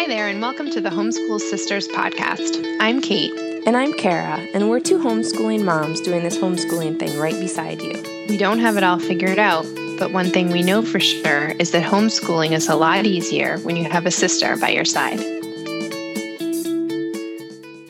Hi 0.00 0.06
there, 0.06 0.28
and 0.28 0.40
welcome 0.40 0.70
to 0.70 0.80
the 0.80 0.88
Homeschool 0.88 1.38
Sisters 1.40 1.86
podcast. 1.88 2.64
I'm 2.80 3.02
Cait. 3.02 3.34
And 3.66 3.76
I'm 3.76 3.92
Kara, 3.92 4.38
and 4.54 4.70
we're 4.70 4.80
two 4.80 4.96
homeschooling 4.96 5.62
moms 5.62 6.00
doing 6.00 6.22
this 6.22 6.38
homeschooling 6.38 6.98
thing 6.98 7.18
right 7.18 7.38
beside 7.38 7.82
you. 7.82 8.02
We 8.26 8.38
don't 8.38 8.60
have 8.60 8.78
it 8.78 8.82
all 8.82 8.98
figured 8.98 9.38
out, 9.38 9.66
but 9.98 10.10
one 10.10 10.30
thing 10.30 10.48
we 10.48 10.62
know 10.62 10.80
for 10.80 11.00
sure 11.00 11.48
is 11.58 11.72
that 11.72 11.82
homeschooling 11.82 12.52
is 12.52 12.66
a 12.66 12.76
lot 12.76 13.04
easier 13.04 13.58
when 13.58 13.76
you 13.76 13.84
have 13.90 14.06
a 14.06 14.10
sister 14.10 14.56
by 14.56 14.70
your 14.70 14.86
side. 14.86 15.20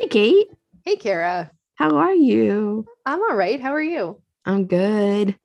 Hey, 0.01 0.09
Cait. 0.11 0.49
Hey, 0.85 0.97
Kara. 0.97 1.53
How 1.77 1.97
are 1.97 2.15
you? 2.15 2.87
I'm 3.07 3.21
all 3.21 3.37
right. 3.37 3.61
How 3.61 3.73
are 3.73 3.81
you? 3.81 4.21
I'm 4.45 4.67
good. 4.67 5.39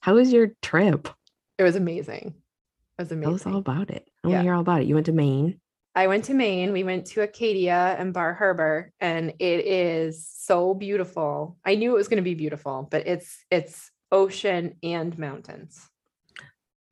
How 0.00 0.16
was 0.16 0.30
your 0.30 0.48
trip? 0.60 1.08
It 1.56 1.62
was 1.62 1.74
amazing. 1.74 2.34
It 2.98 3.02
was 3.02 3.12
amazing. 3.12 3.22
Tell 3.22 3.34
us 3.34 3.46
all 3.46 3.56
about 3.56 3.88
it. 3.88 4.06
I 4.22 4.28
want 4.28 4.32
Yeah. 4.32 4.38
to 4.40 4.42
hear 4.42 4.54
all 4.54 4.60
about 4.60 4.82
it. 4.82 4.88
You 4.88 4.94
went 4.96 5.06
to 5.06 5.12
Maine. 5.12 5.58
I 5.94 6.06
went 6.06 6.24
to 6.26 6.34
Maine. 6.34 6.72
We 6.72 6.84
went 6.84 7.06
to 7.08 7.22
Acadia 7.22 7.96
and 7.98 8.14
Bar 8.14 8.32
Harbor, 8.34 8.92
and 9.00 9.30
it 9.38 9.66
is 9.66 10.26
so 10.26 10.72
beautiful. 10.74 11.58
I 11.64 11.74
knew 11.74 11.90
it 11.92 11.96
was 11.98 12.08
going 12.08 12.16
to 12.16 12.22
be 12.22 12.34
beautiful, 12.34 12.88
but 12.90 13.06
it's 13.06 13.44
it's 13.50 13.90
ocean 14.10 14.76
and 14.82 15.16
mountains. 15.18 15.88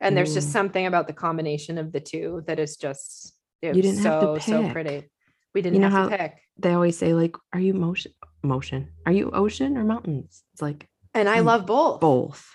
And 0.02 0.16
there's 0.16 0.32
just 0.34 0.50
something 0.50 0.86
about 0.86 1.06
the 1.06 1.12
combination 1.12 1.76
of 1.78 1.92
the 1.92 2.00
two 2.00 2.42
that 2.46 2.58
is 2.58 2.76
just 2.76 3.34
You 3.62 3.74
didn't 3.74 3.98
have 3.98 4.20
to 4.20 4.40
so 4.40 4.50
so 4.62 4.68
pretty. 4.70 5.10
We 5.54 5.62
didn't 5.62 5.74
you 5.76 5.80
know 5.80 5.90
have 5.90 6.10
how- 6.10 6.16
to 6.16 6.18
pick. 6.18 6.36
They 6.58 6.72
always 6.74 6.96
say, 6.98 7.14
like, 7.14 7.36
are 7.54 7.60
you 7.60 7.72
motion? 7.72 8.12
Motion. 8.42 8.92
Are 9.06 9.12
you 9.12 9.30
ocean 9.30 9.78
or 9.78 9.84
mountains? 9.84 10.44
It's 10.52 10.60
like 10.62 10.88
And 11.14 11.26
I 11.28 11.38
Mm, 11.40 11.46
love 11.46 11.66
both. 11.66 12.00
both. 12.00 12.46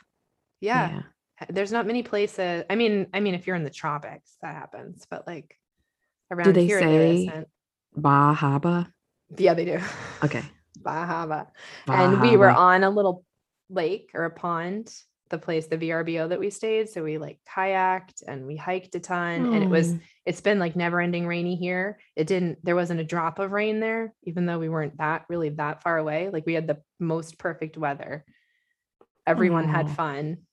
Yeah. 0.62 1.02
There's 1.50 1.72
not 1.72 1.86
many 1.88 2.04
places. 2.04 2.64
I 2.70 2.76
mean, 2.76 3.08
I 3.14 3.20
mean, 3.20 3.34
if 3.36 3.46
you're 3.48 3.56
in 3.56 3.64
the 3.64 3.70
tropics, 3.70 4.38
that 4.42 4.56
happens, 4.56 5.06
but 5.10 5.26
like 5.28 5.58
around 6.32 6.56
they 6.56 6.66
here, 6.66 6.80
say-. 6.80 7.46
Bahaba. 7.98 8.92
Yeah, 9.38 9.54
they 9.54 9.66
do. 9.66 9.80
Okay. 10.24 10.44
Bahama. 10.84 11.48
And 11.88 12.22
we 12.22 12.38
were 12.38 12.50
on 12.50 12.84
a 12.84 12.90
little 12.90 13.24
lake 13.70 14.12
or 14.14 14.26
a 14.26 14.30
pond, 14.30 14.94
the 15.30 15.38
place, 15.38 15.68
the 15.68 15.78
VRBO 15.78 16.30
that 16.30 16.40
we 16.40 16.50
stayed. 16.50 16.90
So 16.90 17.04
we 17.04 17.18
like 17.18 17.40
kayaked 17.50 18.24
and 18.28 18.46
we 18.46 18.56
hiked 18.56 18.94
a 18.96 19.00
ton. 19.00 19.54
And 19.54 19.64
it 19.64 19.70
was, 19.70 19.94
Oh, 19.94 20.00
it's 20.26 20.42
been 20.42 20.60
like 20.60 20.76
never 20.76 21.02
ending 21.02 21.26
rainy 21.26 21.56
here. 21.56 21.98
It 22.16 22.28
didn't, 22.28 22.64
there 22.64 22.76
wasn't 22.76 23.00
a 23.00 23.06
drop 23.06 23.40
of 23.40 23.52
rain 23.52 23.80
there, 23.80 24.14
even 24.24 24.46
though 24.46 24.60
we 24.60 24.70
weren't 24.70 24.98
that 24.98 25.26
really 25.30 25.50
that 25.50 25.82
far 25.82 25.98
away. 25.98 26.30
Like 26.30 26.46
we 26.46 26.54
had 26.54 26.68
the 26.68 26.82
most 27.00 27.40
perfect 27.40 27.78
weather. 27.78 28.26
Everyone 29.26 29.68
had 29.68 29.90
fun. 29.90 30.45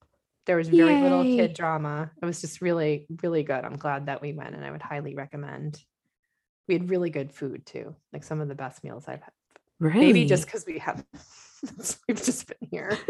There 0.46 0.56
was 0.56 0.68
very 0.68 1.00
little 1.00 1.24
kid 1.24 1.54
drama. 1.54 2.10
It 2.20 2.26
was 2.26 2.40
just 2.40 2.60
really, 2.60 3.06
really 3.22 3.44
good. 3.44 3.64
I'm 3.64 3.76
glad 3.76 4.06
that 4.06 4.20
we 4.20 4.32
went 4.32 4.56
and 4.56 4.64
I 4.64 4.70
would 4.72 4.82
highly 4.82 5.14
recommend. 5.14 5.80
We 6.66 6.74
had 6.74 6.90
really 6.90 7.10
good 7.10 7.32
food 7.32 7.64
too, 7.64 7.94
like 8.12 8.24
some 8.24 8.40
of 8.40 8.48
the 8.48 8.54
best 8.54 8.82
meals 8.82 9.04
I've 9.06 9.20
had 9.22 9.32
really? 9.80 10.06
maybe 10.06 10.24
just 10.24 10.46
because 10.46 10.64
we 10.66 10.78
have 10.78 11.04
we've 12.08 12.22
just 12.24 12.46
been 12.46 12.68
here 12.70 12.98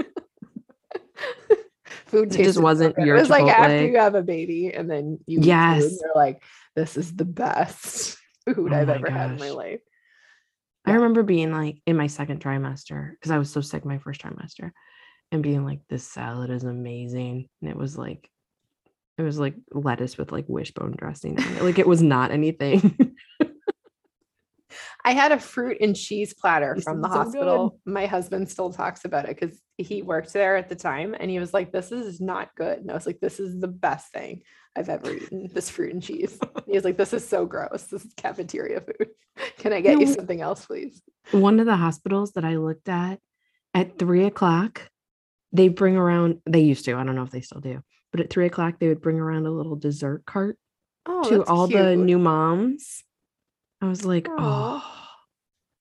food 2.07 2.35
It 2.35 2.45
just 2.45 2.61
wasn't 2.61 2.97
good. 2.97 3.07
your 3.07 3.17
it 3.17 3.21
was 3.21 3.31
like 3.31 3.47
after 3.47 3.87
you 3.87 3.99
have 3.99 4.15
a 4.15 4.23
baby 4.23 4.73
and 4.73 4.91
then 4.91 5.19
you 5.27 5.41
eat 5.41 5.45
food, 5.45 5.47
Yes. 5.47 5.99
you're 6.01 6.15
like 6.15 6.43
this 6.75 6.97
is 6.97 7.15
the 7.15 7.25
best 7.27 8.17
food 8.47 8.73
Oh 8.73 8.77
i've 8.77 8.89
ever 8.89 9.11
had 9.11 9.33
in 9.33 9.39
my 9.39 9.49
gosh. 9.49 9.57
life 9.57 9.81
I 10.87 10.93
remember 10.95 11.23
being 11.23 11.53
like 11.53 11.81
in 11.87 11.97
my 11.97 12.07
second 12.09 12.43
trimester 12.43 13.13
because 13.13 13.31
I 13.31 13.39
was 13.39 13.51
so 13.51 13.61
sick 13.61 13.85
my 13.85 13.99
first 13.99 14.21
trimester 14.23 14.71
and 15.33 15.43
being 15.43 15.65
like, 15.65 15.81
this 15.89 16.07
salad 16.07 16.51
is 16.51 16.63
amazing. 16.65 17.49
And 17.61 17.71
it 17.71 17.77
was 17.77 17.99
like, 17.99 18.29
it 19.19 19.23
was 19.23 19.39
like 19.39 19.55
lettuce 19.73 20.17
with 20.17 20.31
like 20.31 20.45
wishbone 20.47 20.95
dressing. 20.97 21.39
on 21.41 21.57
it. 21.57 21.63
Like 21.63 21.79
it 21.79 21.87
was 21.87 22.03
not 22.03 22.31
anything. 22.31 22.97
i 25.05 25.13
had 25.13 25.33
a 25.33 25.39
fruit 25.39 25.77
and 25.83 25.95
cheese 25.97 26.33
platter 26.33 26.73
This 26.77 26.85
from 26.85 27.03
the 27.03 27.09
so 27.09 27.13
good. 27.15 27.19
hospital 27.25 27.79
my 27.85 28.07
husband 28.07 28.49
still 28.49 28.73
talks 28.73 29.05
about 29.05 29.29
it 29.29 29.39
because 29.39 29.61
he 29.77 30.01
worked 30.01 30.33
there 30.33 30.57
at 30.57 30.69
the 30.71 30.77
time 30.77 31.15
and 31.19 31.31
he 31.31 31.39
was 31.39 31.53
like 31.53 31.73
this 31.73 31.93
is 31.93 32.21
not 32.23 32.55
good 32.55 32.79
and 32.79 32.91
i 32.91 32.95
was 32.95 33.05
like 33.05 33.21
this 33.21 33.39
is 33.39 33.61
the 33.61 33.69
best 33.69 34.11
thing 34.13 34.43
i've 34.77 34.89
ever 34.89 35.13
eaten 35.13 35.49
this 35.53 35.69
fruit 35.69 35.93
and 35.93 36.03
cheese 36.03 36.39
he 36.67 36.73
was 36.73 36.85
like 36.85 36.97
this 36.97 37.13
is 37.13 37.27
so 37.27 37.45
gross 37.45 37.83
this 37.91 38.05
is 38.05 38.15
cafeteria 38.17 38.81
food 38.81 39.09
can 39.59 39.73
i 39.75 39.81
get 39.83 39.99
you 40.01 40.07
No. 40.07 40.13
something 40.15 40.41
else 40.41 40.65
please 40.65 41.03
One 41.33 41.61
of 41.61 41.67
the 41.67 41.77
hospitals 41.77 42.33
that 42.33 42.45
I 42.47 42.57
looked 42.57 42.89
at 42.89 43.19
at 43.75 43.99
three 43.99 44.25
o'clock, 44.25 44.89
they 45.53 45.69
bring 45.69 45.97
around, 45.97 46.41
they 46.47 46.61
used 46.61 46.85
to, 46.87 46.95
I 46.95 47.05
don't 47.05 47.15
know 47.15 47.23
if 47.23 47.31
they 47.31 47.41
still 47.41 47.61
do, 47.61 47.83
but 48.11 48.21
at 48.21 48.31
three 48.31 48.47
o'clock, 48.47 48.75
they 48.79 48.89
would 48.89 49.03
bring 49.03 49.19
around 49.19 49.47
a 49.47 49.51
little 49.51 49.77
dessert 49.77 50.25
cart 50.27 50.59
oh 51.07 51.29
to 51.29 51.45
all 51.45 51.67
the 51.67 51.97
new 51.97 52.19
moms. 52.19 53.03
I 53.81 53.89
was 53.89 54.05
like, 54.05 54.29
oh, 54.31 54.37
Aw. 54.39 54.85
oh, 54.85 55.03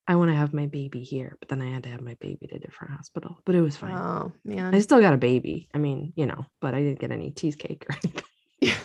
I 0.08 0.16
want 0.16 0.32
to 0.32 0.36
have 0.36 0.54
my 0.54 0.66
baby 0.66 1.04
here. 1.04 1.38
But 1.40 1.50
then 1.50 1.62
I 1.62 1.72
had 1.72 1.84
to 1.84 1.90
have 1.90 2.02
my 2.02 2.18
baby 2.20 2.50
at 2.50 2.58
a 2.58 2.60
different 2.60 2.94
hospital, 2.94 3.40
but 3.46 3.56
it 3.56 3.62
was 3.62 3.78
fine. 3.78 3.96
Oh 3.96 4.34
man 4.44 4.74
I 4.74 4.80
still 4.80 5.00
got 5.00 5.14
a 5.14 5.18
baby. 5.18 5.70
I 5.74 5.78
mean, 5.78 6.14
you 6.16 6.26
know, 6.26 6.46
but 6.60 6.74
I 6.74 6.82
didn't 6.82 7.00
get 7.00 7.12
any 7.12 7.32
cheesecake 7.32 7.86
or 7.90 7.96
anything. 8.04 8.82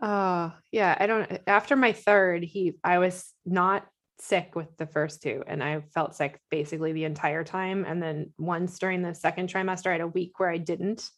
Oh 0.00 0.52
yeah. 0.72 0.96
I 0.98 1.06
don't 1.06 1.40
after 1.46 1.76
my 1.76 1.92
third, 1.92 2.44
he 2.44 2.74
I 2.82 2.98
was 2.98 3.30
not 3.44 3.86
sick 4.20 4.54
with 4.54 4.76
the 4.76 4.86
first 4.86 5.22
two 5.22 5.42
and 5.46 5.62
I 5.62 5.82
felt 5.94 6.16
sick 6.16 6.40
basically 6.50 6.92
the 6.92 7.04
entire 7.04 7.44
time. 7.44 7.84
And 7.86 8.02
then 8.02 8.32
once 8.38 8.78
during 8.78 9.02
the 9.02 9.14
second 9.14 9.48
trimester, 9.48 9.88
I 9.88 9.92
had 9.92 10.00
a 10.00 10.08
week 10.08 10.38
where 10.38 10.50
I 10.50 10.58
didn't. 10.58 11.08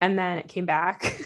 And 0.00 0.18
then 0.18 0.38
it 0.38 0.48
came 0.48 0.66
back. 0.66 1.20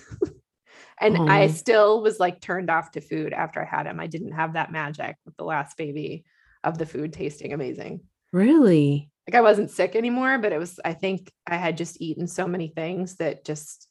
and 1.01 1.17
I 1.31 1.47
still 1.49 2.03
was 2.03 2.19
like 2.21 2.41
turned 2.41 2.71
off 2.71 2.91
to 2.93 3.01
food 3.01 3.33
after 3.33 3.63
I 3.63 3.65
had 3.65 3.87
him. 3.87 4.01
I 4.01 4.07
didn't 4.07 4.33
have 4.33 4.55
that 4.55 4.73
magic 4.73 5.17
with 5.25 5.37
the 5.37 5.45
last 5.45 5.77
baby 5.77 6.25
of 6.65 6.79
the 6.79 6.87
food 6.87 7.13
tasting 7.13 7.53
amazing. 7.53 8.01
Really? 8.33 9.11
like 9.29 9.35
I 9.35 9.41
wasn't 9.41 9.71
sick 9.71 9.97
anymore, 9.97 10.39
but 10.39 10.53
it 10.53 10.59
was 10.59 10.79
I 10.85 10.93
think 10.93 11.33
I 11.47 11.57
had 11.57 11.77
just 11.77 12.01
eaten 12.01 12.27
so 12.29 12.47
many 12.47 12.69
things 12.69 13.17
that 13.17 13.45
just 13.45 13.89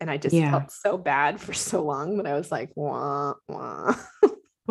and 0.00 0.10
I 0.10 0.16
just 0.16 0.34
Yeah. 0.34 0.52
felt 0.52 0.70
so 0.70 0.96
bad 0.96 1.40
for 1.40 1.52
so 1.52 1.82
long 1.84 2.16
that 2.18 2.26
I 2.26 2.34
was 2.34 2.50
like, 2.50 2.70
wah, 2.74 3.34
wah. 3.48 3.94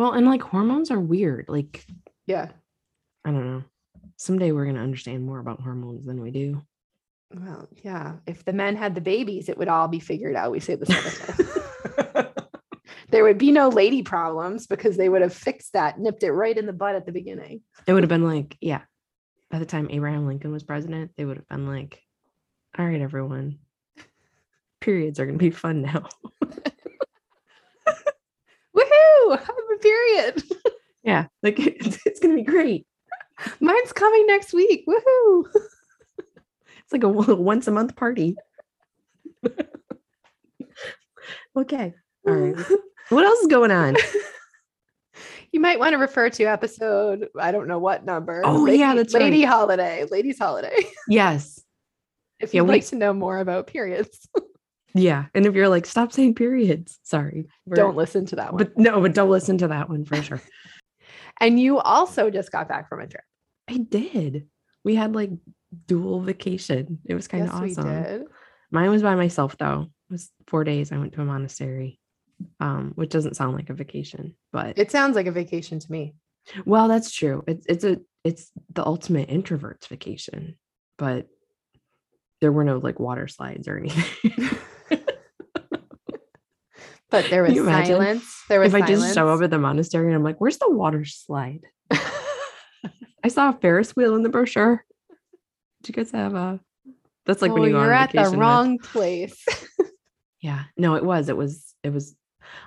Well, 0.00 0.12
and 0.12 0.24
like 0.24 0.40
hormones 0.40 0.90
are 0.90 0.98
weird. 0.98 1.44
Like, 1.46 1.84
yeah. 2.26 2.48
I 3.22 3.32
don't 3.32 3.46
know. 3.46 3.64
Someday 4.16 4.50
we're 4.50 4.64
going 4.64 4.76
to 4.76 4.80
understand 4.80 5.26
more 5.26 5.40
about 5.40 5.60
hormones 5.60 6.06
than 6.06 6.22
we 6.22 6.30
do. 6.30 6.62
Well, 7.34 7.68
yeah. 7.84 8.14
If 8.26 8.46
the 8.46 8.54
men 8.54 8.76
had 8.76 8.94
the 8.94 9.02
babies, 9.02 9.50
it 9.50 9.58
would 9.58 9.68
all 9.68 9.88
be 9.88 10.00
figured 10.00 10.36
out. 10.36 10.52
We 10.52 10.60
say 10.60 10.76
this 10.76 10.88
all 10.88 11.02
the 11.02 12.14
time. 12.14 12.28
there 13.10 13.24
would 13.24 13.36
be 13.36 13.52
no 13.52 13.68
lady 13.68 14.02
problems 14.02 14.66
because 14.66 14.96
they 14.96 15.10
would 15.10 15.20
have 15.20 15.34
fixed 15.34 15.74
that, 15.74 16.00
nipped 16.00 16.22
it 16.22 16.32
right 16.32 16.56
in 16.56 16.64
the 16.64 16.72
butt 16.72 16.94
at 16.94 17.04
the 17.04 17.12
beginning. 17.12 17.60
It 17.86 17.92
would 17.92 18.02
have 18.02 18.08
been 18.08 18.24
like, 18.24 18.56
yeah, 18.58 18.80
by 19.50 19.58
the 19.58 19.66
time 19.66 19.90
Abraham 19.90 20.26
Lincoln 20.26 20.50
was 20.50 20.62
president, 20.62 21.10
they 21.18 21.26
would 21.26 21.36
have 21.36 21.48
been 21.48 21.66
like, 21.66 22.00
all 22.78 22.86
right, 22.86 23.02
everyone, 23.02 23.58
periods 24.80 25.20
are 25.20 25.26
going 25.26 25.38
to 25.38 25.44
be 25.44 25.50
fun 25.50 25.82
now. 25.82 26.08
Woohoo! 28.74 29.38
Have 29.38 29.48
a 29.48 29.69
period. 29.80 30.42
yeah, 31.02 31.26
like 31.42 31.58
it's, 31.58 31.98
it's 32.06 32.20
going 32.20 32.36
to 32.36 32.42
be 32.42 32.48
great. 32.50 32.86
Mine's 33.60 33.92
coming 33.92 34.26
next 34.26 34.52
week. 34.52 34.84
Woohoo! 34.86 35.44
It's 36.82 36.92
like 36.92 37.04
a 37.04 37.08
once 37.36 37.68
a 37.68 37.70
month 37.70 37.94
party. 37.94 38.34
okay. 41.56 41.94
All 42.26 42.34
right. 42.34 42.66
What 43.10 43.24
else 43.24 43.38
is 43.38 43.46
going 43.46 43.70
on? 43.70 43.94
You 45.52 45.60
might 45.60 45.78
want 45.78 45.92
to 45.92 45.98
refer 45.98 46.30
to 46.30 46.44
episode, 46.44 47.28
I 47.38 47.52
don't 47.52 47.66
know 47.68 47.78
what 47.78 48.04
number. 48.04 48.42
Oh, 48.44 48.66
yeah, 48.66 48.94
that's 48.94 49.14
right. 49.14 49.24
Lady 49.24 49.42
Holiday, 49.42 50.04
Ladies 50.10 50.38
Holiday. 50.38 50.76
Yes. 51.08 51.60
If 52.38 52.54
you'd 52.54 52.64
we- 52.64 52.70
like 52.70 52.86
to 52.86 52.96
know 52.96 53.12
more 53.12 53.38
about 53.38 53.66
periods, 53.66 54.28
Yeah. 54.94 55.26
And 55.34 55.46
if 55.46 55.54
you're 55.54 55.68
like, 55.68 55.86
stop 55.86 56.12
saying 56.12 56.34
periods, 56.34 56.98
sorry. 57.02 57.46
don't 57.72 57.96
listen 57.96 58.26
to 58.26 58.36
that 58.36 58.52
one. 58.52 58.64
But 58.64 58.78
no, 58.78 59.00
but 59.00 59.14
don't 59.14 59.30
listen 59.30 59.58
to 59.58 59.68
that 59.68 59.88
one 59.88 60.04
for 60.04 60.20
sure. 60.22 60.42
and 61.40 61.58
you 61.60 61.78
also 61.78 62.30
just 62.30 62.50
got 62.52 62.68
back 62.68 62.88
from 62.88 63.00
a 63.00 63.06
trip. 63.06 63.24
I 63.68 63.78
did. 63.78 64.48
We 64.84 64.94
had 64.94 65.14
like 65.14 65.30
dual 65.86 66.20
vacation. 66.20 66.98
It 67.04 67.14
was 67.14 67.28
kind 67.28 67.44
of 67.44 67.50
yes, 67.66 67.78
awesome. 67.78 67.88
we 67.88 68.02
did. 68.02 68.22
Mine 68.70 68.90
was 68.90 69.02
by 69.02 69.14
myself 69.14 69.56
though. 69.58 69.82
It 70.08 70.12
was 70.12 70.30
four 70.48 70.64
days. 70.64 70.90
I 70.90 70.98
went 70.98 71.12
to 71.12 71.22
a 71.22 71.24
monastery, 71.24 72.00
um, 72.58 72.92
which 72.96 73.10
doesn't 73.10 73.36
sound 73.36 73.54
like 73.56 73.70
a 73.70 73.74
vacation, 73.74 74.34
but 74.52 74.78
It 74.78 74.90
sounds 74.90 75.14
like 75.14 75.26
a 75.26 75.32
vacation 75.32 75.78
to 75.78 75.92
me. 75.92 76.14
well, 76.64 76.88
that's 76.88 77.12
true. 77.12 77.44
It's 77.46 77.66
it's 77.66 77.84
a 77.84 77.98
it's 78.24 78.50
the 78.72 78.84
ultimate 78.84 79.28
introvert's 79.28 79.86
vacation, 79.86 80.56
but 80.98 81.28
there 82.40 82.52
were 82.52 82.64
no 82.64 82.78
like 82.78 82.98
water 82.98 83.28
slides 83.28 83.68
or 83.68 83.78
anything. 83.78 84.48
But 87.10 87.28
there 87.30 87.42
was 87.42 87.54
you 87.54 87.64
silence. 87.64 88.42
There 88.48 88.60
was 88.60 88.72
if 88.74 88.82
I 88.82 88.86
just 88.86 89.08
show 89.08 89.12
silence. 89.14 89.40
up 89.40 89.44
at 89.44 89.50
the 89.50 89.58
monastery 89.58 90.06
and 90.06 90.14
I'm 90.14 90.22
like, 90.22 90.40
"Where's 90.40 90.58
the 90.58 90.70
water 90.70 91.04
slide?" 91.04 91.62
I 93.24 93.28
saw 93.28 93.50
a 93.50 93.52
Ferris 93.52 93.94
wheel 93.94 94.14
in 94.16 94.22
the 94.22 94.28
brochure. 94.28 94.84
Did 95.82 95.88
you 95.96 96.02
guys 96.02 96.10
have 96.12 96.34
a? 96.34 96.60
That's 97.26 97.42
like 97.42 97.52
when 97.52 97.62
Oh, 97.62 97.66
you 97.66 97.72
go 97.72 97.78
on 97.78 97.84
you're 97.84 97.92
at 97.92 98.12
the 98.12 98.22
with- 98.22 98.34
wrong 98.34 98.78
place. 98.78 99.44
Yeah. 100.42 100.62
No, 100.78 100.94
it 100.94 101.04
was. 101.04 101.28
It 101.28 101.36
was. 101.36 101.74
It 101.82 101.92
was 101.92 102.16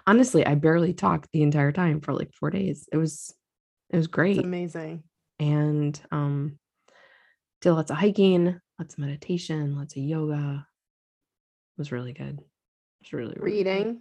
Honestly, 0.05 0.45
I 0.45 0.53
barely 0.53 0.93
talked 0.93 1.29
the 1.33 1.41
entire 1.41 1.71
time 1.71 2.01
for 2.01 2.13
like 2.13 2.31
four 2.31 2.51
days. 2.51 2.87
It 2.93 2.97
was 2.97 3.33
it 3.89 3.97
was 3.97 4.05
great. 4.05 4.37
It's 4.37 4.45
amazing. 4.45 5.03
and 5.39 5.99
um 6.11 6.59
did 7.61 7.71
lots 7.71 7.89
of 7.89 7.97
hiking, 7.97 8.59
lots 8.79 8.93
of 8.93 8.99
meditation, 8.99 9.75
lots 9.75 9.95
of 9.97 10.03
yoga. 10.03 10.67
It 11.75 11.79
was 11.79 11.91
really 11.91 12.13
good. 12.13 12.39
It 12.39 12.45
was 13.01 13.13
really, 13.13 13.35
really 13.39 13.63
good. 13.63 13.97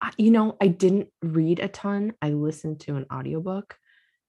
I- 0.00 0.12
you 0.16 0.30
know, 0.30 0.56
I 0.60 0.68
didn't 0.68 1.08
read 1.22 1.58
a 1.60 1.68
ton. 1.68 2.12
I 2.22 2.30
listened 2.30 2.80
to 2.80 2.96
an 2.96 3.06
audiobook 3.12 3.76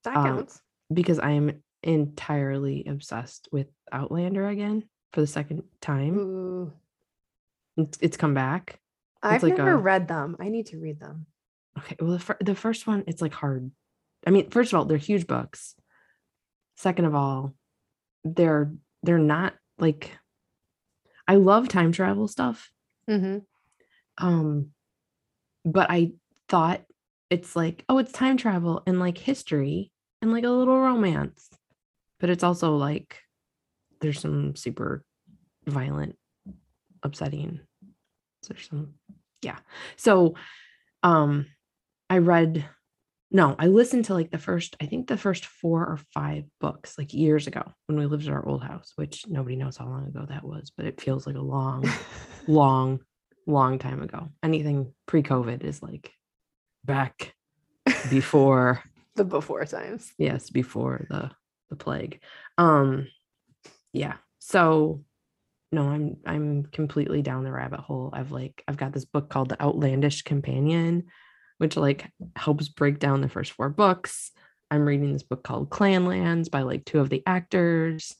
That 0.04 0.16
Um, 0.16 0.24
counts. 0.24 0.60
because 0.92 1.18
I 1.18 1.32
am 1.32 1.62
entirely 1.82 2.84
obsessed 2.86 3.48
with 3.52 3.68
Outlander 3.92 4.46
again 4.48 4.88
for 5.12 5.20
the 5.20 5.26
second 5.26 5.64
time. 5.80 6.18
Ooh. 6.18 6.72
It's, 7.76 7.98
it's 8.00 8.16
come 8.16 8.34
back. 8.34 8.80
I've 9.22 9.42
like 9.42 9.56
never 9.56 9.72
a- 9.72 9.76
read 9.76 10.08
them. 10.08 10.36
I 10.40 10.48
need 10.48 10.66
to 10.66 10.78
read 10.78 10.98
them. 11.00 11.26
Okay, 11.78 11.96
well, 12.00 12.12
the, 12.12 12.18
fir- 12.18 12.36
the 12.40 12.54
first 12.54 12.86
one, 12.86 13.04
it's 13.06 13.22
like 13.22 13.32
hard. 13.34 13.70
I 14.26 14.30
mean, 14.30 14.50
first 14.50 14.72
of 14.72 14.78
all, 14.78 14.84
they're 14.84 14.98
huge 14.98 15.26
books. 15.26 15.74
Second 16.76 17.04
of 17.04 17.14
all, 17.14 17.54
they're 18.24 18.72
they're 19.02 19.18
not 19.18 19.54
like 19.78 20.10
I 21.28 21.36
love 21.36 21.68
time 21.68 21.92
travel 21.92 22.26
stuff. 22.28 22.70
Mm-hmm. 23.08 23.38
Um, 24.18 24.72
but 25.64 25.90
I 25.90 26.12
thought 26.48 26.82
it's 27.28 27.54
like, 27.54 27.84
oh, 27.88 27.98
it's 27.98 28.12
time 28.12 28.36
travel 28.36 28.82
and 28.86 28.98
like 28.98 29.18
history 29.18 29.92
and 30.20 30.32
like 30.32 30.44
a 30.44 30.50
little 30.50 30.78
romance. 30.78 31.48
But 32.18 32.30
it's 32.30 32.44
also 32.44 32.76
like 32.76 33.16
there's 34.00 34.20
some 34.20 34.56
super 34.56 35.04
violent, 35.66 36.16
upsetting. 37.02 37.60
There's 38.48 38.68
some, 38.68 38.94
yeah. 39.42 39.58
So 39.96 40.34
um 41.02 41.46
I 42.08 42.18
read 42.18 42.66
no, 43.32 43.54
I 43.58 43.68
listened 43.68 44.06
to 44.06 44.14
like 44.14 44.32
the 44.32 44.38
first, 44.38 44.76
I 44.80 44.86
think 44.86 45.06
the 45.06 45.16
first 45.16 45.46
four 45.46 45.82
or 45.82 46.00
five 46.12 46.44
books 46.60 46.98
like 46.98 47.14
years 47.14 47.46
ago 47.46 47.62
when 47.86 47.96
we 47.96 48.06
lived 48.06 48.26
at 48.26 48.32
our 48.32 48.44
old 48.44 48.64
house, 48.64 48.92
which 48.96 49.24
nobody 49.28 49.54
knows 49.54 49.76
how 49.76 49.86
long 49.86 50.08
ago 50.08 50.26
that 50.28 50.44
was, 50.44 50.72
but 50.76 50.86
it 50.86 51.00
feels 51.00 51.28
like 51.28 51.36
a 51.36 51.40
long, 51.40 51.88
long, 52.48 52.98
long 53.46 53.78
time 53.78 54.02
ago. 54.02 54.28
Anything 54.42 54.92
pre-COVID 55.06 55.62
is 55.62 55.82
like 55.82 56.12
back 56.84 57.34
before, 58.10 58.82
the 59.16 59.24
before 59.24 59.64
times. 59.64 60.12
yes, 60.18 60.50
before 60.50 61.06
the 61.10 61.30
the 61.68 61.76
plague. 61.76 62.20
Um 62.58 63.06
yeah. 63.92 64.14
So 64.38 65.04
no, 65.72 65.88
I'm 65.88 66.16
I'm 66.26 66.64
completely 66.64 67.22
down 67.22 67.44
the 67.44 67.52
rabbit 67.52 67.80
hole. 67.80 68.10
I've 68.12 68.32
like 68.32 68.62
I've 68.66 68.76
got 68.76 68.92
this 68.92 69.04
book 69.04 69.30
called 69.30 69.48
The 69.48 69.62
Outlandish 69.62 70.22
Companion, 70.22 71.04
which 71.58 71.76
like 71.76 72.10
helps 72.36 72.68
break 72.68 72.98
down 72.98 73.20
the 73.20 73.28
first 73.28 73.52
four 73.52 73.68
books. 73.68 74.32
I'm 74.70 74.84
reading 74.86 75.12
this 75.12 75.22
book 75.22 75.42
called 75.42 75.70
Clanlands 75.70 76.50
by 76.50 76.62
like 76.62 76.84
two 76.84 77.00
of 77.00 77.10
the 77.10 77.22
actors. 77.26 78.14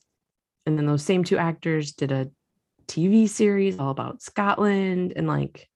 And 0.67 0.77
then 0.77 0.87
those 0.87 1.05
same 1.05 1.25
two 1.25 1.39
actors 1.39 1.93
did 1.93 2.13
a 2.13 2.31
TV 2.91 3.29
series 3.29 3.79
all 3.79 3.91
about 3.91 4.21
Scotland 4.23 5.13
and 5.17 5.27
like 5.29 5.69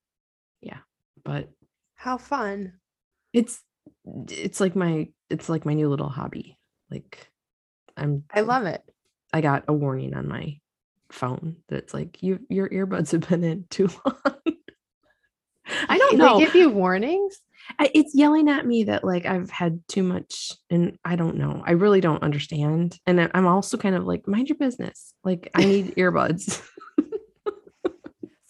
yeah, 0.61 0.78
but 1.25 1.50
How 1.94 2.19
fun. 2.19 2.72
it's 3.32 3.61
it's 4.28 4.61
like 4.61 4.75
my 4.76 5.08
it's 5.31 5.49
like 5.49 5.64
my 5.64 5.75
new 5.75 5.88
little 5.88 6.08
hobby. 6.08 6.58
Like 6.90 7.31
I'm 7.96 8.25
I 8.32 8.40
love 8.43 8.66
it. 8.66 8.82
I 9.32 9.40
got 9.40 9.64
a 9.69 9.72
warning 9.72 10.14
on 10.14 10.28
my 10.28 10.58
phone 11.12 11.56
that's 11.69 11.94
like 11.94 12.22
you 12.22 12.40
your 12.49 12.69
earbuds 12.69 13.12
have 13.12 13.28
been 13.28 13.44
in 13.44 13.64
too 13.70 13.88
long. 14.05 14.37
I 15.88 15.96
don't 15.99 16.19
know. 16.19 16.38
They 16.38 16.44
give 16.44 16.55
you 16.55 16.69
warnings. 16.70 17.38
I- 17.78 17.90
it's 17.94 18.14
yelling 18.14 18.49
at 18.50 18.66
me 18.66 18.84
that 18.84 19.05
like 19.05 19.25
I've 19.25 19.50
had 19.50 19.81
too 19.88 20.02
much 20.02 20.52
and 20.69 20.99
I 21.05 21.16
don't 21.16 21.37
know. 21.37 21.62
I 21.64 21.72
really 21.72 22.00
don't 22.02 22.22
understand. 22.22 22.99
And 23.06 23.31
I'm 23.34 23.46
also 23.46 23.78
kind 23.78 23.94
of 23.94 24.05
like 24.05 24.28
mind 24.28 24.49
your 24.50 24.58
business. 24.58 25.14
Like 25.25 25.50
I 25.55 25.64
need 25.64 25.94
earbuds. 25.96 26.62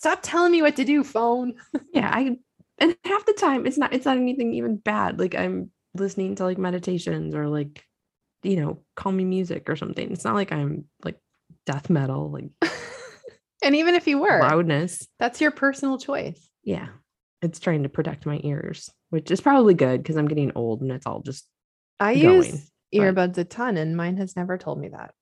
Stop 0.05 0.19
telling 0.21 0.53
me 0.53 0.61
what 0.61 0.77
to 0.77 0.85
do, 0.85 1.03
phone. 1.03 1.55
yeah, 1.95 2.11
I 2.13 2.37
and 2.77 2.95
half 3.07 3.25
the 3.25 3.33
time 3.33 3.65
it's 3.65 3.79
not 3.79 3.95
it's 3.95 4.05
not 4.05 4.19
anything 4.19 4.53
even 4.53 4.77
bad. 4.77 5.19
Like 5.19 5.35
I'm 5.35 5.71
listening 5.95 6.35
to 6.35 6.45
like 6.45 6.59
meditations 6.59 7.35
or 7.35 7.49
like 7.49 7.83
you 8.43 8.57
know, 8.57 8.83
calming 8.97 9.31
music 9.31 9.71
or 9.71 9.77
something. 9.77 10.13
It's 10.13 10.23
not 10.23 10.35
like 10.35 10.53
I'm 10.53 10.85
like 11.03 11.19
death 11.65 11.89
metal, 11.89 12.31
like 12.31 12.51
And 13.65 13.77
even 13.77 13.95
if 13.95 14.07
you 14.07 14.19
were, 14.19 14.41
loudness. 14.43 15.09
that's 15.19 15.41
your 15.41 15.53
personal 15.53 15.97
choice. 15.97 16.51
Yeah. 16.65 16.89
It's 17.41 17.59
trying 17.59 17.85
to 17.85 17.89
protect 17.89 18.27
my 18.27 18.39
ears, 18.45 18.91
which 19.09 19.31
is 19.31 19.41
probably 19.41 19.73
good 19.73 20.03
because 20.03 20.17
I'm 20.17 20.29
getting 20.29 20.53
old 20.55 20.83
and 20.83 20.93
it's 20.93 21.07
all 21.07 21.23
just 21.23 21.49
I 21.99 22.15
Going, 22.21 22.43
use 22.43 22.71
but- 22.93 23.01
earbuds 23.01 23.39
a 23.39 23.45
ton, 23.45 23.79
and 23.79 23.97
mine 23.97 24.19
has 24.19 24.37
never 24.37 24.59
told 24.59 24.79
me 24.79 24.89
that. 24.89 25.15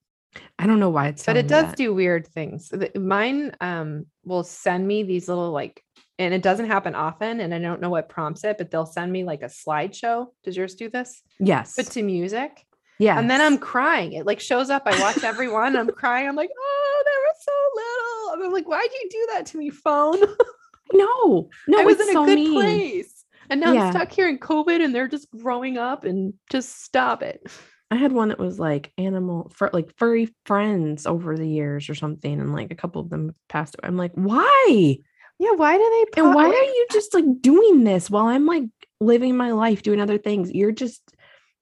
I 0.59 0.67
don't 0.67 0.81
know 0.81 0.91
why 0.91 1.09
it's 1.09 1.25
But 1.27 1.37
it 1.37 1.49
does 1.49 1.67
that. 1.67 1.77
do 1.77 1.93
weird 1.95 2.27
things. 2.27 2.71
Mine 2.97 3.55
um 3.61 4.07
will 4.25 4.45
send 4.45 4.87
me 4.87 5.03
these 5.03 5.29
little 5.29 5.51
like, 5.51 5.83
and 6.19 6.33
it 6.33 6.43
doesn't 6.43 6.67
happen 6.67 6.95
often, 6.95 7.41
and 7.41 7.53
I 7.55 7.59
don't 7.59 7.81
know 7.81 7.91
what 7.91 8.09
prompts 8.09 8.45
it, 8.45 8.59
but 8.59 8.71
they'll 8.71 8.87
send 8.87 9.13
me 9.13 9.25
like 9.25 9.43
a 9.43 9.47
slideshow. 9.47 10.27
Does 10.45 10.57
yours 10.57 10.75
do 10.75 10.89
this? 10.89 11.23
yes. 11.39 11.75
But 11.77 11.87
to 11.93 12.03
music, 12.03 12.65
yeah. 12.99 13.19
and 13.19 13.31
then 13.31 13.41
I'm 13.41 13.59
crying. 13.59 14.13
It 14.15 14.27
like 14.27 14.41
shows 14.41 14.71
up. 14.71 14.83
I 14.87 14.99
watch 15.01 15.23
everyone. 15.25 15.77
I'm 15.77 15.89
crying. 15.91 16.29
I'm 16.29 16.37
like, 16.37 16.51
oh, 16.57 17.05
they 17.05 17.19
were 17.19 17.37
so 17.41 17.53
little. 17.81 18.35
And 18.35 18.45
I'm 18.47 18.53
like, 18.53 18.69
why'd 18.69 18.91
you 19.03 19.09
do 19.11 19.27
that 19.33 19.47
to 19.47 19.59
me, 19.59 19.71
phone? 19.71 20.21
no, 20.93 21.49
no, 21.69 21.81
I 21.81 21.85
was 21.85 22.01
in 22.01 22.09
a 22.11 22.13
so 22.13 22.25
good 22.27 22.37
mean. 22.37 22.55
place. 22.55 23.25
And 23.51 23.61
now 23.61 23.73
Yeah. 23.73 23.85
I'm 23.87 23.93
stuck 23.93 24.13
here 24.13 24.29
in 24.29 24.39
COVID 24.39 24.83
and 24.83 24.95
they're 24.95 25.09
just 25.09 25.31
growing 25.31 25.77
up 25.79 26.05
and 26.05 26.35
just 26.51 26.83
stop 26.85 27.23
it. 27.23 27.43
I 27.93 27.97
had 27.97 28.13
one 28.13 28.29
that 28.29 28.39
was 28.39 28.59
like 28.59 28.91
animal 28.97 29.53
for 29.55 29.69
like 29.73 29.95
furry 29.99 30.35
friends 30.47 31.07
over 31.07 31.37
the 31.37 31.47
years 31.47 31.91
or 31.91 31.95
something, 31.95 32.41
and 32.41 32.53
like 32.53 32.71
a 32.73 32.75
couple 32.75 33.03
of 33.03 33.11
them 33.11 33.35
passed 33.49 33.77
away. 33.77 33.89
I'm 33.89 33.97
like, 33.99 34.13
why? 34.15 34.97
Yeah, 35.39 35.53
why 35.53 35.77
do 35.77 36.07
they 36.15 36.21
And 36.23 36.35
why 36.35 36.47
are 36.47 36.53
you 36.53 36.87
just 36.91 37.13
like 37.15 37.25
doing 37.41 37.85
this 37.85 38.09
while 38.09 38.27
I'm 38.27 38.47
like 38.47 38.65
living 39.01 39.37
my 39.37 39.53
life 39.53 39.83
doing 39.83 40.01
other 40.01 40.17
things? 40.19 40.51
You're 40.53 40.73
just 40.73 41.03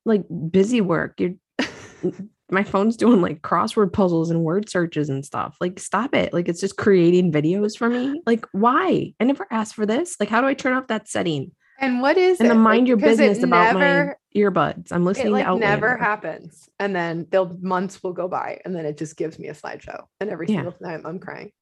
like 0.05 0.23
busy 0.51 0.81
work. 0.81 1.19
You're 1.19 1.35
my 2.51 2.63
phone's 2.65 2.97
doing 2.97 3.21
like 3.21 3.43
crossword 3.43 3.93
puzzles 3.93 4.31
and 4.31 4.43
word 4.43 4.69
searches 4.69 5.09
and 5.09 5.25
stuff. 5.25 5.57
Like, 5.61 5.79
stop 5.79 6.15
it. 6.15 6.33
Like, 6.33 6.49
it's 6.49 6.61
just 6.61 6.77
creating 6.77 7.33
videos 7.33 7.77
for 7.77 7.89
me. 7.89 8.23
Like, 8.27 8.45
why? 8.53 9.15
I 9.21 9.25
never 9.25 9.47
asked 9.51 9.75
for 9.75 9.87
this. 9.87 10.17
Like, 10.21 10.29
how 10.29 10.41
do 10.41 10.47
I 10.47 10.55
turn 10.55 10.75
off 10.75 10.87
that 10.89 11.09
setting? 11.09 11.53
And 11.81 12.03
what 12.03 12.17
is 12.19 12.41
And 12.41 12.51
it? 12.51 12.55
mind 12.55 12.83
Like, 12.83 12.89
your 12.89 12.97
'cause 12.99 13.19
it 13.19 13.29
business 13.29 13.45
about 13.45 13.75
never, 13.79 14.19
earbuds. 14.37 14.93
I'm 14.93 15.05
listening. 15.05 15.29
it 15.29 15.31
like 15.31 15.47
to 15.47 15.57
never 15.59 15.97
happens. 15.97 16.69
And 16.79 16.95
then 16.95 17.27
they'll 17.31 17.57
months 17.61 18.03
will 18.03 18.13
go 18.13 18.29
by 18.29 18.61
and 18.65 18.75
then 18.75 18.87
it 18.87 18.97
just 18.99 19.17
gives 19.17 19.39
me 19.39 19.49
a 19.49 19.55
slideshow. 19.55 20.05
And 20.21 20.31
every 20.31 20.47
Yeah. 20.49 20.57
single 20.57 20.73
time 20.73 21.03
I'm 21.05 21.19
crying. 21.19 21.53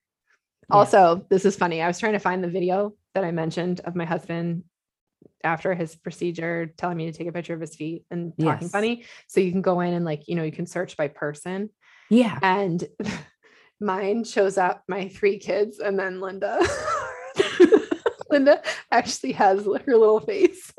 Yeah. 0.71 0.77
Also, 0.77 1.27
this 1.31 1.45
is 1.45 1.57
funny. 1.57 1.81
I 1.83 1.87
was 1.87 1.99
trying 1.99 2.13
to 2.13 2.19
find 2.19 2.45
the 2.45 2.49
video 2.49 2.95
that 3.15 3.25
I 3.25 3.31
mentioned 3.31 3.81
of 3.85 3.95
my 3.97 4.05
husband 4.05 4.65
after 5.43 5.75
his 5.75 5.97
procedure 5.97 6.73
telling 6.77 6.97
me 6.97 7.07
to 7.11 7.17
take 7.17 7.27
a 7.29 7.33
picture 7.33 7.55
of 7.55 7.61
his 7.61 7.75
feet 7.75 8.05
and 8.11 8.33
talking 8.39 8.63
Yes. 8.67 8.71
funny. 8.73 9.05
So 9.29 9.41
you 9.41 9.51
can 9.51 9.63
go 9.63 9.81
in 9.81 9.95
and 9.95 10.05
like, 10.05 10.29
you 10.29 10.35
know, 10.35 10.43
you 10.43 10.53
can 10.53 10.67
search 10.67 10.97
by 10.97 11.09
person. 11.09 11.71
Yeah. 12.11 12.39
and 12.43 12.85
mine 13.81 14.25
shows 14.25 14.59
up 14.59 14.83
my 14.89 15.09
three 15.09 15.39
kids 15.39 15.79
and 15.79 15.99
then 15.99 16.21
linda 16.21 16.59
linda 18.31 18.61
actually 18.91 19.33
has 19.33 19.65
her 19.65 19.97
little 19.97 20.21
face 20.21 20.73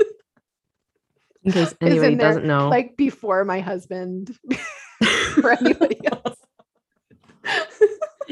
In 1.43 1.51
case 1.51 1.71
in 1.81 1.87
anybody 1.87 2.15
there, 2.15 2.27
doesn't 2.29 2.45
know. 2.45 2.69
like 2.69 2.95
before 2.97 3.45
my 3.45 3.59
husband 3.61 4.35
for 5.35 5.51
anybody 5.51 5.99
else 6.07 6.35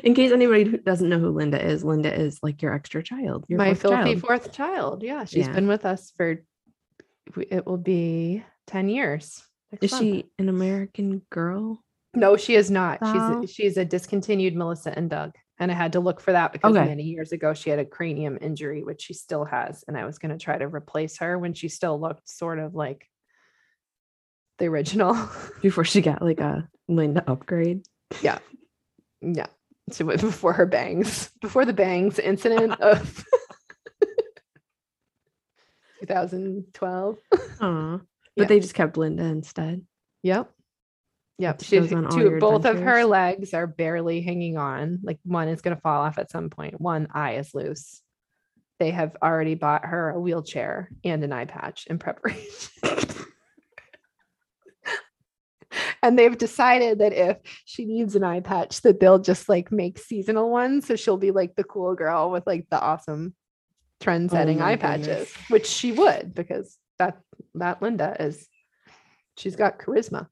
in 0.03 0.13
case 0.13 0.31
anybody 0.31 0.63
who 0.63 0.77
doesn't 0.77 1.09
know 1.09 1.17
who 1.19 1.29
Linda 1.29 1.63
is, 1.63 1.83
Linda 1.83 2.13
is 2.13 2.39
like 2.43 2.61
your 2.61 2.73
extra 2.73 3.01
child. 3.01 3.45
Your 3.47 3.57
my 3.57 3.69
fourth 3.73 3.81
filthy 3.81 3.95
child. 4.13 4.21
fourth 4.21 4.51
child 4.51 5.03
yeah 5.03 5.25
she's 5.25 5.47
Yeah. 5.47 5.53
been 5.53 5.67
with 5.67 5.85
us 5.85 6.11
for 6.15 6.43
it 7.49 7.65
will 7.65 7.77
be 7.77 8.43
10 8.67 8.89
years 8.89 9.41
Is 9.81 9.91
month. 9.91 10.03
she 10.03 10.25
an 10.39 10.49
American 10.49 11.21
girl? 11.29 11.81
no 12.13 12.37
she 12.37 12.55
is 12.55 12.69
not 12.71 13.01
No? 13.01 13.41
she's 13.41 13.51
she's 13.51 13.77
a 13.77 13.85
discontinued 13.85 14.55
melissa 14.55 14.93
and 14.97 15.09
doug 15.09 15.31
and 15.59 15.71
i 15.71 15.75
had 15.75 15.93
to 15.93 15.99
look 15.99 16.19
for 16.21 16.31
that 16.31 16.53
because 16.53 16.75
Okay. 16.75 16.85
many 16.85 17.03
years 17.03 17.31
ago 17.31 17.53
she 17.53 17.69
had 17.69 17.79
a 17.79 17.85
cranium 17.85 18.37
injury 18.41 18.83
which 18.83 19.01
she 19.01 19.13
still 19.13 19.45
has 19.45 19.83
and 19.87 19.97
i 19.97 20.05
was 20.05 20.17
going 20.19 20.31
to 20.31 20.37
try 20.43 20.57
to 20.57 20.67
replace 20.67 21.17
her 21.17 21.37
when 21.37 21.53
she 21.53 21.67
still 21.69 21.99
looked 21.99 22.29
sort 22.29 22.59
of 22.59 22.75
like 22.75 23.07
the 24.59 24.65
original 24.65 25.13
Before 25.61 25.83
she 25.85 26.01
got 26.01 26.21
like 26.21 26.39
a 26.39 26.67
Linda 26.87 27.23
upgrade. 27.29 27.83
yeah 28.21 28.39
Yeah. 29.21 29.47
so 29.91 30.05
before 30.05 30.53
her 30.53 30.65
bangs 30.65 31.31
before 31.41 31.65
the 31.65 31.73
bangs 31.73 32.19
incident 32.19 32.71
of 32.81 33.25
2012 35.99 37.17
Aw. 37.61 37.97
But 37.97 38.01
Yeah. 38.35 38.45
they 38.47 38.59
just 38.59 38.75
kept 38.75 38.97
Linda 38.97 39.23
instead. 39.23 39.81
Yep. 40.23 40.51
Yep. 41.39 41.63
She 41.63 41.79
two, 41.79 42.37
both 42.39 42.65
of 42.65 42.79
her 42.79 43.05
legs 43.05 43.53
are 43.53 43.67
barely 43.67 44.21
hanging 44.21 44.57
on. 44.57 44.99
Like 45.03 45.19
one 45.23 45.49
is 45.49 45.61
going 45.61 45.75
to 45.75 45.81
fall 45.81 46.01
off 46.01 46.17
at 46.17 46.31
some 46.31 46.49
point. 46.49 46.81
One 46.81 47.07
eye 47.11 47.33
is 47.35 47.53
loose. 47.53 48.01
they 48.79 48.89
have 48.91 49.15
already 49.21 49.53
bought 49.55 49.85
her 49.85 50.09
a 50.09 50.19
wheelchair 50.19 50.89
and 51.03 51.23
an 51.23 51.31
eye 51.31 51.45
patch 51.45 51.85
in 51.87 51.99
preparation. 51.99 52.71
and 56.01 56.17
they've 56.17 56.37
decided 56.37 56.99
that 56.99 57.13
if 57.13 57.37
she 57.65 57.85
needs 57.85 58.15
an 58.15 58.23
eye 58.23 58.39
patch, 58.39 58.81
that 58.81 58.99
they'll 58.99 59.19
just 59.19 59.49
like 59.49 59.71
make 59.71 59.99
seasonal 59.99 60.49
ones. 60.49 60.87
So 60.87 60.95
she'll 60.95 61.17
be 61.17 61.31
like 61.31 61.55
the 61.55 61.63
cool 61.63 61.93
girl 61.95 62.31
with 62.31 62.47
like 62.47 62.67
the 62.71 62.79
awesome 62.81 63.35
trend 63.99 64.31
setting 64.31 64.61
Oh 64.61 64.65
eye 64.65 64.75
goodness. 64.75 65.07
patches, 65.07 65.33
which 65.49 65.67
she 65.67 65.91
would 65.91 66.33
because 66.33 66.77
that 66.99 67.19
that 67.55 67.81
Linda 67.81 68.15
is 68.19 68.47
she's 69.37 69.55
got 69.55 69.79
charisma. 69.79 70.27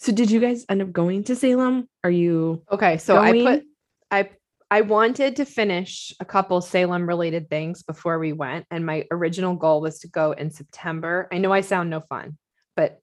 So 0.00 0.12
did 0.12 0.30
you 0.30 0.40
guys 0.40 0.64
end 0.68 0.80
up 0.80 0.92
going 0.92 1.24
to 1.24 1.36
Salem? 1.36 1.86
Are 2.02 2.10
you 2.10 2.62
Okay, 2.72 2.96
so 2.96 3.18
I 3.18 3.32
put 3.32 3.64
I 4.10 4.30
I 4.70 4.80
wanted 4.82 5.36
to 5.36 5.44
finish 5.44 6.12
a 6.20 6.24
couple 6.24 6.60
Salem 6.62 7.06
related 7.06 7.50
things 7.50 7.82
before 7.82 8.18
we 8.18 8.32
went 8.32 8.66
and 8.70 8.86
my 8.86 9.04
original 9.10 9.54
goal 9.56 9.80
was 9.82 9.98
to 10.00 10.08
go 10.08 10.32
in 10.32 10.50
September. 10.50 11.28
I 11.30 11.38
know 11.38 11.52
I 11.52 11.60
sound 11.60 11.90
no 11.90 12.00
fun, 12.00 12.38
but 12.76 12.98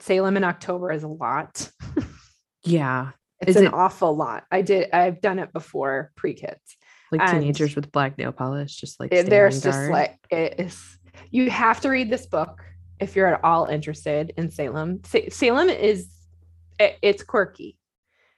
Salem 0.00 0.36
in 0.36 0.44
October 0.44 0.90
is 0.92 1.02
a 1.02 1.08
lot. 1.08 1.70
yeah, 2.64 3.10
It's 3.40 3.50
Is 3.50 3.56
an 3.56 3.66
it- 3.66 3.74
awful 3.74 4.16
lot. 4.16 4.44
I 4.50 4.62
did 4.62 4.90
I've 4.92 5.20
done 5.20 5.38
it 5.38 5.52
before 5.52 6.12
pre-kids. 6.16 6.76
like 7.12 7.20
And- 7.20 7.40
teenagers 7.42 7.76
with 7.76 7.92
black 7.92 8.16
nail 8.16 8.32
polish, 8.32 8.74
just 8.76 8.98
like 9.00 9.12
It- 9.12 9.28
there's 9.28 9.62
just 9.62 9.90
like 9.90 10.16
it 10.30 10.58
is 10.58 10.98
you 11.30 11.50
have 11.50 11.80
to 11.82 11.90
read 11.90 12.08
this 12.10 12.24
book 12.26 12.62
if 13.00 13.14
you're 13.16 13.26
at 13.34 13.44
all 13.44 13.66
interested 13.66 14.32
in 14.38 14.50
Salem. 14.50 15.02
Sa- 15.04 15.28
Salem 15.30 15.68
is 15.68 16.08
it- 16.78 16.98
it's 17.02 17.22
quirky. 17.22 17.78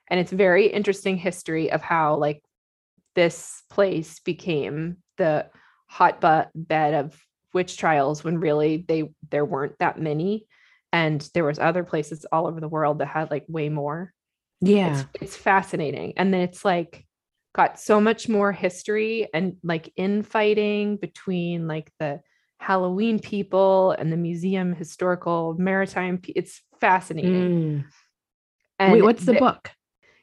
And 0.09 0.19
it's 0.19 0.33
very 0.33 0.67
interesting 0.67 1.17
history 1.17 1.71
of 1.71 1.83
how 1.83 2.17
like 2.17 2.43
this 3.15 3.63
place 3.71 4.19
became 4.21 4.99
the 5.19 5.49
hotbed 5.89 6.49
bed 6.55 6.95
of 6.95 7.19
witch 7.53 7.77
trials 7.77 8.23
when 8.25 8.39
really 8.39 8.85
they 8.89 9.11
there 9.31 9.45
weren't 9.45 9.79
that 9.79 9.99
many. 10.01 10.47
And 10.93 11.21
there 11.35 11.45
was 11.45 11.59
other 11.59 11.85
places 11.85 12.27
all 12.33 12.47
over 12.47 12.61
the 12.61 12.69
world 12.69 12.99
that 12.99 13.07
had 13.07 13.31
like 13.31 13.45
way 13.49 13.69
more. 13.69 14.13
Yeah. 14.61 15.01
it's 15.01 15.23
it's 15.23 15.37
fascinating. 15.37 16.15
And 16.17 16.33
then 16.35 16.41
it's 16.43 16.65
like 16.65 17.07
got 17.55 17.81
so 17.81 18.01
much 18.01 18.29
more 18.29 18.53
history 18.53 19.29
and 19.35 19.57
like 19.63 19.93
infighting 19.97 20.97
between 20.97 21.67
like 21.67 21.91
the 21.99 22.21
halloween 22.59 23.19
people 23.19 23.93
and 23.93 24.13
the 24.13 24.17
museum 24.17 24.75
historical 24.75 25.57
maritime 25.59 26.21
it's 26.29 26.63
fascinating. 26.81 27.33
Mm. 27.33 27.85
And 28.81 28.93
Wait, 28.93 29.03
what's 29.03 29.25
the 29.25 29.33
th- 29.33 29.41
book? 29.41 29.71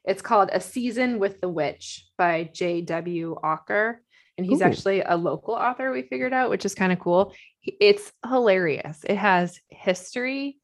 it's 0.06 0.22
called 0.22 0.50
a 0.54 0.60
season 0.60 1.20
with 1.20 1.40
the 1.42 1.50
witch 1.50 2.06
by 2.18 2.50
jw 2.54 3.40
Ocker. 3.42 3.96
and 4.38 4.46
he's 4.46 4.62
Ooh. 4.62 4.66
actually 4.66 5.02
a 5.02 5.16
local 5.16 5.54
author 5.54 5.92
we 5.92 6.02
figured 6.02 6.34
out 6.34 6.50
which 6.50 6.66
is 6.66 6.76
kind 6.76 6.92
of 6.92 7.00
cool 7.00 7.34
it's 7.80 8.12
hilarious. 8.28 9.04
It 9.04 9.18
has 9.18 9.60
history 9.70 10.58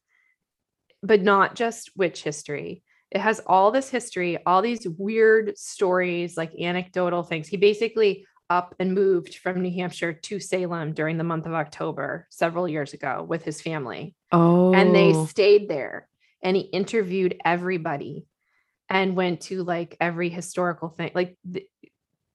but 1.02 1.20
not 1.20 1.54
just 1.54 1.90
witch 1.94 2.22
history. 2.22 2.82
It 3.10 3.20
has 3.20 3.40
all 3.46 3.70
this 3.70 3.90
history 3.90 4.38
all 4.44 4.62
these 4.62 4.88
weird 4.88 5.56
stories 5.58 6.36
like 6.36 6.52
anecdotal 6.58 7.22
things. 7.22 7.46
He 7.46 7.56
basically 7.56 8.26
up 8.50 8.74
and 8.78 8.94
moved 8.94 9.36
from 9.36 9.62
new 9.62 9.72
hampshire 9.72 10.12
to 10.12 10.38
salem 10.38 10.92
during 10.92 11.16
the 11.16 11.24
month 11.24 11.46
of 11.46 11.54
october 11.54 12.26
several 12.30 12.68
years 12.68 12.92
ago 12.92 13.24
with 13.26 13.42
his 13.44 13.60
family. 13.60 14.14
Oh, 14.32 14.74
and 14.74 14.94
they 14.94 15.12
oh. 15.12 15.26
stayed 15.26 15.68
there 15.68 16.08
and 16.44 16.56
he 16.56 16.62
interviewed 16.62 17.40
everybody 17.44 18.26
and 18.88 19.16
went 19.16 19.40
to 19.40 19.64
like 19.64 19.96
every 20.00 20.28
historical 20.28 20.90
thing. 20.90 21.10
Like 21.14 21.38
the, 21.44 21.66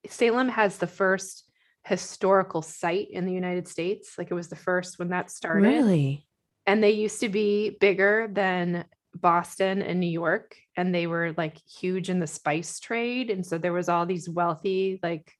salem 0.07 0.49
has 0.49 0.77
the 0.77 0.87
first 0.87 1.45
historical 1.85 2.61
site 2.61 3.09
in 3.11 3.25
the 3.25 3.33
united 3.33 3.67
states. 3.67 4.17
Like 4.17 4.31
it 4.31 4.33
was 4.33 4.49
the 4.49 4.55
first 4.55 4.99
when 4.99 5.09
that 5.09 5.29
started. 5.31 5.67
Really. 5.67 6.25
and 6.65 6.83
they 6.83 6.91
used 6.91 7.19
to 7.21 7.29
be 7.29 7.77
bigger 7.79 8.27
than 8.31 8.85
boston 9.15 9.81
and 9.81 9.99
new 9.99 10.05
york 10.07 10.55
and 10.77 10.93
they 10.93 11.07
were 11.07 11.33
like 11.35 11.57
huge 11.79 12.09
in 12.09 12.19
the 12.19 12.27
spice 12.27 12.79
trade. 12.79 13.29
And 13.29 13.45
so 13.45 13.57
there 13.57 13.73
was 13.73 13.89
all 13.89 14.05
these 14.05 14.27
wealthy 14.29 14.99
like 15.03 15.31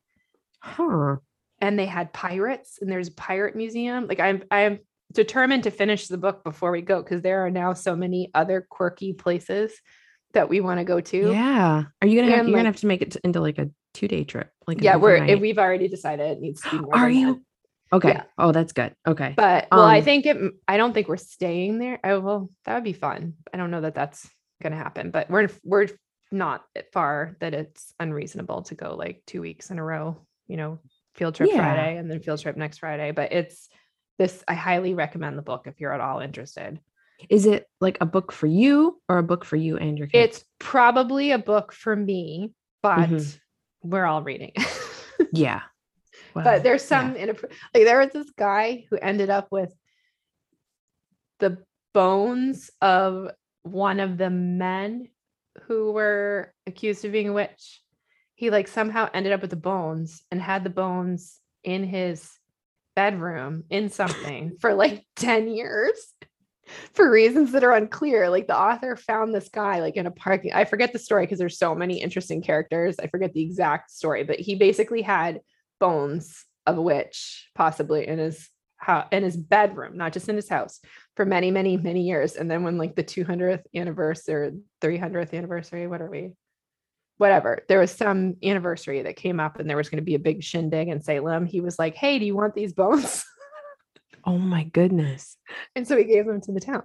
Huh. 0.61 1.17
and 1.61 1.79
they 1.79 1.85
had 1.85 2.11
pirates 2.13 2.79
and 2.81 2.91
there's 2.91 3.07
a 3.09 3.13
pirate 3.13 3.55
museum. 3.55 4.07
Like 4.07 4.19
i'm 4.19 4.43
i'm 4.51 4.79
determined 5.13 5.63
to 5.63 5.71
finish 5.71 6.07
the 6.07 6.17
book 6.17 6.43
before 6.43 6.71
we 6.71 6.81
go 6.81 7.01
because 7.01 7.21
there 7.21 7.45
are 7.45 7.51
now 7.51 7.73
so 7.73 7.95
many 7.95 8.29
other 8.33 8.65
quirky 8.69 9.13
places 9.13 9.73
that 10.33 10.49
we 10.49 10.61
want 10.61 10.79
to 10.79 10.83
go 10.83 11.01
to 11.01 11.31
Yeah. 11.31 11.83
Are 12.01 12.07
you 12.07 12.19
gonna 12.21 12.31
have, 12.35 12.47
you're 12.47 12.53
like- 12.55 12.59
gonna 12.59 12.69
have 12.69 12.77
to 12.81 12.87
make 12.87 13.01
it 13.01 13.15
into 13.23 13.39
like 13.41 13.57
a 13.57 13.69
two 13.93 14.07
day 14.07 14.23
trip? 14.23 14.49
Like 14.67 14.81
yeah 14.81 14.97
we're 14.97 15.37
we've 15.37 15.57
already 15.57 15.87
decided 15.87 16.31
it 16.37 16.39
needs 16.41 16.61
to 16.61 16.69
be 16.69 16.77
more 16.81 16.95
Are 16.95 17.09
you? 17.09 17.33
that. 17.35 17.41
Okay. 17.91 18.09
Yeah. 18.09 18.23
Oh, 18.37 18.51
that's 18.51 18.71
good. 18.71 18.93
Okay. 19.07 19.33
but 19.35 19.67
well 19.71 19.81
i 19.81 19.97
Um, 19.97 20.03
think 20.03 20.27
it 20.27 20.37
i 20.67 20.77
don't 20.77 20.93
think 20.93 21.07
we're 21.07 21.17
staying 21.17 21.79
there 21.79 21.99
oh 22.03 22.19
well 22.19 22.49
that 22.65 22.75
would 22.75 22.83
be 22.83 22.93
fun 22.93 23.33
i 23.51 23.57
don't 23.57 23.71
know 23.71 23.81
that 23.81 23.95
that's 23.95 24.29
gonna 24.61 24.75
happen 24.75 25.09
but 25.09 25.27
we're 25.31 25.49
we're 25.63 25.87
not 26.31 26.63
far 26.93 27.35
that 27.39 27.55
it's 27.55 27.91
unreasonable 27.99 28.61
to 28.63 28.75
go 28.75 28.93
like 28.95 29.23
two 29.25 29.41
weeks 29.41 29.71
in 29.71 29.79
a 29.79 29.83
row 29.83 30.21
you 30.47 30.55
know 30.57 30.77
field 31.15 31.33
trip 31.33 31.49
Yeah. 31.51 31.57
friday 31.57 31.97
and 31.97 32.11
then 32.11 32.19
field 32.19 32.39
trip 32.39 32.55
next 32.55 32.77
friday 32.77 33.09
but 33.11 33.31
it's 33.33 33.67
this 34.19 34.43
i 34.47 34.53
highly 34.53 34.93
recommend 34.93 35.35
the 35.37 35.41
book 35.41 35.63
if 35.65 35.79
you're 35.79 35.93
at 35.93 35.99
all 36.01 36.19
interested 36.19 36.79
Is 37.29 37.45
it 37.47 37.65
like 37.81 37.97
a 37.99 38.05
book 38.05 38.31
for 38.31 38.45
you 38.47 39.01
or 39.09 39.17
a 39.17 39.23
book 39.23 39.43
for 39.43 39.55
you 39.55 39.77
and 39.77 39.97
your 39.97 40.07
kids? 40.07 40.37
it's 40.37 40.45
probably 40.59 41.31
a 41.31 41.39
book 41.39 41.71
for 41.73 41.95
me 41.95 42.53
but 42.83 43.09
Mhm. 43.09 43.39
we're 43.81 44.05
all 44.05 44.21
reading 44.21 44.53
yeah. 45.33 45.61
Wow. 46.35 46.43
but 46.43 46.63
there's 46.63 46.83
Yeah. 46.83 46.87
some 46.99 47.15
inappro- 47.15 47.51
like 47.73 47.85
there 47.85 47.99
was 47.99 48.11
this 48.11 48.29
guy 48.37 48.85
who 48.89 48.97
ended 48.97 49.29
up 49.31 49.47
with 49.51 49.73
the 51.39 51.57
bones 51.93 52.69
of 52.81 53.31
one 53.63 53.99
of 53.99 54.17
the 54.17 54.29
men 54.29 55.07
who 55.63 55.91
were 55.91 56.53
accused 56.67 57.03
of 57.05 57.11
being 57.11 57.29
a 57.29 57.33
witch 57.33 57.81
he 58.35 58.49
like 58.49 58.67
somehow 58.69 59.09
ended 59.13 59.33
up 59.33 59.41
with 59.41 59.49
the 59.49 59.55
bones 59.57 60.23
and 60.31 60.41
had 60.41 60.63
the 60.63 60.69
bones 60.69 61.39
in 61.65 61.83
his 61.83 62.31
bedroom 62.99 63.63
in 63.69 63.89
something 63.89 64.57
for 64.59 64.73
like 64.73 65.05
10 65.15 65.47
years 65.47 66.13
for 66.93 67.09
reasons 67.09 67.53
that 67.53 67.63
are 67.63 67.71
unclear. 67.71 68.29
Like 68.29 68.47
the 68.47 68.59
author 68.59 68.97
found 68.97 69.33
this 69.33 69.47
guy 69.47 69.79
like 69.79 69.95
in 69.95 70.05
a 70.05 70.11
parking 70.11 70.51
i 70.53 70.65
forget 70.65 70.91
the 70.91 70.99
story 70.99 71.23
because 71.23 71.39
there's 71.39 71.57
so 71.57 71.73
many 71.73 72.01
interesting 72.01 72.41
characters. 72.41 72.97
I 72.99 73.07
forget 73.07 73.31
the 73.33 73.41
exact 73.41 73.91
story 73.91 74.25
but 74.25 74.37
he 74.37 74.55
basically 74.55 75.01
had 75.01 75.39
bones 75.79 76.43
of 76.65 76.77
a 76.77 76.81
witch 76.81 77.49
possibly 77.55 78.05
in 78.05 78.19
his 78.19 78.49
house 78.75 79.07
in 79.13 79.23
his 79.23 79.37
bedroom 79.37 79.95
not 79.95 80.11
just 80.11 80.27
in 80.27 80.35
his 80.35 80.49
house 80.49 80.81
for 81.15 81.23
many 81.25 81.51
many 81.51 81.77
many 81.77 82.01
years. 82.01 82.35
And 82.35 82.51
then 82.51 82.63
when 82.65 82.77
like 82.77 82.97
the 82.97 83.03
200th 83.15 83.63
anniversary 83.73 84.59
300th 84.81 85.33
anniversary 85.33 85.87
what 85.87 86.01
are 86.01 86.11
we 86.11 86.33
whatever 87.19 87.63
there 87.67 87.79
was 87.79 87.91
some 87.91 88.35
anniversary 88.43 89.03
that 89.03 89.15
came 89.15 89.39
up 89.39 89.59
and 89.59 89.69
there 89.69 89.77
was 89.77 89.89
going 89.89 90.01
to 90.01 90.03
be 90.11 90.15
a 90.15 90.19
big 90.19 90.41
shindig 90.43 90.87
in 90.87 91.01
salem 91.01 91.45
he 91.45 91.61
was 91.61 91.77
like 91.77 91.93
hey 91.95 92.17
do 92.17 92.25
you 92.25 92.35
want 92.35 92.55
these 92.55 92.73
bones 92.73 93.23
oh 94.25 94.37
my 94.39 94.63
goodness. 94.63 95.37
and 95.75 95.87
so 95.87 95.95
he 95.95 96.03
gave 96.05 96.25
them 96.25 96.41
to 96.41 96.51
the 96.51 96.59
town 96.59 96.83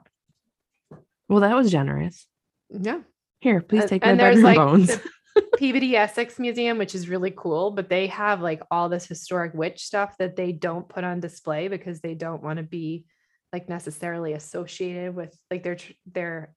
Well, 1.28 1.40
that 1.40 1.56
was 1.56 1.70
generous. 1.70 2.26
yeah 2.70 3.00
Here, 3.40 3.60
please 3.62 3.82
And- 3.82 3.90
take 3.90 4.02
my 4.02 4.10
and 4.10 4.20
there's, 4.20 4.36
bedroom 4.42 4.44
like, 4.44 4.56
bones. 4.56 5.00
the 5.34 5.42
Peabody 5.58 5.96
Essex 5.96 6.38
Museum, 6.38 6.78
which 6.78 6.94
is 6.94 7.08
really 7.08 7.32
cool, 7.36 7.72
but 7.72 7.88
they 7.88 8.06
have 8.08 8.40
like 8.40 8.62
all 8.70 8.88
this 8.88 9.06
historic 9.06 9.52
witch 9.54 9.82
stuff 9.84 10.16
that 10.18 10.36
they 10.36 10.52
don't 10.52 10.88
put 10.88 11.02
on 11.02 11.18
display 11.20 11.66
because 11.68 12.00
they 12.00 12.14
don't 12.14 12.42
want 12.42 12.58
to 12.58 12.62
be 12.62 13.04
like 13.52 13.68
necessarily 13.68 14.32
associated 14.32 15.14
with 15.14 15.36
like 15.50 15.62
their 15.64 15.76
their 16.12 16.54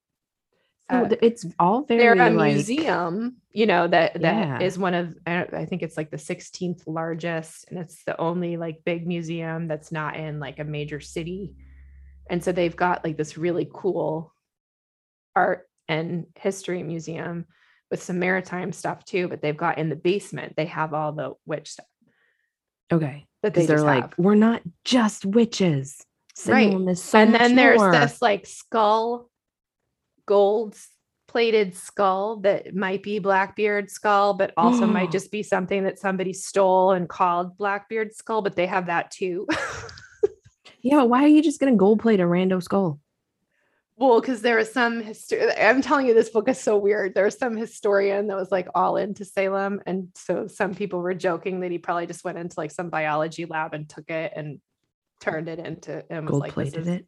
uh, 0.89 1.09
it's 1.21 1.45
all 1.59 1.83
very 1.85 2.17
they're 2.17 2.27
a 2.27 2.29
like, 2.31 2.53
museum, 2.53 3.37
you 3.51 3.65
know, 3.65 3.87
that 3.87 4.21
that 4.21 4.61
is 4.61 4.77
Yeah. 4.77 4.81
one 4.81 4.93
of 4.93 5.17
I 5.25 5.65
think 5.65 5.81
it's 5.83 5.97
like 5.97 6.11
the 6.11 6.17
16th 6.17 6.83
largest, 6.87 7.65
and 7.69 7.79
it's 7.79 8.03
the 8.05 8.19
only 8.19 8.57
like 8.57 8.83
big 8.85 9.05
museum 9.05 9.67
that's 9.67 9.91
not 9.91 10.15
in 10.15 10.39
like 10.39 10.59
a 10.59 10.63
major 10.63 10.99
city. 10.99 11.55
And 12.29 12.43
so 12.43 12.51
they've 12.51 12.75
got 12.75 13.03
like 13.03 13.17
this 13.17 13.37
really 13.37 13.69
cool 13.73 14.33
art 15.35 15.69
and 15.87 16.25
history 16.35 16.83
museum 16.83 17.45
with 17.89 18.03
some 18.03 18.19
maritime 18.19 18.71
stuff 18.71 19.05
too, 19.05 19.27
but 19.27 19.41
they've 19.41 19.55
got 19.55 19.77
in 19.77 19.89
the 19.89 19.95
basement, 19.95 20.55
they 20.57 20.65
have 20.65 20.93
all 20.93 21.11
the 21.13 21.33
witch 21.45 21.71
stuff 21.71 21.85
Okay. 22.91 23.27
that 23.43 23.53
they 23.53 23.65
they're 23.65 23.81
like, 23.81 24.01
have. 24.03 24.13
we're 24.17 24.35
not 24.35 24.61
just 24.83 25.25
witches. 25.25 26.01
Right. 26.45 26.73
Is 26.89 27.13
and 27.15 27.33
then 27.33 27.55
there's 27.55 27.81
this 27.81 28.21
like 28.21 28.45
skull 28.45 29.29
gold 30.27 30.77
plated 31.27 31.75
skull 31.75 32.37
that 32.37 32.73
might 32.75 33.03
be 33.03 33.19
blackbeard 33.19 33.89
skull 33.91 34.33
but 34.33 34.53
also 34.55 34.85
might 34.85 35.09
mm. 35.09 35.11
just 35.11 35.29
be 35.31 35.43
something 35.43 35.83
that 35.83 35.99
somebody 35.99 36.31
stole 36.31 36.91
and 36.91 37.09
called 37.09 37.57
blackbeard 37.57 38.15
skull 38.15 38.41
but 38.41 38.55
they 38.55 38.65
have 38.65 38.85
that 38.85 39.11
too 39.11 39.45
Yeah, 40.81 41.03
why 41.03 41.23
are 41.23 41.27
you 41.27 41.41
just 41.41 41.59
gonna 41.59 41.75
gold 41.75 41.99
plate 41.99 42.21
a 42.21 42.23
rando 42.23 42.63
skull? 42.63 43.01
Well, 43.97 44.21
because 44.21 44.41
there 44.41 44.55
was 44.55 44.71
some 44.71 45.01
history. 45.01 45.51
I'm 45.51 45.81
telling 45.81 46.05
you, 46.05 46.13
this 46.13 46.29
book 46.29 46.47
is 46.47 46.59
so 46.59 46.77
weird. 46.77 47.13
There 47.13 47.25
was 47.25 47.37
some 47.37 47.57
historian 47.57 48.27
that 48.27 48.37
was 48.37 48.51
like 48.51 48.67
all 48.73 48.95
into 48.95 49.25
Salem. 49.25 49.81
And 49.85 50.09
so 50.15 50.47
some 50.47 50.75
people 50.75 50.99
were 50.99 51.15
joking 51.15 51.61
that 51.61 51.71
he 51.71 51.79
probably 51.79 52.05
just 52.05 52.23
went 52.23 52.37
into 52.37 52.53
like 52.57 52.71
some 52.71 52.89
biology 52.89 53.45
lab 53.45 53.73
and 53.73 53.89
took 53.89 54.09
it 54.09 54.33
and 54.35 54.61
turned 55.19 55.49
it 55.49 55.59
into 55.59 56.05
and 56.11 56.25
was 56.25 56.31
Gold 56.31 56.41
like, 56.41 56.53
plated 56.53 56.81
is- 56.81 56.87
it. 56.87 57.07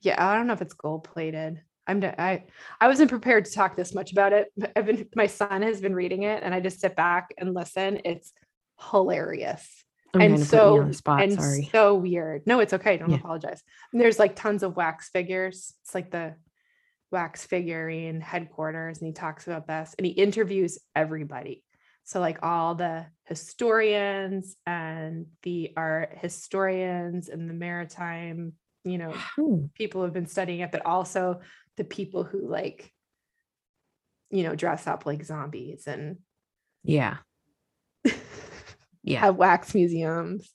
Yeah, 0.00 0.24
I 0.24 0.36
don't 0.36 0.46
know 0.46 0.52
if 0.52 0.62
it's 0.62 0.74
gold 0.74 1.02
plated. 1.02 1.60
I'm 1.88 2.04
I 2.04 2.44
I 2.80 2.86
wasn't 2.86 3.10
prepared 3.10 3.46
to 3.46 3.52
talk 3.52 3.74
this 3.74 3.94
much 3.94 4.12
about 4.12 4.32
it. 4.32 4.52
I've 4.76 4.86
been 4.86 5.08
my 5.16 5.26
son 5.26 5.62
has 5.62 5.80
been 5.80 5.94
reading 5.94 6.22
it 6.22 6.42
and 6.42 6.54
I 6.54 6.60
just 6.60 6.80
sit 6.80 6.94
back 6.94 7.34
and 7.38 7.54
listen. 7.54 8.00
It's 8.04 8.32
hilarious 8.90 9.66
I'm 10.14 10.20
and 10.20 10.30
kind 10.34 10.42
of 10.42 10.48
putting 10.50 10.74
you 10.74 10.82
so 10.84 10.92
spot. 10.92 11.22
and 11.22 11.32
Sorry. 11.32 11.68
so 11.72 11.94
weird. 11.94 12.46
No, 12.46 12.60
it's 12.60 12.74
okay. 12.74 12.98
Don't 12.98 13.10
Yeah. 13.10 13.16
apologize. 13.16 13.62
And 13.92 14.00
there's 14.00 14.18
like 14.18 14.36
tons 14.36 14.62
of 14.62 14.76
wax 14.76 15.08
figures. 15.08 15.74
It's 15.82 15.94
like 15.94 16.10
the 16.10 16.34
wax 17.10 17.46
figurine 17.46 18.20
headquarters, 18.20 18.98
and 18.98 19.06
he 19.06 19.12
talks 19.14 19.46
about 19.46 19.66
this 19.66 19.94
and 19.98 20.06
he 20.06 20.12
interviews 20.12 20.78
everybody. 20.94 21.64
So 22.04 22.20
like 22.20 22.38
all 22.42 22.74
the 22.74 23.06
historians 23.24 24.56
and 24.66 25.26
the 25.42 25.72
art 25.76 26.16
historians 26.20 27.28
and 27.28 27.48
the 27.48 27.54
maritime, 27.54 28.54
you 28.84 28.96
know, 28.98 29.14
people 29.74 30.02
who've 30.02 30.12
been 30.12 30.26
studying 30.26 30.60
it, 30.60 30.72
but 30.72 30.86
also 30.86 31.40
the 31.78 31.84
people 31.84 32.22
who 32.24 32.46
like, 32.46 32.92
you 34.30 34.42
know, 34.42 34.54
dress 34.54 34.86
up 34.86 35.06
like 35.06 35.24
zombies 35.24 35.86
and 35.86 36.18
Yeah. 36.84 37.16
Yeah. 39.02 39.20
have 39.20 39.36
wax 39.36 39.74
museums. 39.74 40.52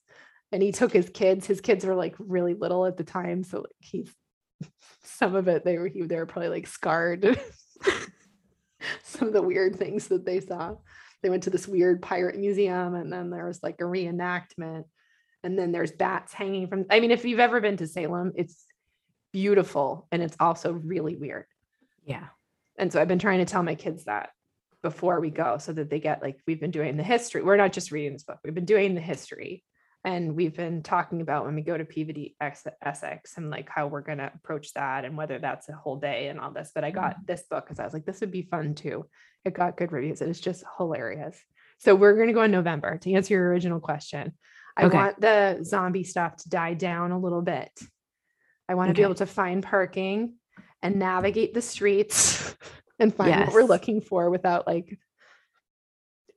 And 0.51 0.61
he 0.61 0.71
took 0.71 0.93
his 0.93 1.09
kids. 1.09 1.47
His 1.47 1.59
kids 1.61 1.83
were 1.83 1.95
like 1.95 2.13
really 2.19 2.53
little 2.53 2.85
at 2.85 2.97
the 2.97 3.03
time, 3.03 3.43
so 3.43 3.57
like 3.61 3.71
he's 3.79 4.13
some 5.03 5.33
of 5.33 5.47
it 5.47 5.65
they 5.65 5.79
were 5.79 5.87
he, 5.87 6.03
they 6.03 6.17
were 6.17 6.27
probably 6.27 6.49
like 6.49 6.67
scarred. 6.67 7.39
some 9.03 9.27
of 9.27 9.33
the 9.33 9.41
weird 9.41 9.77
things 9.77 10.07
that 10.09 10.25
they 10.25 10.39
saw. 10.39 10.75
They 11.23 11.29
went 11.29 11.43
to 11.43 11.49
this 11.49 11.67
weird 11.67 12.01
pirate 12.01 12.37
museum, 12.37 12.95
and 12.95 13.11
then 13.11 13.29
there 13.31 13.47
was 13.47 13.63
like 13.63 13.79
a 13.79 13.83
reenactment, 13.85 14.83
and 15.43 15.57
then 15.57 15.71
there's 15.71 15.91
bats 15.91 16.33
hanging 16.33 16.67
from. 16.67 16.85
I 16.91 16.99
mean, 16.99 17.11
if 17.11 17.25
you've 17.25 17.39
ever 17.39 17.59
been 17.61 17.77
to 17.77 17.87
Salem, 17.87 18.33
it's 18.35 18.65
beautiful 19.33 20.07
and 20.11 20.23
it's 20.23 20.37
also 20.39 20.71
really 20.71 21.17
weird. 21.17 21.45
Yeah. 22.05 22.27
And 22.77 22.93
so 22.93 23.01
I've 23.01 23.07
been 23.07 23.19
trying 23.19 23.39
to 23.39 23.45
tell 23.45 23.63
my 23.63 23.75
kids 23.75 24.05
that 24.05 24.29
before 24.81 25.19
we 25.19 25.29
go 25.29 25.57
so 25.57 25.73
that 25.73 25.89
they 25.89 25.99
get 25.99 26.21
like 26.21 26.39
we've 26.47 26.61
been 26.61 26.71
doing 26.71 26.95
the 26.95 27.03
history. 27.03 27.41
We're 27.41 27.57
not 27.57 27.73
just 27.73 27.91
reading 27.91 28.13
this 28.13 28.23
book, 28.23 28.39
we've 28.43 28.53
been 28.53 28.65
doing 28.65 28.95
the 28.95 29.01
history. 29.01 29.63
And 30.05 30.35
we've 30.35 30.55
been 30.55 30.83
talking 30.83 31.21
about 31.21 31.45
when 31.45 31.55
we 31.55 31.61
go 31.61 31.77
to 31.77 31.85
Peabody 31.85 32.35
Ex- 32.41 32.67
Essex 32.81 33.37
and 33.37 33.49
like 33.49 33.69
how 33.69 33.87
we're 33.87 34.01
going 34.01 34.17
to 34.17 34.29
approach 34.35 34.73
that 34.73 35.05
and 35.05 35.15
whether 35.15 35.39
that's 35.39 35.69
a 35.69 35.73
whole 35.73 35.95
day 35.95 36.27
and 36.27 36.41
all 36.41 36.51
this. 36.51 36.71
But 36.75 36.83
I 36.83 36.91
got 36.91 37.13
mm-hmm. 37.13 37.23
this 37.25 37.43
book 37.49 37.63
because 37.63 37.79
I 37.79 37.85
was 37.85 37.93
like, 37.93 38.05
this 38.05 38.19
would 38.19 38.31
be 38.31 38.41
fun 38.41 38.75
too. 38.75 39.05
It 39.45 39.53
got 39.53 39.77
good 39.77 39.93
reviews 39.93 40.19
and 40.19 40.29
it's 40.29 40.41
just 40.41 40.65
hilarious. 40.77 41.39
So 41.77 41.95
we're 41.95 42.15
going 42.15 42.27
to 42.27 42.33
go 42.33 42.43
in 42.43 42.51
November 42.51 42.97
to 42.97 43.13
answer 43.13 43.33
your 43.33 43.47
original 43.47 43.79
question. 43.79 44.33
I 44.75 44.85
Okay. 44.85 44.97
want 44.97 45.21
the 45.21 45.59
zombie 45.63 46.03
stuff 46.03 46.35
to 46.37 46.49
die 46.49 46.73
down 46.73 47.11
a 47.11 47.19
little 47.19 47.41
bit. 47.41 47.71
I 48.69 48.75
want 48.75 48.89
to 48.89 48.93
be 48.93 49.03
able 49.03 49.15
to 49.15 49.25
find 49.25 49.61
parking 49.63 50.35
and 50.81 50.97
navigate 50.97 51.53
the 51.53 51.61
streets 51.61 52.55
and 52.99 53.13
find 53.13 53.39
what 53.45 53.53
we're 53.53 53.63
looking 53.63 54.01
for 54.01 54.29
without 54.29 54.65
like 54.67 54.97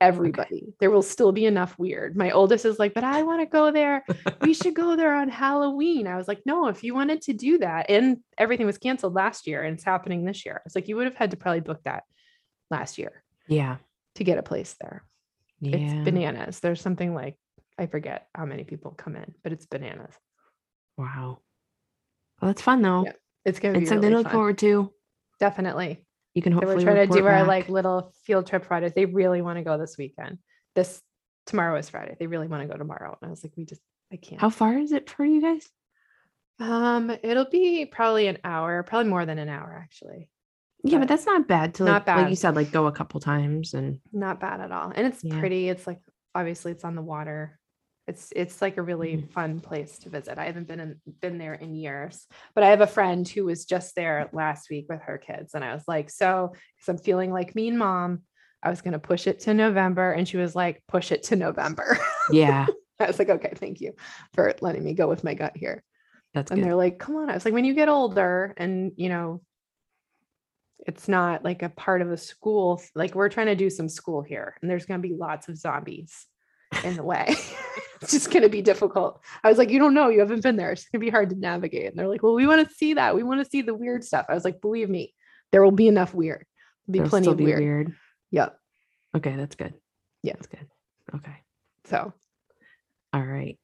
everybody. 0.00 0.74
There 0.78 0.90
will 0.90 1.02
still 1.02 1.32
be 1.32 1.46
enough 1.46 1.78
weird. 1.78 2.16
My 2.16 2.30
oldest 2.30 2.64
is 2.64 2.78
like, 2.78 2.92
but 2.94 3.04
I 3.04 3.22
want 3.22 3.40
to 3.40 3.46
go 3.46 3.70
there. 3.70 4.04
We 4.42 4.52
should 4.54 4.74
go 4.74 4.94
there 4.96 5.14
on 5.14 5.28
Halloween. 5.28 6.06
I 6.06 6.16
was 6.16 6.28
like, 6.28 6.42
no, 6.44 6.66
if 6.68 6.84
you 6.84 6.94
wanted 6.94 7.22
to 7.22 7.32
do 7.32 7.58
that, 7.58 7.86
and 7.88 8.18
everything 8.36 8.66
was 8.66 8.78
canceled 8.78 9.14
last 9.14 9.46
year 9.46 9.62
and 9.62 9.74
it's 9.74 9.84
happening 9.84 10.24
this 10.24 10.44
year. 10.44 10.60
It's 10.66 10.74
like 10.74 10.88
you 10.88 10.96
would 10.96 11.06
have 11.06 11.16
had 11.16 11.30
to 11.30 11.36
probably 11.36 11.60
book 11.60 11.80
that 11.84 12.04
last 12.70 12.98
year 12.98 13.22
Yeah. 13.48 13.76
to 14.16 14.24
get 14.24 14.38
a 14.38 14.42
place 14.42 14.74
there. 14.80 15.04
Yeah. 15.60 15.76
It's 15.76 16.04
bananas. 16.04 16.60
There's 16.60 16.80
something 16.82 17.14
like 17.14 17.36
I 17.78 17.86
forget 17.86 18.28
how 18.34 18.44
many 18.44 18.64
people 18.64 18.90
come 18.92 19.16
in, 19.16 19.34
but 19.42 19.52
it's 19.52 19.66
bananas. 19.66 20.14
wow. 20.98 21.38
Well, 22.40 22.50
that's 22.50 22.62
fun 22.62 22.82
though. 22.82 23.04
Yeah, 23.04 23.12
It's 23.44 23.58
gonna 23.58 23.74
be 23.74 23.80
It's 23.80 23.88
something 23.88 24.10
really 24.10 24.14
to 24.14 24.18
look 24.18 24.26
fun. 24.26 24.32
forward 24.32 24.58
to. 24.58 24.92
Definitely. 25.40 26.02
You 26.34 26.42
can 26.42 26.52
hopefully 26.52 26.76
were 26.76 26.92
trying 26.92 27.08
to 27.08 27.14
do 27.14 27.26
our 27.26 27.44
like 27.44 27.68
little 27.68 28.12
field 28.24 28.46
trip 28.46 28.64
Fridays. 28.64 28.92
They 28.94 29.06
really 29.06 29.40
want 29.42 29.58
to 29.58 29.64
go 29.64 29.78
this 29.78 29.96
weekend. 29.98 30.38
This 30.74 31.00
tomorrow 31.46 31.78
is 31.78 31.88
Friday. 31.88 32.16
They 32.18 32.26
really 32.26 32.46
want 32.48 32.62
to 32.62 32.68
go 32.68 32.76
tomorrow. 32.76 33.16
And 33.20 33.28
I 33.28 33.30
was 33.30 33.42
like, 33.42 33.52
we 33.56 33.64
just 33.64 33.80
I 34.12 34.16
can't. 34.16 34.40
How 34.40 34.50
far 34.50 34.76
is 34.78 34.92
it 34.92 35.08
for 35.08 35.24
you 35.24 35.40
guys? 35.40 35.66
Um, 36.58 37.10
it'll 37.22 37.48
be 37.50 37.86
probably 37.86 38.26
an 38.28 38.38
hour, 38.44 38.82
probably 38.82 39.10
more 39.10 39.26
than 39.26 39.38
an 39.38 39.48
hour 39.48 39.78
actually. 39.82 40.28
Yeah, 40.84 40.98
But 40.98 41.00
but 41.00 41.08
that's 41.08 41.26
not 41.26 41.48
bad 41.48 41.74
to 41.74 41.84
not 41.84 42.06
bad. 42.06 42.20
like 42.22 42.30
you 42.30 42.36
said, 42.36 42.54
like 42.56 42.70
go 42.70 42.86
a 42.86 42.92
couple 42.92 43.18
times 43.20 43.74
and 43.74 43.98
Not 44.12 44.40
bad 44.40 44.60
at 44.60 44.72
all. 44.72 44.92
And 44.94 45.06
it's 45.06 45.22
Yeah. 45.24 45.38
pretty. 45.38 45.68
It's 45.68 45.86
like 45.86 46.00
obviously 46.34 46.72
it's 46.72 46.84
on 46.84 46.94
the 46.94 47.02
water. 47.02 47.58
It's 48.06 48.32
it's 48.36 48.62
like 48.62 48.76
a 48.76 48.82
really 48.82 49.16
Mhm. 49.16 49.30
fun 49.32 49.60
place 49.60 49.98
to 50.00 50.10
visit. 50.10 50.38
I 50.38 50.44
haven't 50.44 50.68
been 50.68 50.78
in, 50.80 51.00
been 51.20 51.38
there 51.38 51.54
in 51.54 51.74
years, 51.74 52.26
but 52.54 52.62
I 52.62 52.68
have 52.70 52.80
a 52.80 52.86
friend 52.86 53.26
who 53.28 53.44
was 53.46 53.64
just 53.64 53.96
there 53.96 54.28
last 54.32 54.70
week 54.70 54.86
with 54.88 55.00
her 55.02 55.18
kids, 55.18 55.54
and 55.54 55.64
I 55.64 55.74
was 55.74 55.82
like, 55.88 56.10
so 56.10 56.52
because 56.52 56.88
I'm 56.88 56.98
feeling 57.04 57.32
like 57.32 57.54
mean 57.56 57.76
mom, 57.76 58.22
I 58.62 58.70
was 58.70 58.80
gonna 58.80 59.00
push 59.00 59.26
it 59.26 59.40
to 59.40 59.54
November, 59.54 60.12
and 60.12 60.28
she 60.28 60.36
was 60.36 60.54
like, 60.54 60.82
push 60.86 61.10
it 61.10 61.24
to 61.24 61.36
November. 61.36 61.98
yeah, 62.30 62.66
I 63.00 63.06
was 63.06 63.18
like, 63.18 63.28
okay, 63.28 63.52
thank 63.56 63.80
you 63.80 63.94
for 64.34 64.54
letting 64.60 64.84
me 64.84 64.94
go 64.94 65.08
with 65.08 65.24
my 65.24 65.34
gut 65.34 65.56
here. 65.56 65.82
that's 66.32 66.52
and 66.52 66.60
good. 66.60 66.66
they're 66.66 66.76
like 66.76 66.98
come 66.98 67.16
on 67.16 67.30
i 67.30 67.34
was 67.34 67.44
like 67.44 67.54
when 67.54 67.64
you 67.64 67.74
get 67.74 67.88
older 67.88 68.52
and 68.58 68.92
you 68.96 69.08
know 69.08 69.40
it's 70.86 71.08
not 71.08 71.42
like 71.42 71.62
a 71.62 71.68
part 71.70 72.02
of 72.02 72.10
a 72.12 72.16
school 72.16 72.80
like 72.94 73.14
we're 73.14 73.28
trying 73.30 73.46
to 73.46 73.56
do 73.56 73.70
some 73.70 73.88
school 73.88 74.22
here 74.22 74.54
and 74.60 74.70
there's 74.70 74.86
going 74.86 75.00
to 75.00 75.08
be 75.08 75.14
lots 75.14 75.48
of 75.48 75.56
zombies 75.56 76.26
in 76.84 76.94
the 76.96 77.02
way 77.02 77.34
it's 78.02 78.12
just 78.12 78.30
going 78.30 78.42
to 78.42 78.48
be 78.48 78.62
difficult 78.62 79.20
i 79.44 79.48
was 79.48 79.58
like 79.58 79.70
you 79.70 79.78
don't 79.78 79.94
know 79.94 80.08
you 80.08 80.20
haven't 80.20 80.42
been 80.42 80.56
there 80.56 80.72
it's 80.72 80.84
going 80.88 81.00
to 81.00 81.04
be 81.04 81.10
hard 81.10 81.30
to 81.30 81.36
navigate 81.36 81.86
and 81.86 81.98
they're 81.98 82.08
like 82.08 82.22
well 82.22 82.34
we 82.34 82.46
want 82.46 82.66
to 82.66 82.74
see 82.74 82.94
that 82.94 83.14
we 83.14 83.22
want 83.22 83.42
to 83.42 83.48
see 83.50 83.62
the 83.62 83.74
weird 83.74 84.02
stuff 84.04 84.26
i 84.28 84.34
was 84.34 84.44
like 84.44 84.60
believe 84.60 84.88
me 84.90 85.12
there 85.52 85.62
will 85.62 85.70
be 85.72 85.88
enough 85.88 86.12
weird 86.14 86.44
There'll 86.88 86.92
be 86.92 86.98
There'll 86.98 87.10
plenty 87.10 87.28
of 87.30 87.36
be 87.36 87.44
weird. 87.44 87.58
weird. 87.60 87.94
yep 88.30 88.58
Okay, 89.16 89.34
that's 89.34 89.56
good. 89.56 89.72
Yeah. 90.22 90.34
That's 90.34 90.46
good. 90.48 90.66
Okay. 91.14 91.36
so 91.86 92.12
All 93.14 93.22
right. 93.22 93.58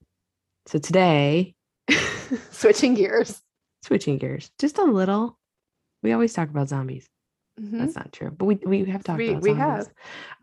So 0.66 0.78
today, 0.78 1.54
switching 2.50 2.94
gears 2.94 3.40
switching 3.82 4.16
gears 4.18 4.50
just 4.58 4.78
a 4.78 4.84
little. 4.84 5.38
We 6.02 6.12
always 6.12 6.32
talk 6.32 6.48
about 6.48 6.68
zombies. 6.68 7.06
Mhm. 7.60 7.78
That's 7.80 7.94
not 7.96 8.12
true, 8.12 8.30
but 8.30 8.46
we 8.46 8.54
we 8.64 8.84
have 8.86 9.04
talked 9.04 9.18
We- 9.18 9.30
about 9.30 9.42
we 9.42 9.50
zombies. 9.50 9.86
have. 9.86 9.88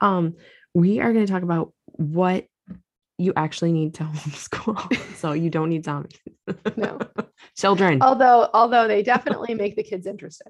Um, 0.01 0.35
we 0.75 0.99
are 0.99 1.11
going 1.13 1.25
to 1.25 1.31
talk 1.31 1.41
about 1.43 1.73
what 1.85 2.45
you 3.19 3.33
actually 3.35 3.71
need 3.71 3.93
to 3.95 4.03
homeschool, 4.05 5.15
so 5.17 5.33
you 5.33 5.49
don't 5.49 5.69
need 5.69 5.83
zombies. 5.85 6.17
No. 6.75 6.97
children. 7.57 8.01
although 8.01 8.49
although 8.53 8.87
they 8.87 9.03
definitely 9.03 9.53
make 9.53 9.75
the 9.75 9.83
kids 9.83 10.07
interested 10.07 10.47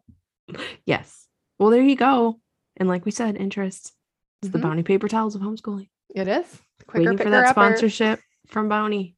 Yes. 0.85 1.27
Well, 1.59 1.69
there 1.69 1.83
you 1.83 1.95
go. 1.95 2.39
And 2.77 2.87
like 2.89 3.05
we 3.05 3.11
said, 3.11 3.35
interest. 3.37 3.93
It's 4.41 4.51
the 4.51 4.57
Mhm. 4.57 4.61
Bounty 4.63 4.83
paper 4.83 5.07
towels 5.07 5.35
of 5.35 5.41
homeschooling. 5.41 5.89
It 6.15 6.27
is. 6.27 6.61
Quicker 6.87 7.11
Waiting 7.11 7.17
for 7.23 7.29
that 7.29 7.49
sponsorship 7.49 8.19
from 8.47 8.69
Bounty. 8.69 9.15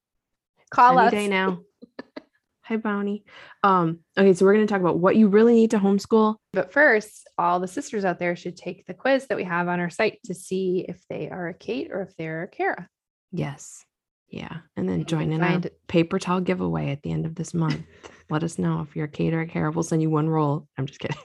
Call 0.71 0.97
any 0.99 1.07
us. 1.07 1.11
day 1.13 1.27
now. 1.27 1.59
Hi, 2.63 2.77
Bounty. 2.77 3.23
Um, 3.63 3.99
okay, 4.17 4.33
so 4.33 4.43
we're 4.45 4.53
going 4.55 4.65
to 4.67 4.71
talk 4.73 4.81
about 4.81 4.99
what 4.99 5.15
you 5.15 5.27
really 5.27 5.53
need 5.53 5.71
to 5.71 5.79
homeschool. 5.79 6.35
But 6.53 6.73
first, 6.73 7.27
all 7.37 7.59
the 7.59 7.67
sisters 7.67 8.03
out 8.03 8.19
there 8.19 8.35
should 8.35 8.57
take 8.57 8.85
the 8.85 8.93
quiz 8.93 9.27
that 9.27 9.37
we 9.37 9.43
have 9.43 9.67
on 9.67 9.79
our 9.79 9.89
site 9.89 10.19
to 10.25 10.33
see 10.33 10.85
if 10.87 11.01
they 11.09 11.29
are 11.29 11.47
a 11.47 11.53
Cait 11.53 11.91
or 11.91 12.01
if 12.01 12.15
they're 12.17 12.43
a 12.43 12.47
Kara. 12.47 12.87
Yes. 13.31 13.85
Yeah. 14.29 14.57
And 14.77 14.87
then 14.87 14.99
you 14.99 15.05
join 15.05 15.31
in 15.31 15.41
our 15.43 15.61
paper 15.87 16.17
towel 16.19 16.39
giveaway 16.41 16.91
at 16.91 17.01
the 17.03 17.11
end 17.11 17.25
of 17.25 17.35
this 17.35 17.53
month. 17.53 17.81
Let 18.29 18.43
us 18.43 18.57
know 18.57 18.81
if 18.81 18.95
you're 18.95 19.05
a 19.05 19.09
a 19.09 19.45
Kara. 19.45 19.71
We'll 19.71 19.83
send 19.83 20.01
you 20.01 20.09
one 20.09 20.29
roll. 20.29 20.67
I'm 20.77 20.85
just 20.85 20.99
kidding. 20.99 21.17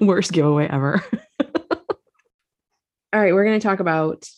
Worst 0.00 0.32
giveaway 0.32 0.68
ever. 0.68 1.04
All 3.12 3.22
right, 3.22 3.32
we're 3.32 3.44
going 3.44 3.58
to 3.58 3.66
talk 3.66 3.80
about 3.80 4.28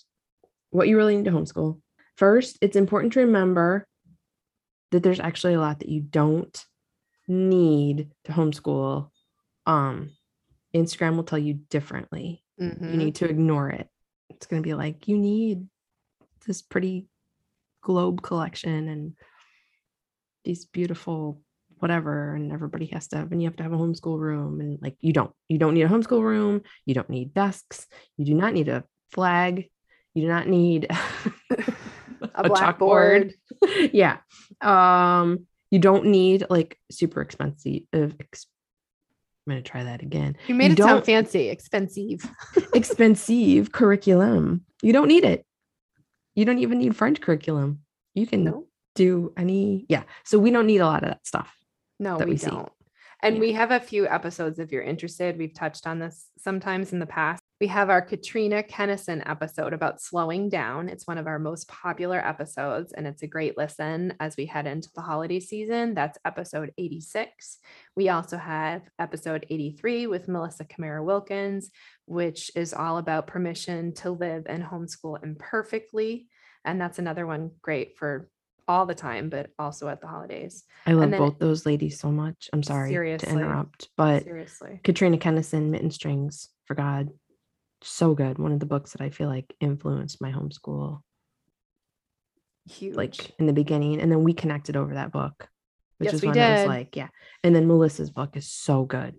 what 0.70 0.88
you 0.88 0.96
really 0.96 1.16
need 1.16 1.24
to 1.24 1.30
homeschool. 1.30 1.80
First, 2.16 2.58
it's 2.60 2.76
important 2.76 3.12
to 3.14 3.20
remember 3.20 3.86
that 4.90 5.02
there's 5.02 5.20
actually 5.20 5.54
a 5.54 5.60
lot 5.60 5.80
that 5.80 5.88
you 5.88 6.00
don't 6.00 6.64
need 7.26 8.10
to 8.24 8.32
homeschool. 8.32 9.10
Um, 9.66 10.10
Instagram 10.74 11.16
will 11.16 11.24
tell 11.24 11.38
you 11.38 11.54
differently. 11.70 12.42
You 12.56 12.70
Mhm. 12.70 12.94
need 12.94 13.14
to 13.16 13.28
ignore 13.28 13.70
it. 13.70 13.88
It's 14.30 14.46
going 14.46 14.62
to 14.62 14.66
be 14.66 14.74
like, 14.74 15.08
you 15.08 15.18
need 15.18 15.66
this 16.48 16.62
pretty 16.62 17.06
globe 17.82 18.22
collection 18.22 18.88
and 18.88 19.12
these 20.44 20.64
beautiful 20.64 21.40
whatever 21.78 22.34
and 22.34 22.50
everybody 22.50 22.86
has 22.86 23.06
to 23.06 23.16
have 23.16 23.30
and 23.30 23.40
you 23.40 23.46
have 23.48 23.54
to 23.56 23.62
have 23.62 23.72
a 23.72 23.76
homeschool 23.76 24.18
room 24.18 24.60
and 24.60 24.78
like 24.82 24.96
you 25.00 25.12
don't 25.12 25.30
you 25.46 25.58
don't 25.58 25.74
need 25.74 25.84
a 25.84 25.88
homeschool 25.88 26.22
room 26.22 26.60
you 26.86 26.94
don't 26.94 27.08
need 27.08 27.32
desks 27.32 27.86
you 28.16 28.24
do 28.24 28.34
not 28.34 28.52
need 28.52 28.68
a 28.68 28.82
flag 29.12 29.70
you 30.14 30.22
do 30.22 30.28
not 30.28 30.48
need 30.48 30.88
a 32.34 32.48
blackboard. 32.48 33.32
yeah 33.92 34.16
um 34.60 35.46
You 35.70 35.78
don't 35.78 36.06
need 36.06 36.46
like 36.50 36.78
super 36.90 37.20
expensive. 37.20 37.82
Ex- 37.92 38.46
I'm 39.46 39.52
gonna 39.52 39.62
try 39.62 39.84
that 39.84 40.02
again. 40.02 40.36
You 40.46 40.54
made 40.54 40.68
You 40.68 40.84
it 40.84 40.88
sound 40.88 41.04
fancy, 41.04 41.48
expensive. 41.48 42.20
Expensive 42.74 43.70
curriculum. 43.70 44.64
You 44.82 44.92
don't 44.92 45.08
need 45.08 45.24
it. 45.24 45.44
You 46.38 46.44
don't 46.44 46.60
even 46.60 46.78
need 46.78 46.94
French 46.94 47.20
curriculum. 47.20 47.80
You 48.14 48.24
can 48.24 48.44
No, 48.44 48.66
do 48.94 49.32
any. 49.36 49.86
Yeah. 49.88 50.04
So 50.24 50.38
we 50.38 50.52
don't 50.52 50.68
need 50.68 50.78
a 50.78 50.86
lot 50.86 51.02
of 51.02 51.08
that 51.08 51.26
stuff. 51.26 51.52
no, 51.98 52.16
that 52.16 52.28
we, 52.28 52.34
we 52.34 52.38
don't. 52.38 52.70
And 53.24 53.34
Yeah. 53.34 53.40
we 53.40 53.52
have 53.54 53.72
a 53.72 53.80
few 53.80 54.06
episodes 54.06 54.60
if 54.60 54.70
you're 54.70 54.84
interested. 54.84 55.36
We've 55.36 55.52
touched 55.52 55.84
on 55.84 55.98
this 55.98 56.28
sometimes 56.38 56.92
in 56.92 57.00
the 57.00 57.06
past. 57.06 57.42
We 57.60 57.66
have 57.66 57.90
our 57.90 58.00
Katrina 58.00 58.62
Kenison 58.62 59.20
episode 59.28 59.72
about 59.72 60.00
slowing 60.00 60.48
down. 60.48 60.88
It's 60.88 61.08
one 61.08 61.18
of 61.18 61.26
our 61.26 61.40
most 61.40 61.66
popular 61.66 62.24
episodes, 62.24 62.92
and 62.92 63.04
it's 63.04 63.24
a 63.24 63.26
great 63.26 63.58
listen 63.58 64.14
as 64.20 64.36
we 64.36 64.46
head 64.46 64.68
into 64.68 64.88
the 64.94 65.00
holiday 65.00 65.40
season. 65.40 65.92
That's 65.94 66.18
episode 66.24 66.72
86. 66.78 67.58
We 67.96 68.10
also 68.10 68.36
have 68.36 68.82
episode 69.00 69.44
83 69.50 70.06
with 70.06 70.28
Melissa 70.28 70.66
Camara 70.66 71.02
Wilkins, 71.02 71.72
which 72.06 72.52
is 72.54 72.72
all 72.72 72.98
about 72.98 73.26
permission 73.26 73.92
to 73.94 74.10
live 74.12 74.44
and 74.46 74.62
homeschool 74.62 75.20
imperfectly. 75.24 76.28
And 76.64 76.80
that's 76.80 77.00
another 77.00 77.26
one 77.26 77.50
great 77.60 77.98
for 77.98 78.30
all 78.68 78.86
the 78.86 78.94
time, 78.94 79.30
but 79.30 79.50
also 79.58 79.88
at 79.88 80.00
the 80.00 80.06
holidays. 80.06 80.62
I 80.86 80.92
love 80.92 81.10
then- 81.10 81.18
both 81.18 81.40
those 81.40 81.66
ladies 81.66 81.98
so 81.98 82.12
much. 82.12 82.50
I'm 82.52 82.62
sorry 82.62 82.90
Seriously. 82.90 83.26
to 83.26 83.32
interrupt, 83.34 83.88
but 83.96 84.22
Seriously. 84.22 84.78
Katrina 84.84 85.18
Kenison, 85.18 85.70
Mitten 85.70 85.90
Strings 85.90 86.50
for 86.64 86.74
God, 86.76 87.08
so 87.82 88.14
good. 88.14 88.38
One 88.38 88.52
of 88.52 88.60
the 88.60 88.66
books 88.66 88.92
that 88.92 89.00
I 89.00 89.10
feel 89.10 89.28
like 89.28 89.54
influenced 89.60 90.20
my 90.20 90.30
homeschool, 90.32 91.00
Huge. 92.66 92.94
like 92.94 93.30
in 93.38 93.46
the 93.46 93.52
beginning, 93.52 94.00
and 94.00 94.10
then 94.10 94.24
we 94.24 94.32
connected 94.34 94.76
over 94.76 94.94
that 94.94 95.12
book, 95.12 95.48
which 95.98 96.06
Yes, 96.08 96.14
is 96.14 96.22
we 96.22 96.28
one 96.28 96.38
that 96.38 96.58
was 96.60 96.66
like, 96.66 96.96
yeah. 96.96 97.08
And 97.42 97.54
then 97.54 97.66
Melissa's 97.66 98.10
book 98.10 98.36
is 98.36 98.50
so 98.50 98.84
good, 98.84 99.14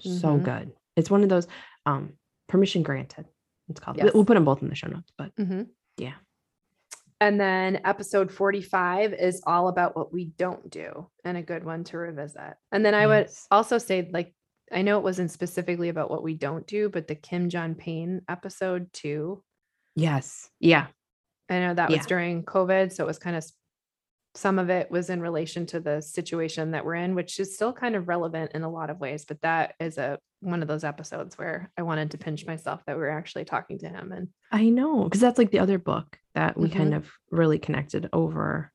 so 0.00 0.38
Mhm. 0.38 0.42
good. 0.44 0.72
It's 0.96 1.10
one 1.10 1.22
of 1.22 1.28
those 1.28 1.46
um 1.86 2.14
permission 2.48 2.82
granted. 2.82 3.26
It's 3.68 3.80
called. 3.80 3.98
Yes. 3.98 4.14
We'll 4.14 4.24
put 4.24 4.34
them 4.34 4.44
both 4.44 4.62
in 4.62 4.68
the 4.68 4.74
show 4.74 4.88
notes, 4.88 5.12
but 5.18 5.34
Mhm. 5.36 5.68
Yeah. 5.98 6.14
And 7.20 7.40
then 7.40 7.80
episode 7.84 8.30
45 8.32 9.12
is 9.12 9.42
all 9.44 9.66
about 9.68 9.96
what 9.96 10.12
we 10.12 10.26
don't 10.26 10.70
do 10.70 11.10
and 11.24 11.36
a 11.36 11.42
good 11.42 11.64
one 11.64 11.82
to 11.84 11.98
revisit. 11.98 12.54
And 12.70 12.86
then 12.86 12.94
I 12.94 13.08
would 13.08 13.28
also 13.50 13.78
say, 13.78 14.08
like, 14.12 14.34
I 14.72 14.82
know 14.82 14.98
it 14.98 15.04
wasn't 15.04 15.30
specifically 15.30 15.88
about 15.88 16.10
what 16.10 16.22
we 16.22 16.34
don't 16.34 16.66
do, 16.66 16.88
but 16.88 17.08
the 17.08 17.14
Kim 17.14 17.48
John 17.48 17.74
Payne 17.74 18.22
episode 18.28 18.92
too. 18.92 19.42
yes, 19.96 20.48
yeah, 20.60 20.86
I 21.48 21.58
know 21.60 21.74
that 21.74 21.90
was 21.90 22.06
during 22.06 22.44
COVID. 22.44 22.92
So 22.92 23.04
it 23.04 23.06
was 23.06 23.18
kind 23.18 23.36
of 23.36 23.44
some 24.34 24.58
of 24.58 24.68
it 24.70 24.90
was 24.90 25.10
in 25.10 25.20
relation 25.20 25.66
to 25.66 25.80
the 25.80 26.00
situation 26.02 26.72
that 26.72 26.84
we're 26.84 26.94
in, 26.96 27.14
which 27.14 27.40
is 27.40 27.54
still 27.54 27.72
kind 27.72 27.96
of 27.96 28.06
relevant 28.08 28.52
in 28.54 28.62
a 28.62 28.70
lot 28.70 28.90
of 28.90 29.00
ways. 29.00 29.24
But 29.24 29.40
that 29.42 29.74
is 29.80 29.98
a 29.98 30.18
one 30.40 30.62
of 30.62 30.68
those 30.68 30.84
episodes 30.84 31.36
where 31.36 31.70
I 31.76 31.82
wanted 31.82 32.12
to 32.12 32.18
pinch 32.18 32.46
myself 32.46 32.80
that 32.86 32.94
we 32.94 33.00
were 33.02 33.10
actually 33.10 33.44
talking 33.46 33.78
to 33.80 33.88
him. 33.88 34.12
And 34.12 34.28
I 34.52 34.68
know 34.68 35.04
because 35.04 35.20
that's 35.20 35.38
like 35.38 35.50
the 35.50 35.58
other 35.58 35.78
book 35.78 36.18
that 36.34 36.56
we 36.56 36.68
Mm-hmm. 36.68 36.78
kind 36.78 36.94
of 36.94 37.10
really 37.30 37.58
connected 37.58 38.08
over. 38.12 38.70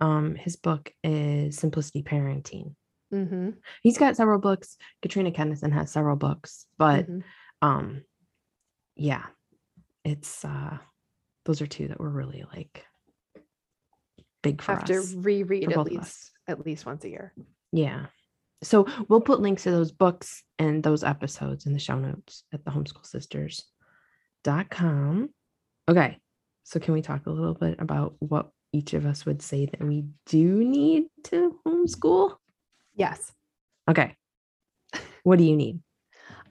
Um, 0.00 0.34
his 0.36 0.56
book 0.56 0.90
is 1.04 1.56
Simplicity 1.56 2.02
Parenting. 2.02 2.74
Mhm, 3.12 3.56
He's 3.82 3.98
got 3.98 4.16
several 4.16 4.38
books. 4.38 4.76
Katrina 5.02 5.30
Kenison 5.30 5.72
has 5.72 5.90
several 5.90 6.16
books, 6.16 6.66
but 6.76 7.08
mhm. 7.08 7.22
um, 7.62 8.02
yeah, 8.96 9.24
it's 10.04 10.44
uh, 10.44 10.78
those 11.44 11.62
are 11.62 11.66
two 11.66 11.88
that 11.88 12.00
were 12.00 12.10
really 12.10 12.44
like 12.54 12.84
big 14.42 14.62
for 14.62 14.72
have 14.72 14.84
to 14.84 15.02
reread 15.16 15.72
at 15.72 15.84
least 15.84 16.30
at 16.46 16.64
least 16.64 16.86
once 16.86 17.04
a 17.04 17.08
year. 17.08 17.32
Yeah. 17.72 18.06
So 18.62 18.86
we'll 19.08 19.20
put 19.20 19.40
links 19.40 19.64
to 19.64 19.70
those 19.70 19.92
books 19.92 20.42
and 20.58 20.82
those 20.82 21.04
episodes 21.04 21.66
in 21.66 21.72
the 21.72 21.78
show 21.78 21.96
notes 21.96 22.42
at 22.52 22.64
the 22.64 22.72
homeschoolsisters.com. 22.72 25.28
Okay. 25.88 26.18
So 26.64 26.80
can 26.80 26.94
we 26.94 27.02
talk 27.02 27.26
a 27.26 27.30
little 27.30 27.54
bit 27.54 27.76
about 27.78 28.16
what 28.18 28.50
each 28.72 28.94
of 28.94 29.06
us 29.06 29.24
would 29.24 29.42
say 29.42 29.66
that 29.66 29.80
we 29.80 30.06
do 30.26 30.64
need 30.64 31.04
to 31.24 31.56
homeschool? 31.64 32.34
Yes. 32.98 33.32
Okay. 33.88 34.14
What 35.22 35.38
do 35.38 35.44
you 35.44 35.56
need? 35.56 35.80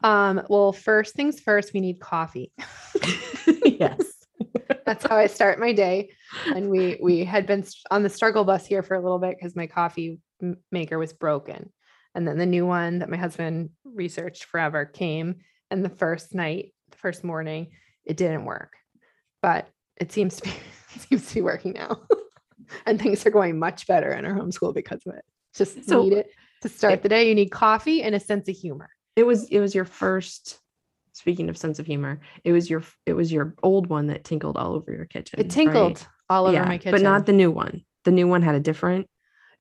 Um, 0.02 0.42
well, 0.50 0.72
first 0.72 1.14
things 1.16 1.40
first, 1.40 1.74
we 1.74 1.82
need 1.82 2.00
coffee. 2.00 2.52
yes. 3.66 4.02
That's 4.86 5.06
how 5.06 5.18
I 5.18 5.28
start 5.28 5.60
my 5.60 5.74
day. 5.74 6.10
And 6.56 6.70
we 6.70 6.98
we 7.02 7.26
had 7.26 7.46
been 7.46 7.66
on 7.92 8.04
the 8.04 8.10
struggle 8.10 8.46
bus 8.46 8.66
here 8.66 8.82
for 8.82 8.96
a 8.96 9.02
little 9.02 9.20
bit 9.20 9.36
because 9.38 9.56
my 9.56 9.68
coffee 9.68 10.20
maker 10.72 10.98
was 10.98 11.14
broken. 11.14 11.72
And 12.16 12.28
then 12.28 12.38
the 12.38 12.46
new 12.46 12.66
one 12.66 13.00
that 13.00 13.10
my 13.10 13.18
husband 13.18 13.72
researched 13.84 14.46
forever 14.46 14.86
came. 14.86 15.36
And 15.70 15.84
the 15.84 15.90
first 15.90 16.34
night, 16.34 16.74
the 16.90 16.98
first 16.98 17.24
morning, 17.24 17.72
it 18.06 18.16
didn't 18.16 18.46
work. 18.46 18.74
But 19.42 19.68
it 19.98 20.12
seems 20.14 20.38
to 20.38 20.44
be 20.44 20.50
it 20.96 21.02
seems 21.02 21.28
to 21.28 21.36
be 21.36 21.42
working 21.42 21.74
now. 21.74 22.00
and 22.86 23.02
things 23.02 23.26
are 23.26 23.32
going 23.32 23.60
much 23.60 23.88
better 23.88 24.14
in 24.14 24.26
our 24.26 24.34
homeschool 24.34 24.74
because 24.74 25.02
of 25.06 25.16
it. 25.16 25.26
Just 25.58 25.86
So, 25.86 26.04
need 26.04 26.14
it 26.14 26.32
to 26.62 26.70
start 26.70 26.94
it- 26.94 27.04
the 27.04 27.10
day. 27.10 27.28
You 27.28 27.36
need 27.36 27.50
coffee 27.50 28.04
and 28.04 28.16
a 28.16 28.20
sense 28.20 28.48
of 28.48 28.56
humor. 28.56 28.90
It 29.16 29.26
was 29.26 29.50
it 29.50 29.60
was 29.60 29.74
your 29.74 29.86
first 29.86 30.60
speaking 31.14 31.50
of 31.50 31.58
sense 31.58 31.80
of 31.80 31.88
humor, 31.88 32.20
it 32.44 32.52
was 32.52 32.70
your 32.70 32.84
it 33.08 33.14
was 33.14 33.32
your 33.32 33.56
old 33.64 33.88
one 33.88 34.08
that 34.08 34.24
tinkled 34.24 34.56
all 34.56 34.74
over 34.76 34.92
your 34.92 35.06
kitchen. 35.06 35.40
It 35.40 35.44
right? 35.44 35.52
tinkled 35.52 36.08
all 36.30 36.46
over 36.46 36.54
Yeah, 36.54 36.66
my 36.66 36.78
kitchen. 36.78 36.92
But 36.92 37.02
not 37.02 37.26
the 37.26 37.34
new 37.34 37.50
one. 37.50 37.82
The 38.06 38.12
new 38.12 38.28
one 38.28 38.44
had 38.44 38.54
a 38.56 38.60
different 38.60 39.10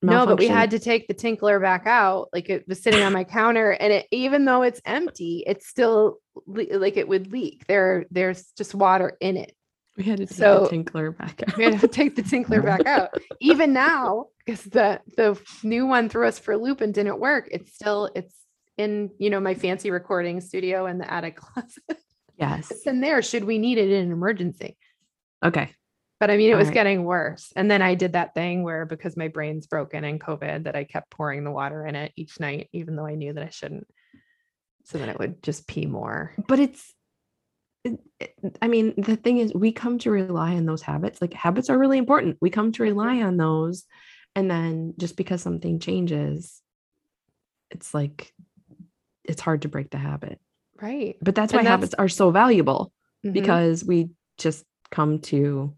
No, 0.03 0.27
but 0.27 0.39
we 0.39 0.47
had 0.49 0.71
to 0.73 0.79
take 0.79 1.09
the 1.09 1.15
tinkler 1.15 1.59
back 1.59 1.87
out. 1.87 2.29
Like 2.35 2.51
it 2.51 2.69
was 2.69 2.83
sitting 2.83 3.03
on 3.03 3.15
my 3.15 3.25
counter, 3.25 3.71
and 3.71 3.91
it 3.93 4.07
even 4.11 4.45
though 4.45 4.63
it's 4.63 4.83
empty, 4.85 5.43
it's 5.47 5.67
still 5.67 6.19
le- 6.47 6.77
like 6.79 6.99
it 6.99 7.09
would 7.09 7.33
leak. 7.33 7.65
There, 7.67 8.05
there's 8.11 8.53
just 8.59 8.75
water 8.75 9.17
in 9.21 9.39
it. 9.39 9.56
We 9.97 10.05
had 10.05 10.19
to 10.19 10.27
take 10.27 10.37
So- 10.37 10.65
the 10.65 10.69
tinkler 10.71 11.11
back 11.11 11.43
out. 11.47 11.57
We 11.57 11.65
had 11.65 11.81
to 11.81 11.89
take 11.89 12.17
the 12.17 12.23
tinkler 12.23 12.63
back 12.63 12.85
out. 12.87 13.11
Even 13.41 13.73
now, 13.73 14.27
because 14.45 14.63
the 14.65 15.01
the 15.17 15.41
new 15.63 15.87
one 15.87 16.09
threw 16.09 16.27
us 16.27 16.39
for 16.39 16.53
a 16.53 16.59
loop 16.59 16.81
and 16.81 16.93
didn't 16.93 17.19
work. 17.19 17.49
It's 17.51 17.75
still 17.75 18.11
it's 18.15 18.35
in 18.77 19.11
you 19.19 19.31
know 19.31 19.41
my 19.41 19.55
fancy 19.55 19.91
recording 19.91 20.41
studio 20.41 20.87
in 20.87 20.99
the 20.99 21.11
attic 21.11 21.37
closet. 21.41 21.99
yes. 22.39 22.71
It's 22.71 22.87
in 22.87 23.01
there. 23.01 23.23
Should 23.23 23.45
we 23.45 23.59
need 23.59 23.79
it 23.79 23.91
in 23.91 24.07
an 24.07 24.13
emergency? 24.13 24.77
Okay. 25.45 25.71
But 26.21 26.31
I 26.31 26.37
mean, 26.39 26.51
it 26.51 26.55
was 26.57 26.65
Alright. 26.69 26.75
getting 26.75 27.05
worse. 27.05 27.53
And 27.57 27.71
then 27.71 27.83
I 27.83 27.95
did 27.95 28.15
that 28.15 28.33
thing 28.35 28.63
where 28.63 28.87
because 28.87 29.19
my 29.19 29.29
brain's 29.29 29.67
broken 29.67 30.03
and 30.03 30.19
COVID, 30.21 30.65
that 30.65 30.75
I 30.75 30.85
kept 30.85 31.11
pouring 31.11 31.45
the 31.45 31.51
water 31.51 31.85
in 31.87 31.95
it 31.95 32.13
each 32.17 32.41
night, 32.41 32.71
even 32.73 32.97
though 32.97 33.05
I 33.07 33.17
knew 33.17 33.35
that 33.35 33.43
I 33.45 33.51
shouldn't. 33.51 33.87
So 34.85 34.97
then 34.97 35.11
it 35.11 35.19
would 35.19 35.43
just 35.43 35.67
pee 35.69 35.85
more. 35.85 36.33
But 36.49 36.59
it's 36.59 36.81
it- 36.81 36.83
it- 36.83 36.96
I 38.63 38.69
mean, 38.69 38.95
the 38.97 39.17
thing 39.17 39.39
is 39.39 39.53
we 39.55 39.73
come 39.73 39.99
to 40.01 40.11
rely 40.11 40.55
on 40.55 40.67
those 40.67 40.83
habits. 40.83 41.21
Like 41.21 41.33
habits 41.35 41.69
are 41.71 41.79
really 41.79 41.99
important. 41.99 42.39
We 42.41 42.51
come 42.51 42.73
to 42.73 42.83
rely 42.83 43.23
on 43.23 43.37
those 43.37 43.85
and 44.35 44.51
then 44.51 44.95
just 44.99 45.17
because 45.17 45.43
something 45.43 45.79
changes 45.79 46.61
it's 47.71 47.93
like 47.93 48.33
it's 49.25 49.41
hard 49.41 49.63
to 49.63 49.69
break 49.69 49.91
the 49.91 49.99
habit. 49.99 50.39
Right. 50.81 51.17
But 51.21 51.35
that's 51.35 51.53
why 51.53 51.59
that's- 51.65 51.71
habits 51.71 51.95
are 51.95 52.09
so 52.09 52.31
valuable 52.31 52.93
Mhm. 53.25 53.33
because 53.33 53.85
we 53.85 54.11
just 54.39 54.65
come 54.91 55.19
to 55.21 55.75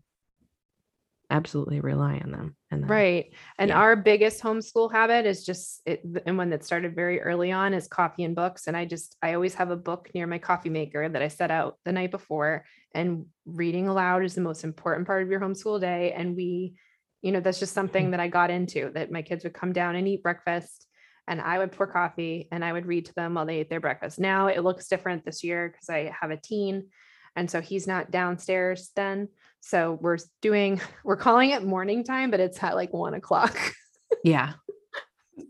absolutely 1.31 1.81
rely 1.81 2.21
on 2.25 2.31
them 2.31 2.57
and 2.71 2.83
then- 2.83 2.91
Right. 2.91 3.35
And 3.59 3.69
Yeah. 3.69 3.79
our 3.79 3.97
biggest 3.97 4.43
homeschool 4.43 4.91
habit 4.91 5.27
is 5.27 5.45
just 5.45 5.83
it, 5.85 6.03
and 6.25 6.39
one 6.39 6.51
that 6.51 6.65
started 6.65 6.95
very 6.95 7.21
early 7.21 7.53
on 7.53 7.75
is 7.75 7.87
coffee 7.87 8.25
and 8.25 8.35
books. 8.35 8.67
And 8.67 8.77
I 8.77 8.87
just, 8.87 9.17
I 9.23 9.35
always 9.35 9.55
have 9.55 9.71
a 9.71 9.77
book 9.77 10.11
near 10.15 10.27
my 10.27 10.39
coffee 10.39 10.71
maker 10.71 11.09
that 11.09 11.23
I 11.23 11.29
set 11.29 11.51
out 11.51 11.79
the 11.85 11.93
night 11.93 12.11
before. 12.11 12.65
And 12.95 13.27
reading 13.45 13.89
aloud 13.89 14.25
is 14.25 14.35
the 14.35 14.41
most 14.41 14.65
important 14.65 15.07
part 15.07 15.23
of 15.23 15.29
your 15.29 15.41
homeschool 15.41 15.81
day. 15.81 16.13
And 16.13 16.35
we, 16.35 16.77
you 17.21 17.33
know, 17.33 17.41
that's 17.41 17.61
just 17.61 17.75
something 17.75 18.09
mm. 18.09 18.11
that 18.13 18.21
I 18.21 18.29
got 18.29 18.51
into 18.51 18.91
that 18.95 19.13
my 19.13 19.23
kids 19.23 19.45
would 19.45 19.55
come 19.55 19.73
down 19.73 19.97
and 19.97 20.09
eat 20.09 20.23
breakfast. 20.23 20.87
And 21.27 21.43
I 21.43 21.59
would 21.59 21.73
pour 21.73 21.87
coffee 21.87 22.49
and 22.51 22.65
I 22.65 22.73
would 22.73 22.87
read 22.87 23.05
to 23.05 23.15
them 23.15 23.35
while 23.35 23.45
they 23.45 23.59
ate 23.59 23.69
their 23.69 23.81
breakfast. 23.81 24.19
Now 24.19 24.47
it 24.47 24.65
looks 24.65 24.89
different 24.89 25.27
this 25.27 25.45
year 25.45 25.69
because 25.69 25.91
I 25.91 26.11
have 26.19 26.31
a 26.31 26.39
teen. 26.39 26.89
And 27.37 27.51
so 27.51 27.61
he's 27.61 27.87
not 27.87 28.11
downstairs 28.11 28.91
then. 28.97 29.29
So 29.61 29.99
we're 30.01 30.19
doing, 30.43 30.81
we're 31.05 31.17
calling 31.17 31.51
it 31.51 31.63
morning 31.65 32.05
time, 32.05 32.31
but 32.31 32.41
it's 32.41 32.63
at 32.63 32.75
like 32.77 32.93
one 32.93 33.15
o'clock. 33.15 33.57
yeah 34.25 34.55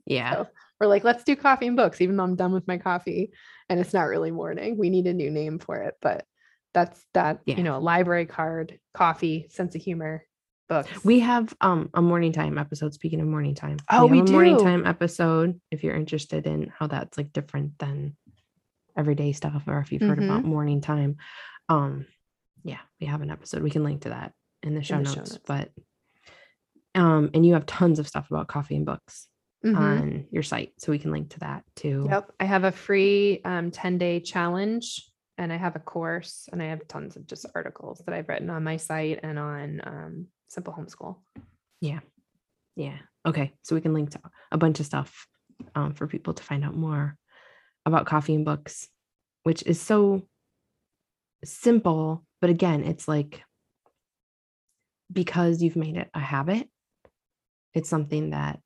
yeah 0.06 0.32
So 0.34 0.46
we're 0.80 0.86
like, 0.86 1.04
let's 1.04 1.24
do 1.24 1.34
coffee 1.36 1.66
and 1.66 1.76
books, 1.76 2.00
even 2.00 2.16
though 2.16 2.24
I'm 2.24 2.36
done 2.36 2.52
with 2.52 2.66
my 2.68 2.78
coffee 2.78 3.30
and 3.68 3.80
it's 3.80 3.92
not 3.94 4.04
really 4.04 4.30
morning. 4.30 4.76
We 4.76 4.90
need 4.90 5.06
a 5.06 5.14
new 5.14 5.30
name 5.30 5.58
for 5.58 5.76
it, 5.82 5.94
but 6.00 6.24
that's 6.74 7.04
that, 7.14 7.40
Yeah. 7.46 7.56
you 7.56 7.62
know, 7.62 7.78
library 7.80 8.26
card, 8.26 8.78
coffee, 8.94 9.48
sense 9.50 9.74
of 9.74 9.82
humor, 9.82 10.24
books. 10.68 11.04
we 11.04 11.20
have 11.20 11.54
um 11.62 11.88
a 11.94 12.02
morning 12.02 12.32
time 12.32 12.58
episode 12.58 12.92
speaking 12.92 13.20
of 13.20 13.26
morning 13.26 13.54
time 13.54 13.78
Oh, 13.90 14.06
we 14.06 14.18
have 14.18 14.28
a 14.28 14.30
morning 14.30 14.58
time 14.58 14.86
episode 14.86 15.58
if 15.70 15.82
you're 15.82 15.96
interested 15.96 16.46
in 16.46 16.70
how 16.78 16.86
that's 16.86 17.16
like 17.16 17.32
different 17.32 17.78
than 17.78 18.16
everyday 18.96 19.32
stuff 19.32 19.62
or 19.66 19.78
if 19.80 19.92
you've 19.92 20.02
heard 20.02 20.18
about 20.18 20.40
Mm-hmm. 20.40 20.48
morning 20.50 20.80
time 20.82 21.16
um 21.70 22.04
yeah 22.64 22.80
we 23.00 23.06
have 23.06 23.20
an 23.22 23.30
episode 23.30 23.62
we 23.62 23.70
can 23.70 23.84
link 23.84 24.02
to 24.02 24.08
that 24.10 24.32
in 24.62 24.74
the 24.74 24.82
show 24.82 24.96
the 24.96 25.02
notes 25.02 25.14
show 25.14 25.20
notes. 25.20 25.38
but 25.46 25.70
Um, 26.94 27.30
and 27.34 27.46
you 27.46 27.54
have 27.54 27.66
tons 27.66 27.98
of 27.98 28.08
stuff 28.08 28.30
about 28.30 28.48
coffee 28.48 28.76
and 28.76 28.86
books 28.86 29.28
Mhm. 29.64 29.76
on 29.76 30.26
your 30.30 30.42
site. 30.42 30.72
So 30.78 30.90
we 30.92 30.98
can 30.98 31.10
link 31.12 31.30
to 31.30 31.40
that 31.40 31.64
too. 31.76 32.06
Yep. 32.08 32.32
I 32.40 32.44
have 32.44 32.64
a 32.64 32.72
free 32.72 33.40
um, 33.44 33.70
10 33.70 33.98
day 33.98 34.20
challenge 34.20 35.04
and 35.36 35.52
I 35.52 35.56
have 35.56 35.76
a 35.76 35.80
course 35.80 36.48
and 36.52 36.62
I 36.62 36.66
have 36.66 36.86
tons 36.88 37.16
of 37.16 37.26
just 37.26 37.44
articles 37.54 38.00
that 38.06 38.14
I've 38.14 38.28
written 38.28 38.50
on 38.50 38.62
my 38.64 38.76
site 38.78 39.20
and 39.22 39.38
on 39.38 39.80
um, 39.84 40.26
Simple 40.48 40.72
Homeschool. 40.74 41.18
Yeah, 41.80 42.00
yeah. 42.76 42.98
Okay. 43.26 43.52
So 43.62 43.74
we 43.74 43.80
can 43.80 43.94
link 43.94 44.10
to 44.10 44.20
a 44.50 44.58
bunch 44.58 44.80
of 44.80 44.86
stuff 44.86 45.26
um, 45.74 45.92
for 45.94 46.06
people 46.06 46.34
to 46.34 46.42
find 46.42 46.64
out 46.64 46.74
more 46.76 47.16
about 47.84 48.06
coffee 48.06 48.34
and 48.34 48.44
books, 48.44 48.88
which 49.42 49.62
is 49.64 49.80
so 49.80 50.22
simple. 51.44 52.24
But 52.40 52.50
again, 52.50 52.84
it's 52.84 53.08
like 53.08 53.42
because 55.12 55.62
you've 55.62 55.76
made 55.76 55.96
it 55.96 56.10
a 56.14 56.20
habit, 56.20 56.68
it's 57.74 57.88
something 57.88 58.30
that 58.30 58.60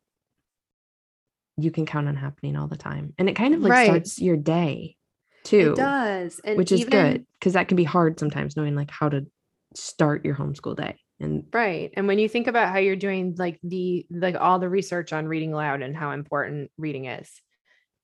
you 1.56 1.70
can 1.70 1.87
count 1.87 2.08
on 2.08 2.16
happening 2.16 2.56
all 2.56 2.66
the 2.66 2.76
time. 2.76 3.14
And 3.18 3.28
it 3.28 3.37
kind 3.37 3.54
of 3.54 3.61
like 3.61 3.72
Right. 3.72 3.87
starts 3.87 4.18
your 4.18 4.37
day 4.37 4.96
too, 5.44 5.72
It 5.72 5.76
does. 5.76 6.40
And 6.44 6.56
which 6.56 6.72
is 6.72 6.85
good 6.85 7.26
because 7.38 7.52
that 7.54 7.68
can 7.68 7.76
be 7.76 7.85
hard 7.85 8.18
sometimes 8.18 8.56
knowing 8.56 8.74
like 8.74 8.90
how 8.90 9.08
to 9.08 9.26
start 9.74 10.24
your 10.24 10.35
homeschool 10.35 10.76
day. 10.76 10.96
And 11.20 11.44
Right. 11.52 11.92
And 11.96 12.06
when 12.06 12.18
you 12.18 12.28
think 12.28 12.46
about 12.46 12.70
how 12.72 12.78
you're 12.78 12.96
doing 12.96 13.35
like 13.38 13.58
the 13.62 14.06
like 14.11 14.37
all 14.37 14.58
the 14.58 14.68
research 14.68 15.12
on 15.12 15.26
reading 15.26 15.52
aloud 15.52 15.82
and 15.82 15.96
how 15.96 16.12
important 16.12 16.70
reading 16.78 17.04
is, 17.06 17.30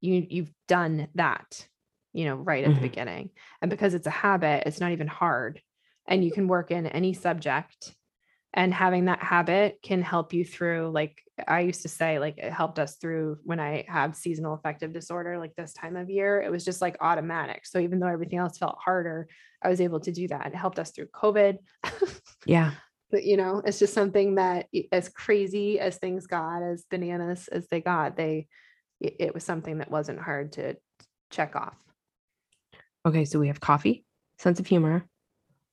you 0.00 0.26
you've 0.28 0.52
done 0.66 1.09
that, 1.14 1.66
you 2.18 2.24
know, 2.24 2.35
right 2.35 2.64
at 2.64 2.70
Mhm. 2.72 2.74
the 2.74 2.81
beginning. 2.81 3.31
And 3.62 3.70
because 3.70 3.94
it's 3.94 4.09
a 4.09 4.11
habit, 4.11 4.64
it's 4.66 4.81
not 4.81 4.90
even 4.90 5.07
hard. 5.07 5.62
And 6.09 6.24
you 6.24 6.33
can 6.33 6.48
work 6.48 6.72
in 6.72 6.85
any 6.88 7.12
subject. 7.12 7.94
And 8.52 8.74
having 8.74 9.04
that 9.04 9.22
habit 9.22 9.78
can 9.83 10.02
help 10.02 10.33
you 10.33 10.44
through 10.44 10.90
like 10.92 11.22
I 11.46 11.61
used 11.61 11.83
to 11.83 11.88
say, 11.88 12.18
like 12.18 12.37
it 12.38 12.52
helped 12.52 12.81
us 12.81 12.96
through 12.96 13.38
when 13.44 13.61
I 13.61 13.85
have 13.87 14.16
seasonal 14.16 14.54
affective 14.54 14.92
disorder, 14.92 15.38
like 15.38 15.54
this 15.54 15.72
time 15.72 15.94
of 15.94 16.11
year. 16.11 16.42
It 16.42 16.50
was 16.50 16.64
just 16.64 16.83
like 16.83 16.96
automatic. 17.00 17.66
So 17.66 17.78
even 17.78 18.00
though 18.00 18.09
everything 18.09 18.40
else 18.40 18.59
felt 18.59 18.78
harder, 18.85 19.28
I 19.62 19.68
was 19.68 19.81
able 19.81 20.00
to 20.00 20.11
do 20.11 20.26
that. 20.26 20.46
It 20.48 20.57
helped 20.57 20.81
us 20.81 20.90
through 20.90 21.09
COVID. 21.09 21.59
yeah, 22.46 22.72
but 23.12 23.22
you 23.22 23.37
know 23.37 23.62
it's 23.64 23.78
just 23.78 23.94
something 23.94 24.35
that 24.35 24.66
as 24.90 25.09
crazy 25.09 25.78
as 25.78 25.98
things 25.98 26.26
got 26.26 26.62
as 26.64 26.85
bananas 26.90 27.46
as 27.46 27.68
they 27.68 27.81
got 27.81 28.16
they 28.16 28.48
it 29.00 29.33
was 29.33 29.44
something 29.44 29.78
that 29.78 29.90
wasn't 29.90 30.18
hard 30.18 30.50
to 30.52 30.74
check 31.31 31.54
off 31.54 31.76
Okay, 33.07 33.25
so 33.25 33.39
we 33.39 33.49
have 33.49 33.61
coffee, 33.61 34.05
sense 34.39 34.61
of 34.61 34.67
humor, 34.67 35.07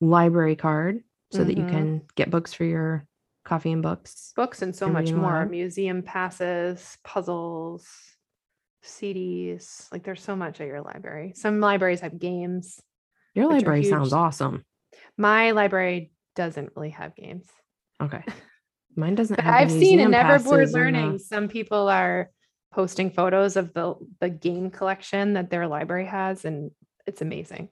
library 0.02 0.56
card, 0.56 1.04
so 1.32 1.44
that 1.44 1.58
you 1.58 1.64
Mhm. 1.64 1.70
can 1.70 2.02
get 2.16 2.30
books 2.30 2.54
for 2.54 2.64
your 2.64 3.06
coffee 3.44 3.72
and 3.72 3.82
books. 3.82 4.32
books 4.36 4.62
and 4.62 4.76
so 4.76 4.86
And 4.86 4.94
much 4.94 5.14
more 5.14 5.46
museum 5.46 6.02
passes 6.02 6.98
puzzles 7.04 7.88
cds 8.84 9.92
like 9.92 10.04
there's 10.04 10.22
so 10.22 10.36
much 10.36 10.62
at 10.62 10.68
your 10.68 10.82
library 10.82 11.34
some 11.36 11.60
libraries 11.60 12.02
have 12.02 12.20
games 12.20 12.80
Your 13.34 13.48
library 13.50 13.84
sounds 13.84 14.14
awesome. 14.14 14.64
my 15.18 15.52
library 15.52 16.12
doesn't 16.36 16.72
really 16.76 16.92
have 16.92 17.16
games 17.16 17.48
Okay, 18.02 18.24
mine 18.96 19.16
doesn't. 19.16 19.36
But 19.38 19.46
have 19.46 19.54
I've 19.56 19.72
seen 19.72 20.00
in 20.00 20.12
museum 20.12 20.28
Neverboard 20.28 20.72
Learning, 20.74 21.14
the- 21.14 21.20
some 21.20 21.48
people 21.48 21.88
are 21.88 22.30
posting 22.74 23.10
photos 23.10 23.56
of 23.58 23.74
the 23.74 23.96
the 24.20 24.30
game 24.30 24.70
collection 24.70 25.34
that 25.34 25.50
their 25.50 25.68
library 25.68 26.06
has, 26.06 26.46
and 26.46 26.72
it's 27.06 27.22
amazing. 27.22 27.70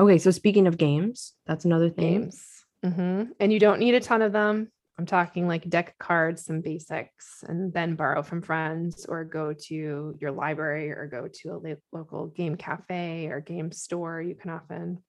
Okay, 0.00 0.18
so 0.18 0.30
speaking 0.30 0.66
of 0.66 0.78
games, 0.78 1.34
that's 1.46 1.64
another 1.64 1.90
thing. 1.90 2.22
Games, 2.22 2.46
hmm 2.84 3.24
and 3.38 3.52
you 3.52 3.60
don't 3.60 3.78
need 3.78 3.94
a 3.94 4.00
ton 4.00 4.22
of 4.22 4.32
them. 4.32 4.70
I'm 4.98 5.06
talking 5.06 5.48
like 5.48 5.68
deck 5.68 5.94
cards, 5.98 6.44
some 6.44 6.60
basics, 6.60 7.42
and 7.48 7.72
then 7.72 7.94
borrow 7.94 8.22
from 8.22 8.42
friends, 8.42 9.06
or 9.08 9.24
go 9.24 9.52
to 9.52 10.16
your 10.20 10.32
library, 10.32 10.90
or 10.90 11.06
go 11.06 11.28
to 11.28 11.48
a 11.50 11.76
local 11.96 12.26
game 12.26 12.56
cafe 12.56 13.28
or 13.28 13.40
game 13.40 13.72
store. 13.72 14.20
You 14.20 14.34
can 14.34 14.50
often 14.50 15.02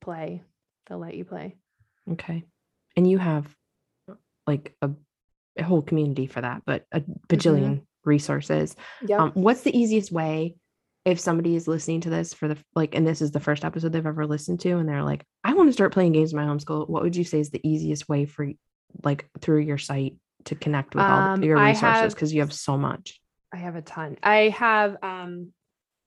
play. 0.00 0.42
They'll 0.86 0.98
let 0.98 1.14
you 1.14 1.24
play. 1.24 1.56
Okay, 2.12 2.44
and 2.96 3.10
you 3.10 3.18
have 3.18 3.46
like 4.46 4.74
a, 4.82 4.90
a 5.58 5.62
whole 5.62 5.82
community 5.82 6.26
for 6.26 6.40
that, 6.40 6.62
but 6.66 6.84
a 6.92 7.02
bajillion 7.28 7.82
resources. 8.04 8.76
Yeah. 9.06 9.18
Um, 9.18 9.32
what's 9.34 9.62
the 9.62 9.76
easiest 9.76 10.12
way 10.12 10.56
if 11.04 11.20
somebody 11.20 11.54
is 11.54 11.68
listening 11.68 12.00
to 12.02 12.10
this 12.10 12.32
for 12.32 12.48
the 12.48 12.56
like, 12.74 12.94
and 12.94 13.06
this 13.06 13.20
is 13.20 13.30
the 13.30 13.40
first 13.40 13.64
episode 13.64 13.92
they've 13.92 14.06
ever 14.06 14.26
listened 14.26 14.60
to, 14.60 14.78
and 14.78 14.88
they're 14.88 15.02
like, 15.02 15.24
I 15.42 15.52
want 15.54 15.68
to 15.68 15.72
start 15.72 15.92
playing 15.92 16.12
games 16.12 16.32
in 16.32 16.38
my 16.38 16.44
homeschool. 16.44 16.88
What 16.88 17.02
would 17.02 17.16
you 17.16 17.24
say 17.24 17.40
is 17.40 17.50
the 17.50 17.66
easiest 17.68 18.08
way 18.08 18.24
for 18.24 18.48
like 19.02 19.28
through 19.40 19.60
your 19.60 19.78
site 19.78 20.16
to 20.44 20.54
connect 20.54 20.94
with 20.94 21.04
all 21.04 21.20
Um, 21.20 21.40
the, 21.40 21.48
your 21.48 21.58
resources 21.58 22.14
because 22.14 22.32
you 22.32 22.40
have 22.40 22.52
so 22.52 22.78
much. 22.78 23.20
I 23.52 23.56
have 23.58 23.76
a 23.76 23.82
ton. 23.82 24.18
I 24.22 24.48
have 24.50 24.96
um 25.02 25.52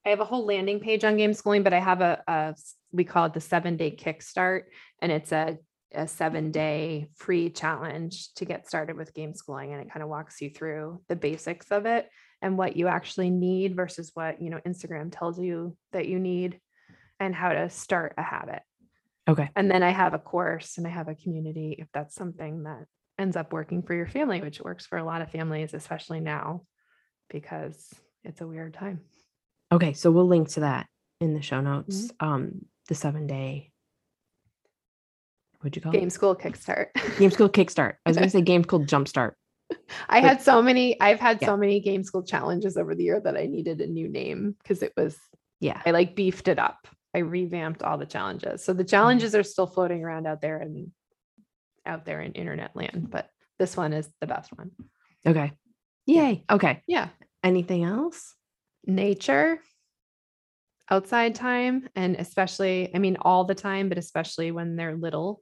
I 0.06 0.10
have 0.10 0.20
a 0.20 0.26
whole 0.26 0.46
landing 0.46 0.80
page 0.80 1.04
on 1.04 1.18
game 1.18 1.34
schooling, 1.34 1.64
but 1.64 1.74
I 1.74 1.80
have 1.80 2.02
a, 2.02 2.56
we 2.94 3.04
call 3.04 3.26
it 3.26 3.34
the 3.34 3.42
seven 3.42 3.76
day 3.78 3.92
kickstart, 3.96 4.64
and 5.02 5.12
it's 5.12 5.32
a 5.32 5.58
a 5.94 6.08
seven 6.08 6.52
day 6.52 7.10
free 7.16 7.50
challenge 7.50 8.34
to 8.36 8.46
get 8.46 8.68
started 8.68 8.98
with 8.98 9.14
game 9.14 9.34
schooling, 9.34 9.74
and 9.74 9.82
it 9.82 9.92
kind 9.92 10.04
of 10.04 10.10
walks 10.10 10.42
you 10.42 10.50
through 10.50 11.02
the 11.08 11.16
basics 11.16 11.72
of 11.72 11.86
it 11.86 12.10
and 12.42 12.58
what 12.58 12.76
you 12.76 12.88
actually 12.88 13.30
need 13.30 13.76
versus 13.76 14.12
what 14.14 14.42
you 14.42 14.50
know 14.50 14.60
Instagram 14.66 15.12
tells 15.12 15.40
you 15.40 15.76
that 15.92 16.08
you 16.08 16.20
need, 16.20 16.60
and 17.20 17.34
how 17.34 17.50
to 17.50 17.70
start 17.70 18.14
a 18.18 18.24
habit. 18.24 18.62
Okay. 19.28 19.50
And 19.56 19.70
then 19.70 19.84
I 19.84 19.90
have 19.90 20.14
a 20.14 20.20
course 20.20 20.78
and 20.78 20.88
I 20.88 20.90
have 20.90 21.10
a 21.10 21.16
community 21.16 21.76
if 21.78 21.88
that's 21.94 22.16
something 22.16 22.64
that 22.64 22.86
ends 23.20 23.36
up 23.36 23.52
working 23.52 23.82
for 23.82 23.94
your 23.94 24.08
family, 24.08 24.42
which 24.42 24.62
works 24.62 24.86
for 24.86 24.98
a 24.98 25.04
lot 25.04 25.22
of 25.22 25.32
families, 25.32 25.74
especially 25.74 26.22
now 26.22 26.62
because 27.30 27.94
it's 28.24 28.42
a 28.42 28.48
weird 28.48 28.74
time. 28.74 29.02
Okay, 29.72 29.94
so 29.94 30.12
we'll 30.12 30.28
link 30.28 30.50
to 30.50 30.62
that 30.62 30.88
in 31.20 31.34
the 31.34 31.42
show 31.42 31.60
notes. 31.60 32.08
Mm-hmm. 32.08 32.28
Um, 32.28 32.52
the 32.88 32.96
seven 32.96 33.28
day. 33.28 33.72
What'd 35.60 35.76
you 35.76 35.82
call 35.82 35.92
Game 35.92 36.08
it? 36.08 36.12
school 36.12 36.36
kickstart. 36.36 36.88
Game 37.18 37.32
school 37.32 37.50
kickstart. 37.58 37.96
I 38.06 38.10
was 38.10 38.18
gonna 38.18 38.30
say 38.30 38.42
game 38.42 38.64
school 38.64 38.82
jumpstart. 38.82 39.34
I 40.10 40.20
had 40.22 40.42
so 40.42 40.62
many, 40.62 41.00
I've 41.02 41.20
had 41.20 41.40
Yeah. 41.42 41.48
so 41.48 41.58
many 41.58 41.80
game 41.80 42.04
school 42.04 42.24
challenges 42.24 42.78
over 42.78 42.96
the 42.96 43.04
year 43.04 43.20
that 43.22 43.36
I 43.38 43.46
needed 43.46 43.82
a 43.82 43.88
new 43.88 44.08
name 44.08 44.56
because 44.64 44.82
it 44.82 44.94
was, 44.96 45.18
Yeah. 45.60 45.82
I 45.86 45.92
like 45.92 46.16
beefed 46.16 46.48
it 46.48 46.60
up. 46.60 46.88
I 47.14 47.20
revamped 47.20 47.84
all 47.84 47.98
the 47.98 48.06
challenges. 48.06 48.64
So 48.64 48.74
the 48.74 48.84
Mm-hmm. 48.84 48.90
challenges 48.90 49.36
are 49.36 49.44
still 49.44 49.68
floating 49.68 50.04
around 50.04 50.28
out 50.28 50.42
there 50.42 50.60
and 50.60 50.92
out 51.86 52.06
there 52.06 52.22
in 52.22 52.34
internet 52.34 52.76
land, 52.76 53.08
but 53.10 53.30
this 53.60 53.76
one 53.76 53.94
is 53.94 54.10
the 54.22 54.28
best 54.28 54.52
one. 54.58 54.72
Okay. 55.26 55.52
Yay. 56.06 56.44
Okay. 56.50 56.84
Yeah. 56.88 57.10
Anything 57.44 57.84
else? 57.84 58.36
Nature, 58.86 59.60
outside 60.90 61.36
time, 61.36 61.88
and 61.96 62.16
especially, 62.16 62.94
I 62.96 63.00
mean, 63.00 63.18
all 63.22 63.44
the 63.44 63.56
time, 63.56 63.90
but 63.90 63.98
especially 63.98 64.52
when 64.52 64.76
they're 64.76 64.96
little. 64.96 65.42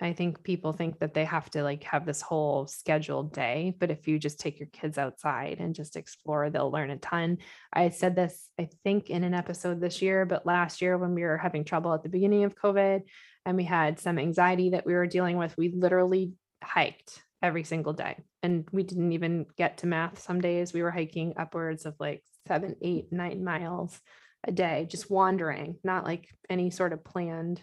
I 0.00 0.12
think 0.12 0.42
people 0.42 0.72
think 0.72 0.98
that 0.98 1.14
they 1.14 1.24
have 1.24 1.48
to 1.50 1.62
like 1.62 1.84
have 1.84 2.04
this 2.04 2.20
whole 2.20 2.66
scheduled 2.66 3.32
day, 3.32 3.74
but 3.78 3.90
if 3.90 4.08
you 4.08 4.18
just 4.18 4.40
take 4.40 4.58
your 4.58 4.68
kids 4.72 4.98
outside 4.98 5.58
and 5.60 5.74
just 5.74 5.96
explore, 5.96 6.50
they'll 6.50 6.72
learn 6.72 6.90
a 6.90 6.96
ton. 6.96 7.38
I 7.72 7.90
said 7.90 8.16
this, 8.16 8.48
I 8.58 8.68
think, 8.82 9.10
in 9.10 9.22
an 9.22 9.34
episode 9.34 9.80
this 9.80 10.02
year, 10.02 10.26
but 10.26 10.44
last 10.44 10.82
year 10.82 10.98
when 10.98 11.14
we 11.14 11.22
were 11.22 11.38
having 11.38 11.64
trouble 11.64 11.94
at 11.94 12.02
the 12.02 12.08
beginning 12.08 12.42
of 12.44 12.56
COVID 12.56 13.02
and 13.46 13.56
we 13.56 13.64
had 13.64 14.00
some 14.00 14.18
anxiety 14.18 14.70
that 14.70 14.86
we 14.86 14.94
were 14.94 15.06
dealing 15.06 15.36
with, 15.36 15.56
we 15.56 15.68
literally 15.70 16.32
hiked 16.64 17.22
every 17.40 17.64
single 17.64 17.92
day. 17.92 18.16
And 18.42 18.66
we 18.72 18.82
didn't 18.82 19.12
even 19.12 19.46
get 19.56 19.78
to 19.78 19.86
math 19.86 20.20
some 20.20 20.40
days. 20.40 20.72
We 20.72 20.82
were 20.82 20.90
hiking 20.90 21.34
upwards 21.36 21.86
of 21.86 21.94
like 22.00 22.24
seven, 22.48 22.76
eight, 22.82 23.12
nine 23.12 23.44
miles 23.44 24.00
a 24.44 24.52
day, 24.52 24.86
just 24.90 25.10
wandering, 25.10 25.76
not 25.84 26.04
like 26.04 26.28
any 26.50 26.70
sort 26.70 26.92
of 26.92 27.04
planned 27.04 27.62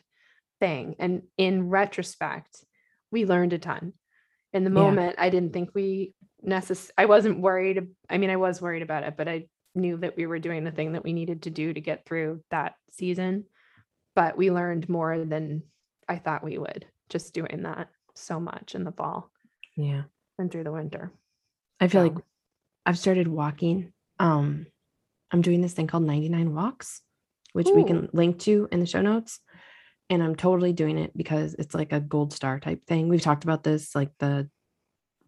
thing. 0.60 0.96
And 1.00 1.24
in 1.38 1.70
retrospect, 1.70 2.64
we 3.12 3.26
learned 3.26 3.54
a 3.54 3.58
ton. 3.60 3.94
In 4.54 4.64
the 4.64 4.70
Yeah. 4.70 4.74
moment, 4.84 5.16
I 5.18 5.30
didn't 5.30 5.54
think 5.54 5.72
we 5.74 6.14
necess 6.46 6.90
I 6.98 7.06
wasn't 7.06 7.40
worried. 7.42 7.88
I 8.10 8.18
mean, 8.18 8.30
I 8.30 8.38
was 8.38 8.62
worried 8.62 8.82
about 8.82 9.04
it, 9.04 9.16
but 9.18 9.28
I 9.28 9.48
knew 9.76 9.98
that 9.98 10.16
we 10.18 10.26
were 10.26 10.40
doing 10.40 10.64
the 10.64 10.72
thing 10.72 10.94
that 10.94 11.04
we 11.04 11.14
needed 11.14 11.44
to 11.44 11.50
do 11.50 11.74
to 11.74 11.82
get 11.82 12.06
through 12.06 12.44
that 12.50 12.76
season. 12.92 13.46
But 14.16 14.38
we 14.38 14.52
learned 14.52 14.90
more 14.90 15.24
than 15.24 15.64
I 16.08 16.18
thought 16.18 16.44
we 16.44 16.58
would 16.58 16.86
just 17.10 17.34
doing 17.34 17.64
that 17.64 17.90
so 18.16 18.40
much 18.40 18.76
in 18.76 18.84
the 18.84 18.92
fall 18.92 19.32
Yeah. 19.76 20.04
and 20.38 20.52
through 20.52 20.64
the 20.64 20.72
winter. 20.72 21.12
I 21.80 21.88
feel 21.88 22.02
like 22.04 22.16
I've 22.86 22.98
started 23.00 23.28
walking. 23.28 23.94
Um, 24.20 24.66
I'm 25.32 25.42
doing 25.42 25.62
this 25.62 25.74
thing 25.74 25.88
called 25.88 26.04
99 26.04 26.54
walks, 26.56 27.02
which 27.54 27.68
we 27.74 27.84
can 27.84 28.10
link 28.14 28.40
to 28.40 28.68
in 28.72 28.80
the 28.80 28.86
show 28.86 29.02
notes. 29.02 29.40
And 30.10 30.24
I'm 30.24 30.36
totally 30.36 30.74
doing 30.74 30.98
it 30.98 31.16
because 31.16 31.54
it's 31.60 31.76
like 31.76 31.92
a 31.92 32.00
gold 32.00 32.34
star 32.34 32.60
type 32.60 32.86
thing. 32.88 33.10
We've 33.10 33.22
talked 33.22 33.44
about 33.44 33.64
this, 33.64 33.94
like 33.96 34.10
the 34.20 34.50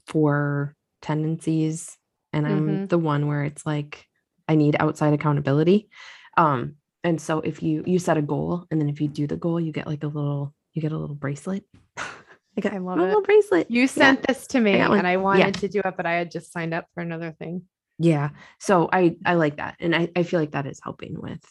four 0.08 0.76
tendencies. 1.02 1.98
And 2.34 2.48
I'm 2.48 2.68
Mhm. 2.80 2.90
the 2.90 2.98
one 2.98 3.28
where 3.28 3.44
it's 3.44 3.66
like 3.66 4.08
I 4.48 4.56
need 4.56 4.76
outside 4.80 5.14
accountability. 5.14 5.90
Um, 6.38 6.76
and 7.04 7.20
so 7.22 7.40
if 7.40 7.62
you 7.64 7.84
you 7.86 8.00
set 8.00 8.18
a 8.18 8.22
goal 8.22 8.66
and 8.72 8.80
then 8.80 8.90
if 8.90 9.02
you 9.02 9.08
do 9.08 9.28
the 9.28 9.38
goal, 9.38 9.60
you 9.60 9.72
get 9.72 9.88
like 9.88 10.04
a 10.04 10.08
little 10.08 10.54
you 10.74 10.82
get 10.82 10.92
a 10.94 10.98
little 10.98 11.16
bracelet. 11.16 11.66
I 11.98 12.62
got 12.62 12.74
I 12.74 12.78
love 12.80 12.98
it. 13.00 13.02
little 13.04 13.22
bracelet. 13.22 13.70
You 13.70 13.88
sent 13.88 14.26
this 14.28 14.48
to 14.48 14.60
me 14.60 14.78
one. 14.80 14.98
and 15.00 15.08
I 15.08 15.14
Yeah. 15.14 15.18
wanted 15.18 15.56
to 15.56 15.68
do 15.68 15.82
it, 15.84 15.94
but 15.98 16.06
I 16.06 16.14
had 16.14 16.32
just 16.32 16.52
signed 16.52 16.74
up 16.74 16.88
for 16.94 17.02
another 17.02 17.32
thing. 17.34 17.64
Yeah. 18.00 18.30
So 18.60 18.90
I 18.92 19.18
I 19.26 19.36
like 19.36 19.58
that. 19.58 19.76
And 19.80 19.96
I, 19.96 20.10
I 20.16 20.24
feel 20.24 20.40
like 20.40 20.52
that 20.52 20.66
is 20.66 20.80
helping 20.84 21.20
with 21.20 21.42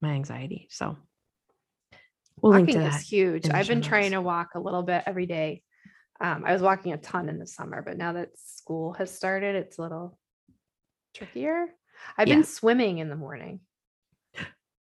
my 0.00 0.10
anxiety. 0.12 0.68
So 0.70 0.96
we'll 2.42 2.52
walking 2.60 2.80
is 2.80 3.00
huge. 3.00 3.48
I've 3.48 3.68
been 3.68 3.82
trying 3.82 4.12
to 4.12 4.20
walk 4.20 4.50
a 4.54 4.60
little 4.60 4.82
bit 4.82 5.04
every 5.06 5.26
day. 5.26 5.62
Um, 6.20 6.44
I 6.46 6.52
was 6.52 6.62
walking 6.62 6.92
a 6.92 6.98
ton 6.98 7.28
in 7.28 7.38
the 7.38 7.46
summer, 7.46 7.82
but 7.82 7.96
now 7.96 8.12
that 8.12 8.30
school 8.36 8.92
has 8.94 9.14
started, 9.14 9.56
it's 9.56 9.78
a 9.78 9.82
little 9.82 10.18
trickier. 11.14 11.66
I've 12.16 12.28
Yeah. 12.28 12.36
been 12.36 12.44
swimming 12.44 12.98
in 12.98 13.08
the 13.08 13.16
morning. 13.16 13.60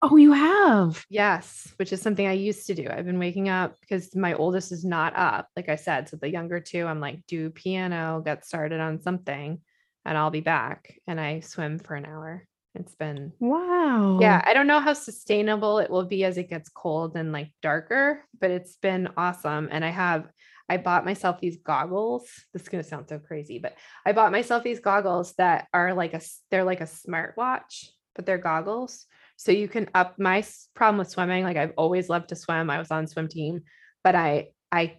Oh, 0.02 0.16
you 0.16 0.32
have. 0.32 1.04
Yes, 1.08 1.72
which 1.78 1.92
is 1.92 2.02
something 2.02 2.26
I 2.26 2.32
used 2.32 2.66
to 2.66 2.74
do. 2.74 2.86
I've 2.88 3.06
been 3.06 3.18
waking 3.18 3.48
up 3.48 3.80
because 3.80 4.14
my 4.14 4.34
oldest 4.34 4.70
is 4.70 4.84
not 4.84 5.16
up, 5.16 5.48
like 5.56 5.68
I 5.68 5.76
said. 5.76 6.08
So 6.08 6.16
the 6.16 6.30
younger 6.30 6.60
two, 6.60 6.86
I'm 6.86 7.00
like, 7.00 7.26
do 7.26 7.50
piano, 7.50 8.22
get 8.24 8.44
started 8.44 8.78
on 8.78 9.00
something, 9.00 9.60
and 10.04 10.18
I'll 10.18 10.30
be 10.30 10.42
back. 10.42 10.98
And 11.06 11.20
I 11.20 11.40
swim 11.40 11.78
for 11.78 11.94
an 11.94 12.04
hour. 12.04 12.46
It's 12.76 12.94
been 12.94 13.32
Wow. 13.40 14.18
yeah, 14.20 14.42
I 14.44 14.54
don't 14.54 14.66
know 14.66 14.80
how 14.80 14.92
sustainable 14.92 15.78
it 15.78 15.90
will 15.90 16.04
be 16.04 16.24
as 16.24 16.38
it 16.38 16.50
gets 16.50 16.68
cold 16.68 17.16
and 17.16 17.32
like 17.32 17.50
darker, 17.62 18.24
but 18.40 18.50
it's 18.50 18.76
been 18.76 19.08
awesome. 19.16 19.68
And 19.70 19.84
I 19.84 19.90
have, 19.90 20.28
I 20.68 20.76
bought 20.76 21.04
myself 21.04 21.40
these 21.40 21.58
goggles. 21.64 22.28
This 22.52 22.62
is 22.62 22.68
going 22.68 22.82
to 22.82 22.88
sound 22.88 23.08
so 23.08 23.18
crazy, 23.18 23.58
but 23.58 23.74
I 24.04 24.12
bought 24.12 24.32
myself 24.32 24.62
these 24.62 24.80
goggles 24.80 25.34
that 25.38 25.66
are 25.72 25.94
like 25.94 26.14
a 26.14 26.20
they're 26.50 26.64
like 26.64 26.80
a 26.80 26.84
smartwatch, 26.84 27.86
but 28.14 28.26
they're 28.26 28.38
goggles. 28.38 29.06
So 29.36 29.52
you 29.52 29.68
can 29.68 29.88
up 29.94 30.18
my 30.18 30.44
problem 30.74 30.98
with 30.98 31.10
swimming. 31.10 31.44
Like 31.44 31.56
I've 31.56 31.74
always 31.76 32.08
loved 32.08 32.30
to 32.30 32.36
swim. 32.36 32.70
I 32.70 32.78
was 32.78 32.90
on 32.90 33.06
swim 33.06 33.28
team, 33.28 33.60
but 34.02 34.14
I, 34.14 34.48
I, 34.72 34.96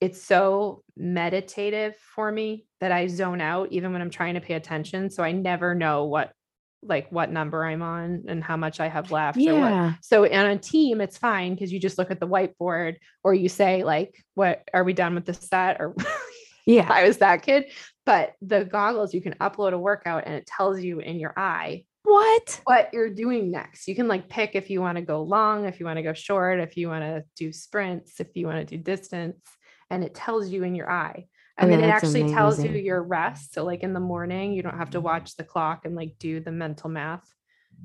it's 0.00 0.22
so 0.22 0.82
meditative 0.96 1.94
for 2.14 2.30
me 2.30 2.66
that 2.80 2.92
I 2.92 3.06
zone 3.06 3.40
out 3.40 3.68
even 3.72 3.92
when 3.92 4.02
I'm 4.02 4.10
trying 4.10 4.34
to 4.34 4.40
pay 4.40 4.54
attention. 4.54 5.10
So 5.10 5.22
I 5.22 5.32
never 5.32 5.74
know 5.74 6.04
what 6.04 6.32
like 6.86 7.10
what 7.10 7.30
number 7.30 7.64
I'm 7.64 7.82
on 7.82 8.24
and 8.28 8.42
how 8.42 8.56
much 8.56 8.80
I 8.80 8.88
have 8.88 9.10
left. 9.10 9.38
or 9.38 9.40
what- 9.40 9.70
Yeah. 9.70 9.94
So 10.02 10.24
on 10.24 10.46
a 10.46 10.58
team, 10.58 11.00
it's 11.00 11.18
fine 11.18 11.54
because 11.54 11.72
you 11.72 11.80
just 11.80 11.98
look 11.98 12.10
at 12.10 12.20
the 12.20 12.28
whiteboard 12.28 12.96
or 13.22 13.34
you 13.34 13.48
say 13.48 13.84
like, 13.84 14.14
"What 14.34 14.62
are 14.72 14.84
we 14.84 14.92
done 14.92 15.14
with 15.14 15.24
this 15.26 15.38
set?" 15.40 15.80
Or 15.80 15.94
Yeah. 16.66 16.86
I 16.90 17.04
was 17.06 17.18
that 17.18 17.42
kid. 17.42 17.66
But 18.06 18.32
the 18.40 18.64
goggles, 18.64 19.12
you 19.14 19.20
can 19.20 19.34
upload 19.34 19.72
a 19.72 19.78
workout 19.78 20.24
and 20.26 20.34
it 20.34 20.46
tells 20.46 20.80
you 20.80 21.00
in 21.00 21.18
your 21.18 21.32
eye 21.38 21.84
What? 22.04 22.60
what 22.64 22.90
you're 22.92 23.10
doing 23.14 23.50
next. 23.50 23.86
You 23.88 23.94
can 23.94 24.08
like 24.08 24.28
pick 24.28 24.54
if 24.54 24.70
you 24.70 24.80
want 24.80 24.96
to 24.96 25.02
go 25.02 25.22
long, 25.22 25.66
if 25.66 25.80
you 25.80 25.86
want 25.86 25.96
to 25.98 26.02
go 26.02 26.12
short, 26.14 26.60
if 26.60 26.76
you 26.76 26.88
want 26.88 27.02
to 27.02 27.24
do 27.36 27.52
sprints, 27.52 28.20
if 28.20 28.28
you 28.34 28.46
want 28.46 28.66
to 28.66 28.76
do 28.76 28.82
distance, 28.82 29.38
and 29.90 30.02
it 30.04 30.14
tells 30.14 30.48
you 30.50 30.64
in 30.64 30.74
your 30.74 30.90
eye. 30.90 31.26
And 31.56 31.70
then 31.70 31.84
it 31.84 31.88
actually 31.88 32.28
tells 32.32 32.62
you 32.62 32.70
your 32.72 33.02
rest. 33.02 33.54
So 33.54 33.64
like 33.64 33.82
in 33.82 33.92
the 33.92 34.00
morning, 34.00 34.52
you 34.52 34.62
don't 34.62 34.76
have 34.76 34.90
to 34.90 35.00
watch 35.00 35.36
the 35.36 35.44
clock 35.44 35.84
and 35.84 35.94
like 35.94 36.16
do 36.18 36.40
the 36.40 36.50
mental 36.50 36.90
math. 36.90 37.32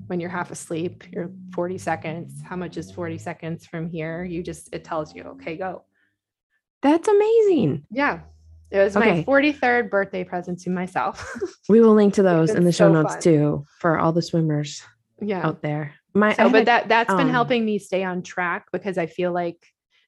When 0.07 0.19
you're 0.19 0.29
half 0.29 0.49
asleep, 0.51 1.03
you're 1.11 1.31
40 1.53 1.77
seconds. 1.77 2.41
How 2.43 2.55
much 2.55 2.77
is 2.77 2.91
40 2.91 3.17
seconds 3.17 3.65
from 3.65 3.89
here? 3.89 4.23
You 4.23 4.41
just 4.43 4.69
it 4.73 4.83
tells 4.83 5.13
you, 5.13 5.23
okay, 5.23 5.55
go. 5.55 5.83
That's 6.81 7.07
amazing. 7.07 7.85
Yeah. 7.91 8.21
It 8.71 8.79
was 8.79 8.95
Okay. 8.95 9.17
my 9.17 9.23
43rd 9.23 9.89
birthday 9.89 10.23
present 10.23 10.59
to 10.61 10.69
myself. 10.69 11.35
We 11.69 11.81
will 11.81 11.93
link 11.93 12.15
to 12.15 12.23
those 12.23 12.51
in 12.51 12.63
the 12.63 12.71
show 12.71 12.87
so 12.87 12.93
notes 12.93 13.13
fun. 13.13 13.21
too 13.21 13.65
for 13.79 13.99
all 13.99 14.11
the 14.13 14.21
swimmers 14.21 14.81
yeah. 15.21 15.45
out 15.45 15.61
there. 15.61 15.93
My 16.13 16.33
So, 16.33 16.43
had 16.43 16.51
but 16.51 16.65
that 16.65 16.89
that's 16.89 17.13
been 17.13 17.27
um, 17.27 17.29
helping 17.29 17.65
me 17.65 17.77
stay 17.77 18.03
on 18.03 18.23
track 18.23 18.67
because 18.71 18.97
I 18.97 19.05
feel 19.05 19.31
like 19.31 19.63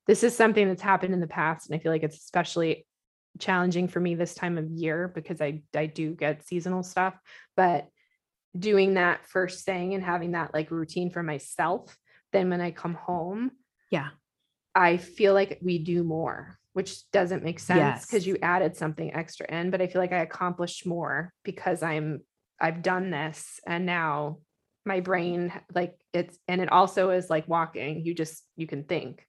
this 0.08 0.24
is 0.24 0.36
something 0.36 0.68
that's 0.68 0.82
happened 0.82 1.14
in 1.14 1.20
the 1.20 1.28
past, 1.28 1.70
and 1.70 1.76
I 1.76 1.80
feel 1.82 1.92
like 1.92 2.02
it's 2.04 2.18
especially 2.18 2.88
challenging 3.40 3.88
for 3.88 4.00
me 4.00 4.16
this 4.16 4.36
time 4.36 4.58
of 4.58 4.70
year 4.70 5.08
because 5.14 5.42
I 5.42 5.62
I 5.76 5.86
do 5.88 6.14
get 6.14 6.46
seasonal 6.46 6.84
stuff, 6.84 7.18
but 7.56 7.88
doing 8.58 8.96
that 8.96 9.26
first 9.28 9.66
thing 9.66 9.94
and 9.94 10.04
having 10.04 10.32
that 10.32 10.54
like 10.54 10.72
routine 10.72 11.10
for 11.10 11.24
myself, 11.24 11.98
then 12.34 12.50
when 12.50 12.62
I 12.62 12.72
come 12.72 12.94
home, 12.96 13.52
yeah. 13.90 14.10
I 14.76 14.98
feel 14.98 15.34
like 15.34 15.60
we 15.62 15.80
do 15.80 16.04
more, 16.04 16.58
which 16.74 17.10
doesn't 17.12 17.44
make 17.44 17.60
sense 17.60 18.06
because 18.06 18.26
Yes. 18.26 18.28
you 18.28 18.38
added 18.42 18.76
something 18.76 19.14
extra 19.14 19.46
in, 19.52 19.70
but 19.72 19.82
I 19.82 19.88
feel 19.88 20.02
like 20.02 20.14
I 20.14 20.20
accomplished 20.22 20.86
more 20.86 21.34
because 21.44 21.82
I'm 21.84 22.22
I've 22.60 22.82
done 22.84 23.10
this 23.10 23.60
and 23.66 23.86
now 23.86 24.38
my 24.86 25.00
brain 25.00 25.52
like 25.74 25.96
it's 26.14 26.38
and 26.48 26.62
it 26.62 26.72
also 26.72 27.10
is 27.12 27.30
like 27.30 27.48
walking. 27.48 28.06
You 28.06 28.14
just 28.14 28.44
you 28.56 28.68
can 28.68 28.84
think 28.84 29.26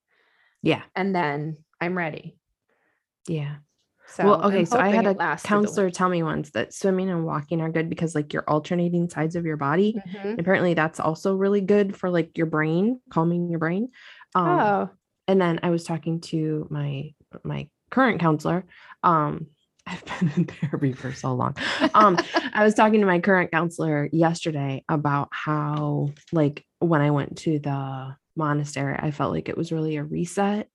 Yeah. 0.63 0.83
and 0.95 1.15
then 1.15 1.57
I'm 1.81 1.97
ready. 1.97 2.37
Yeah. 3.29 3.57
So 4.13 4.25
well, 4.25 4.35
I'm 4.35 4.45
okay. 4.45 4.65
So 4.65 4.79
I 4.79 4.91
had 4.91 5.07
a 5.07 5.13
lasts 5.13 5.49
through 5.49 5.61
the 5.61 5.69
counselor 5.69 5.91
tell 5.91 6.09
me 6.09 6.23
once 6.23 6.51
that 6.53 6.75
swimming 6.75 7.11
and 7.11 7.25
walking 7.25 7.61
are 7.61 7.71
good 7.71 7.89
because 7.89 8.15
like 8.15 8.33
you're 8.33 8.49
alternating 8.49 9.09
sides 9.09 9.37
of 9.37 9.45
your 9.47 9.57
body. 9.57 10.01
Mhm. 10.07 10.39
Apparently 10.39 10.75
that's 10.75 11.01
also 11.01 11.35
really 11.35 11.61
good 11.61 11.97
for 11.97 12.11
like 12.11 12.37
your 12.37 12.47
brain, 12.47 13.01
calming 13.11 13.49
your 13.49 13.59
brain. 13.59 13.89
Um, 14.35 14.61
oh, 14.61 14.91
and 15.29 15.41
then 15.41 15.61
I 15.63 15.71
was 15.71 15.85
talking 15.85 16.21
to 16.23 16.67
my 16.71 17.15
my 17.45 17.69
current 17.91 18.21
counselor. 18.21 18.67
Um, 19.03 19.49
I've 19.87 20.05
been 20.05 20.31
in 20.37 20.45
therapy 20.47 20.93
for 20.93 21.13
so 21.13 21.35
long. 21.35 21.57
Um, 21.95 22.17
I 22.55 22.63
was 22.65 22.75
talking 22.75 23.01
to 23.01 23.07
my 23.07 23.19
current 23.19 23.51
counselor 23.51 24.09
yesterday 24.13 24.85
about 24.89 25.29
how, 25.33 26.11
like, 26.31 26.65
when 26.79 27.01
I 27.01 27.11
went 27.11 27.39
to 27.39 27.59
the 27.59 28.17
monastery, 28.37 28.95
I 28.97 29.11
felt 29.11 29.33
like 29.33 29.49
it 29.49 29.57
was 29.57 29.73
really 29.73 29.97
a 29.97 30.05
reset 30.05 30.69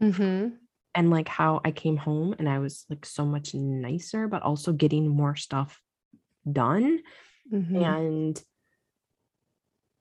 Mhm. 0.00 0.63
And 0.94 1.10
like 1.10 1.28
how 1.28 1.60
I 1.64 1.72
came 1.72 1.96
home 1.96 2.34
and 2.38 2.48
I 2.48 2.58
was 2.58 2.84
like 2.88 3.04
so 3.06 3.24
much 3.24 3.54
nicer, 3.54 4.28
but 4.28 4.42
also 4.42 4.72
getting 4.72 5.08
more 5.08 5.36
stuff 5.36 5.80
done. 6.50 7.00
Mhm. 7.52 7.76
And 7.82 8.44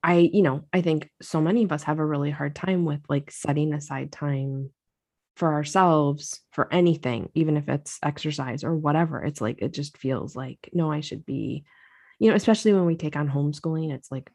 I, 0.03 0.29
you 0.33 0.41
know, 0.41 0.65
I 0.73 0.81
think 0.81 1.09
so 1.21 1.39
many 1.41 1.63
of 1.63 1.71
us 1.71 1.83
have 1.83 1.99
a 1.99 2.05
really 2.05 2.29
hard 2.31 2.55
time 2.55 2.85
with 2.85 3.01
like 3.07 3.31
setting 3.31 3.73
aside 3.73 4.11
time 4.11 4.71
for 5.37 5.53
ourselves 5.53 6.41
for 6.51 6.71
anything, 6.73 7.29
even 7.35 7.57
if 7.57 7.69
it's 7.69 7.99
exercise 8.03 8.63
or 8.63 8.75
whatever. 8.75 9.23
It's 9.23 9.41
like, 9.41 9.61
it 9.61 9.73
just 9.73 9.97
feels 9.97 10.35
like, 10.35 10.69
no, 10.73 10.91
I 10.91 10.99
should 11.01 11.25
be, 11.25 11.63
you 12.19 12.29
know, 12.29 12.35
especially 12.35 12.73
when 12.73 12.85
we 12.85 12.95
take 12.95 13.15
on 13.15 13.29
homeschooling, 13.29 13.93
it's 13.93 14.11
like, 14.11 14.31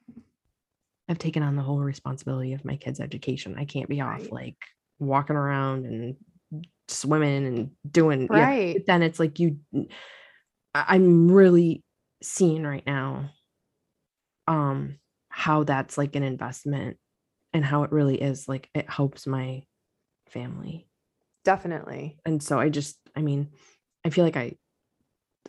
I've 1.09 1.18
taken 1.18 1.42
on 1.42 1.57
the 1.57 1.62
whole 1.62 1.81
responsibility 1.81 2.53
of 2.53 2.64
my 2.64 2.77
kids' 2.77 3.01
education. 3.01 3.55
I 3.59 3.64
can't 3.64 3.88
be 3.88 4.01
off 4.01 4.21
Right. 4.23 4.33
like 4.33 4.57
walking 4.99 5.37
around 5.37 5.87
and 5.87 6.16
swimming 6.88 7.46
and 7.46 7.70
doing, 7.90 8.27
right. 8.29 8.77
but 8.77 8.87
then 8.87 9.03
it's 9.03 9.20
like 9.20 9.38
you 9.38 9.59
i'm 10.74 11.31
really 11.31 11.83
seeing 12.22 12.64
right 12.64 12.87
now 12.87 13.31
um 14.46 14.98
how 15.29 15.64
that's 15.64 15.96
like 15.98 16.16
an 16.16 16.22
investment 16.22 16.96
and 17.53 17.64
how 17.64 17.83
it 17.85 17.92
really 17.92 18.20
is 18.20 18.48
like 18.48 18.68
it 18.74 18.88
helps 18.88 19.27
my 19.27 19.62
family 20.29 20.87
Definitely. 21.44 22.18
and 22.27 22.42
so 22.42 22.59
i 22.59 22.68
just 22.68 22.98
i 23.16 23.22
mean 23.22 23.48
i 24.05 24.11
feel 24.11 24.24
like 24.24 24.37
i 24.37 24.53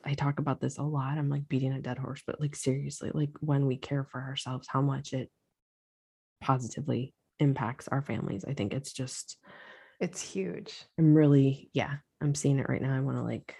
i 0.05 0.13
talk 0.13 0.39
about 0.39 0.61
this 0.61 0.77
a 0.77 0.83
lot 0.83 1.17
i'm 1.17 1.29
like 1.29 1.47
beating 1.49 1.73
a 1.73 1.81
dead 1.81 1.97
horse 1.97 2.21
but 2.25 2.39
like 2.39 2.55
seriously 2.55 3.11
like 3.13 3.31
when 3.41 3.65
we 3.65 3.77
care 3.77 4.05
for 4.05 4.21
ourselves 4.21 4.67
how 4.69 4.81
much 4.81 5.13
it 5.13 5.29
positively 6.41 7.13
impacts 7.39 7.87
our 7.89 8.01
families 8.01 8.45
i 8.47 8.53
think 8.53 8.73
it's 8.73 8.93
just 8.93 9.37
It's 9.99 10.21
huge. 10.21 10.85
i'm 10.97 11.13
really 11.13 11.69
yeah 11.73 11.95
i'm 12.21 12.35
seeing 12.35 12.59
it 12.59 12.69
right 12.69 12.81
now 12.81 12.95
i 12.95 12.99
want 12.99 13.17
to 13.17 13.23
like 13.23 13.55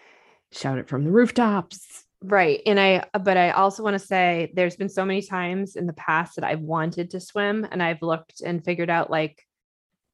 shout 0.51 0.77
it 0.77 0.87
from 0.89 1.03
the 1.03 1.11
rooftops 1.11 2.05
Right. 2.21 2.61
And 2.65 2.77
I, 2.77 3.05
but 3.23 3.37
I 3.37 3.51
also 3.51 3.81
want 3.81 3.93
to 3.93 4.05
say 4.05 4.51
there's 4.53 4.75
been 4.75 4.89
so 4.89 5.05
many 5.05 5.21
times 5.21 5.77
in 5.77 5.85
the 5.87 5.93
past 5.93 6.35
that 6.35 6.43
I've 6.43 6.59
wanted 6.59 7.11
to 7.11 7.21
swim 7.21 7.65
and 7.71 7.81
I've 7.81 8.01
looked 8.01 8.41
and 8.41 8.61
figured 8.61 8.89
out 8.89 9.09
like 9.09 9.41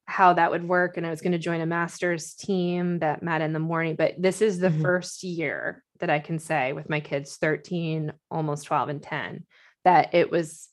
how 0.04 0.34
that 0.34 0.52
would 0.52 0.68
work. 0.68 0.96
And 0.96 1.04
I 1.04 1.10
was 1.10 1.20
going 1.20 1.32
to 1.32 1.38
join 1.38 1.60
a 1.60 1.66
master's 1.66 2.34
team 2.34 3.00
that 3.00 3.24
met 3.24 3.40
in 3.40 3.52
the 3.52 3.58
morning. 3.58 3.96
But 3.96 4.14
this 4.22 4.40
is 4.40 4.60
the 4.60 4.70
Mhm. 4.70 4.82
first 4.82 5.24
year 5.24 5.82
that 5.98 6.08
I 6.08 6.20
can 6.20 6.38
say 6.38 6.72
with 6.72 6.88
my 6.88 7.00
kids 7.00 7.38
13, 7.38 8.12
almost 8.30 8.66
12, 8.66 8.88
and 8.88 9.02
10, 9.02 9.44
that 9.82 10.14
it 10.14 10.30
was 10.30 10.68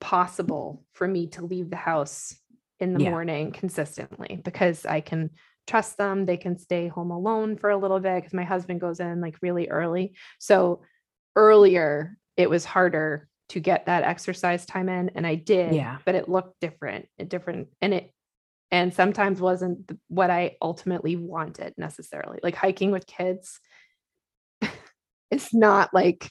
possible 0.00 0.86
for 0.94 1.06
me 1.06 1.26
to 1.26 1.44
leave 1.44 1.68
the 1.68 1.76
house 1.76 2.34
in 2.80 2.94
the 2.94 3.04
Yeah. 3.04 3.10
morning 3.10 3.52
consistently 3.52 4.40
because 4.44 4.86
I 4.86 5.00
can 5.00 5.30
trust 5.66 5.96
them. 5.98 6.26
They 6.26 6.36
can 6.36 6.56
stay 6.58 6.88
home 6.88 7.10
alone 7.10 7.56
for 7.56 7.70
a 7.70 7.76
little 7.76 8.00
bit 8.00 8.16
because 8.16 8.34
my 8.34 8.44
husband 8.44 8.80
goes 8.80 9.00
in 9.00 9.20
like 9.20 9.36
really 9.42 9.68
early. 9.68 10.14
So 10.38 10.82
earlier, 11.36 12.16
it 12.36 12.48
was 12.50 12.64
harder 12.64 13.28
to 13.50 13.60
get 13.60 13.86
that 13.86 14.04
exercise 14.04 14.64
time 14.64 14.88
in, 14.88 15.10
and 15.14 15.26
I 15.26 15.34
did. 15.34 15.74
Yeah. 15.74 15.98
but 16.04 16.14
it 16.14 16.28
looked 16.28 16.58
different, 16.60 17.08
different, 17.28 17.68
and 17.80 17.94
it 17.94 18.12
and 18.72 18.94
sometimes 18.94 19.40
wasn't 19.40 19.90
what 20.06 20.30
I 20.30 20.56
ultimately 20.62 21.16
wanted 21.16 21.74
necessarily. 21.76 22.38
Like 22.40 22.54
hiking 22.54 22.92
with 22.92 23.04
kids, 23.06 23.58
it's 25.30 25.52
not 25.52 25.92
like 25.92 26.30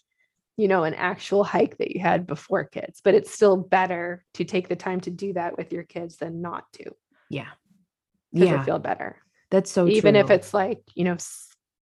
you 0.60 0.68
know 0.68 0.84
an 0.84 0.94
actual 0.94 1.46
hike 1.46 1.78
that 1.78 1.92
you 1.92 2.02
had 2.02 2.28
before 2.28 2.66
kids, 2.66 3.00
but 3.02 3.16
it's 3.16 3.32
still 3.32 3.56
better 3.56 4.26
to 4.34 4.44
take 4.44 4.68
the 4.68 4.76
time 4.76 5.00
to 5.02 5.10
do 5.10 5.32
that 5.34 5.58
with 5.58 5.72
your 5.72 5.84
kids 5.84 6.18
than 6.18 6.42
not 6.42 6.66
to. 6.74 6.92
Yeah. 7.30 7.48
Yeah. 8.34 8.62
I 8.62 8.66
feel 8.66 8.78
better. 8.78 9.16
That's 9.52 9.72
so 9.72 9.88
even 9.88 10.18
if 10.18 10.30
it's 10.30 10.54
like 10.54 10.82
you 10.96 11.06
know 11.06 11.16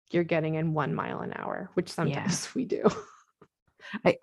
you're 0.09 0.23
getting 0.23 0.55
in 0.55 0.73
one 0.73 0.93
mile 0.95 1.19
an 1.19 1.33
hour 1.35 1.69
which 1.75 1.89
sometimes 1.89 2.53
we 2.55 2.65
do. 2.65 2.83
I 4.03 4.17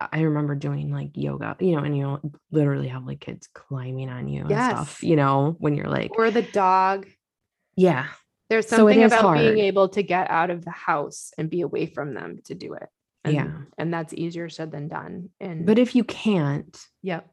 I- 0.00 0.20
remember 0.20 0.56
doing 0.56 0.92
like 0.92 1.12
yoga, 1.14 1.56
you 1.60 1.76
know, 1.76 1.84
and 1.84 1.96
you 1.96 2.20
literally 2.50 2.88
have 2.88 3.06
like 3.06 3.20
kids 3.20 3.48
climbing 3.54 4.10
on 4.10 4.28
you 4.28 4.40
and 4.40 4.50
stuff, 4.50 5.02
you 5.02 5.14
know, 5.14 5.54
when 5.58 5.74
you're 5.76 5.88
like, 5.88 6.10
or 6.18 6.30
the 6.30 6.42
dog. 6.42 7.06
Yeah, 7.76 8.08
there's 8.50 8.66
something 8.68 9.00
is 9.00 9.12
about 9.12 9.22
hard. 9.22 9.38
being 9.38 9.58
able 9.58 9.90
to 9.90 10.02
get 10.02 10.28
out 10.28 10.50
of 10.50 10.64
the 10.64 10.70
house 10.72 11.32
and 11.38 11.48
be 11.48 11.60
away 11.60 11.86
from 11.86 12.14
them 12.14 12.40
to 12.44 12.54
do 12.54 12.74
it 12.74 12.88
and, 13.26 13.34
Yeah. 13.34 13.58
and 13.78 13.92
that's 13.92 14.14
easier 14.14 14.48
said 14.48 14.70
than 14.70 14.88
done 14.88 15.30
and 15.40 15.66
but 15.66 15.78
if 15.78 15.94
you 15.94 16.04
can't, 16.04 16.78
yep 17.02 17.28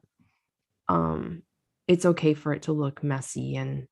um, 0.88 1.42
it's 1.88 2.04
okay 2.04 2.34
for 2.34 2.52
it 2.52 2.62
to 2.62 2.72
look 2.72 3.02
messy 3.02 3.56
and 3.56 3.86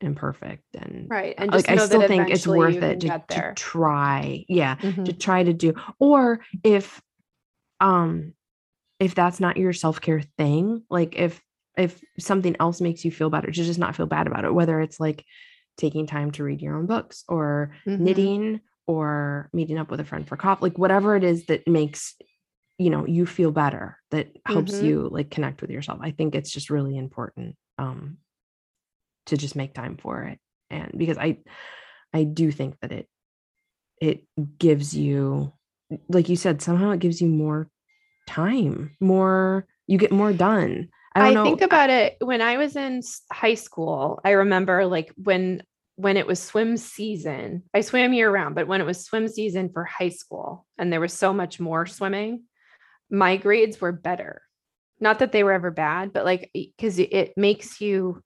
imperfect 0.00 0.64
and 0.74 1.10
right 1.10 1.34
and 1.36 1.52
just 1.52 1.68
like 1.68 1.78
I 1.78 1.84
still 1.84 2.00
think 2.08 2.30
it's 2.30 2.46
worth 2.46 2.82
it 2.82 3.00
to, 3.00 3.22
to 3.28 3.52
try, 3.56 4.44
yeah, 4.48 4.76
Mhm. 4.76 5.04
to 5.04 5.12
try 5.12 5.42
to 5.42 5.52
do, 5.52 5.74
or 5.98 6.40
if, 6.64 7.02
um, 7.80 8.32
if 8.98 9.14
that's 9.14 9.40
not 9.40 9.56
your 9.58 9.72
self 9.74 10.00
care 10.00 10.22
thing, 10.38 10.84
like 10.88 11.16
if 11.16 11.42
if 11.76 12.02
something 12.18 12.56
else 12.60 12.80
makes 12.80 13.04
you 13.04 13.10
feel 13.10 13.30
better, 13.30 13.46
to 13.48 13.52
just 13.52 13.78
not 13.78 13.96
feel 13.96 14.06
bad 14.06 14.26
about 14.26 14.44
it, 14.44 14.52
whether 14.54 14.80
it's 14.80 14.98
like 15.00 15.24
taking 15.76 16.06
time 16.06 16.30
to 16.32 16.44
read 16.44 16.60
your 16.60 16.76
own 16.76 16.86
books 16.86 17.24
or 17.28 17.72
Mhm. 17.86 18.00
knitting 18.00 18.60
or 18.90 19.48
meeting 19.52 19.78
up 19.78 19.88
with 19.88 20.00
a 20.00 20.04
friend 20.04 20.26
for 20.26 20.36
coffee, 20.36 20.62
like 20.62 20.78
whatever 20.78 21.14
it 21.14 21.22
is 21.22 21.46
that 21.46 21.66
makes 21.68 22.16
you 22.76 22.90
know 22.90 23.06
you 23.06 23.24
feel 23.24 23.52
better 23.52 23.98
that 24.10 24.28
helps 24.46 24.72
Mhm. 24.72 24.82
you 24.82 25.08
like 25.12 25.30
connect 25.30 25.60
with 25.62 25.70
yourself. 25.70 26.00
I 26.02 26.10
think 26.10 26.34
it's 26.34 26.50
just 26.50 26.70
really 26.70 26.96
important 26.96 27.54
um 27.78 28.16
to 29.26 29.36
just 29.36 29.54
make 29.54 29.74
time 29.74 29.96
for 29.96 30.24
it. 30.24 30.40
And 30.70 30.90
because 30.96 31.18
I 31.18 31.38
I 32.12 32.24
do 32.24 32.50
think 32.50 32.80
that 32.80 32.90
it 32.90 33.06
it 34.00 34.24
gives 34.58 34.96
you 34.96 35.52
like 36.08 36.28
you 36.28 36.34
said 36.36 36.60
somehow 36.60 36.90
it 36.90 37.00
gives 37.00 37.20
you 37.22 37.28
more 37.28 37.70
time, 38.26 38.96
more 39.00 39.66
you 39.86 39.98
get 39.98 40.10
more 40.10 40.32
done. 40.32 40.88
I 41.14 41.30
I, 41.30 41.44
think 41.44 41.60
about 41.60 41.90
it 41.90 42.16
when 42.20 42.40
I 42.40 42.56
was 42.56 42.74
in 42.74 43.02
high 43.30 43.54
school. 43.54 44.20
I 44.24 44.30
remember 44.30 44.86
like 44.86 45.12
when 45.16 45.62
when 46.00 46.16
it 46.16 46.26
was 46.26 46.42
swim 46.42 46.76
season. 46.76 47.62
I 47.74 47.82
swam 47.82 48.12
year 48.14 48.30
round, 48.30 48.54
but 48.54 48.66
when 48.66 48.80
it 48.80 48.86
was 48.86 49.04
swim 49.04 49.28
season 49.28 49.70
for 49.70 49.84
high 49.84 50.08
school 50.08 50.66
and 50.78 50.90
there 50.90 51.00
was 51.00 51.12
so 51.12 51.32
much 51.32 51.60
more 51.60 51.86
swimming, 51.86 52.44
my 53.10 53.36
grades 53.36 53.80
were 53.80 53.92
better. 53.92 54.42
Not 54.98 55.18
that 55.18 55.32
they 55.32 55.44
were 55.44 55.52
ever 55.52 55.70
bad, 55.70 56.12
but 56.12 56.24
like 56.24 56.50
because 56.54 56.98
it, 56.98 57.36
makes 57.36 57.80
you 57.80 58.22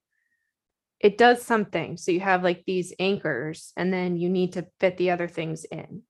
it 1.00 1.18
does 1.18 1.42
something. 1.42 1.96
So 1.96 2.12
you 2.12 2.20
have 2.20 2.42
like 2.44 2.64
these 2.64 2.94
anchors 2.98 3.72
and 3.76 3.92
then 3.92 4.16
you 4.16 4.30
need 4.30 4.54
to 4.54 4.66
fit 4.80 4.96
the 4.96 5.10
other 5.10 5.28
things 5.28 5.64
in. 5.64 6.02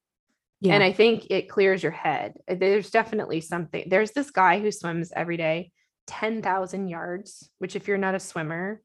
yeah. 0.60 0.74
And 0.74 0.82
I 0.82 0.92
think 0.92 1.26
it 1.30 1.48
clears 1.48 1.82
your 1.82 1.92
head. 1.92 2.34
Uh, 2.48 2.54
There's 2.54 2.90
definitely 2.90 3.40
something. 3.40 3.84
There's 3.88 4.12
this 4.12 4.30
guy 4.30 4.60
who 4.60 4.70
swims 4.70 5.12
every 5.14 5.36
day, 5.36 5.72
10,000 6.06 6.88
yards, 6.88 7.50
which 7.58 7.74
if 7.74 7.88
you're 7.88 7.98
not 7.98 8.14
a 8.14 8.20
swimmer, 8.20 8.80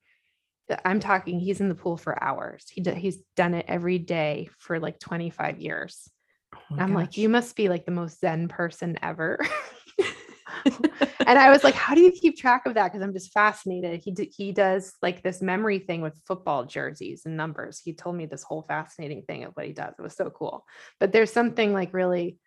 Uh, 0.69 0.77
I'm 0.85 0.99
talking 0.99 1.39
he's 1.39 1.61
in 1.61 1.69
the 1.69 1.75
pool 1.75 1.97
for 1.97 2.21
hours. 2.23 2.65
He 2.69 2.81
d- 2.81 2.95
he's 2.95 3.17
done 3.35 3.53
it 3.53 3.65
every 3.67 3.97
day 3.99 4.49
for 4.57 4.79
like 4.79 4.99
25 4.99 5.59
years. 5.59 6.09
Oh 6.55 6.75
I'm 6.77 6.93
like, 6.93 7.17
you 7.17 7.29
must 7.29 7.55
be 7.55 7.69
like 7.69 7.85
the 7.85 7.91
most 7.91 8.19
zen 8.19 8.47
person 8.47 8.97
ever. 9.01 9.39
and 10.65 11.39
I 11.39 11.51
was 11.51 11.63
like, 11.63 11.75
how 11.75 11.95
do 11.95 12.01
you 12.01 12.11
keep 12.11 12.37
track 12.37 12.65
of 12.65 12.73
that? 12.73 12.91
Because 12.91 13.01
I'm 13.03 13.13
just 13.13 13.31
fascinated. 13.31 14.01
He 14.03 14.11
d- 14.11 14.33
he 14.35 14.51
does 14.51 14.93
like 15.01 15.21
this 15.23 15.41
memory 15.41 15.79
thing 15.79 16.01
with 16.01 16.19
football 16.25 16.65
jerseys 16.65 17.23
and 17.25 17.37
numbers. 17.37 17.79
He 17.83 17.93
told 17.93 18.15
me 18.15 18.25
this 18.25 18.43
whole 18.43 18.63
fascinating 18.63 19.23
thing 19.23 19.43
of 19.43 19.53
what 19.53 19.65
he 19.65 19.73
does. 19.73 19.93
It 19.97 20.01
was 20.01 20.15
so 20.15 20.29
cool. 20.29 20.65
But 20.99 21.11
there's 21.11 21.31
something 21.31 21.73
like 21.73 21.93
really 21.93 22.37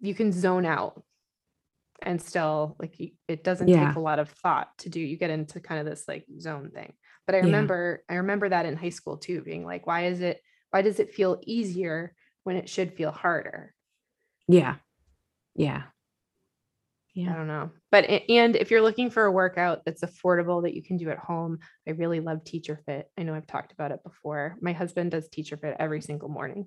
you 0.00 0.14
can 0.14 0.30
zone 0.32 0.64
out 0.64 1.02
and 2.02 2.22
still 2.22 2.76
like 2.78 3.00
you, 3.00 3.10
it 3.26 3.42
doesn't 3.42 3.68
Yeah. 3.68 3.88
take 3.88 3.96
a 3.96 4.00
lot 4.00 4.18
of 4.18 4.30
thought 4.30 4.68
to 4.78 4.88
do. 4.88 5.00
You 5.00 5.16
get 5.16 5.30
into 5.30 5.60
kind 5.60 5.80
of 5.80 5.86
this 5.86 6.06
like 6.06 6.24
zone 6.38 6.70
thing. 6.72 6.92
But 7.28 7.34
I 7.34 7.38
Yeah. 7.40 7.44
remember 7.44 8.02
I 8.08 8.14
remember 8.14 8.48
that 8.48 8.64
in 8.64 8.74
high 8.74 8.88
school 8.88 9.18
too, 9.18 9.42
being 9.42 9.62
like, 9.66 9.86
why 9.86 10.06
is 10.06 10.22
it 10.22 10.40
why 10.70 10.80
does 10.80 10.98
it 10.98 11.12
feel 11.12 11.38
easier 11.44 12.14
when 12.44 12.56
it 12.56 12.70
should 12.70 12.94
feel 12.94 13.10
harder? 13.12 13.74
yeah. 14.48 14.76
Yeah. 15.54 15.82
Yeah. 17.12 17.32
I 17.32 17.36
don't 17.36 17.48
know. 17.48 17.70
But 17.90 18.04
and 18.30 18.56
if 18.56 18.70
you're 18.70 18.80
looking 18.80 19.10
for 19.10 19.26
a 19.26 19.32
workout 19.32 19.84
that's 19.84 20.02
affordable 20.02 20.62
that 20.62 20.72
you 20.72 20.82
can 20.82 20.96
do 20.96 21.10
at 21.10 21.18
home, 21.18 21.58
I 21.86 21.90
really 21.90 22.20
love 22.20 22.44
Teacher 22.44 22.80
Fit. 22.86 23.10
I 23.18 23.24
know 23.24 23.34
I've 23.34 23.46
talked 23.46 23.72
about 23.72 23.90
it 23.90 24.02
before. 24.02 24.56
My 24.62 24.72
husband 24.72 25.10
does 25.10 25.28
Teacher 25.28 25.58
Fit 25.58 25.76
every 25.78 26.00
single 26.00 26.30
morning. 26.30 26.66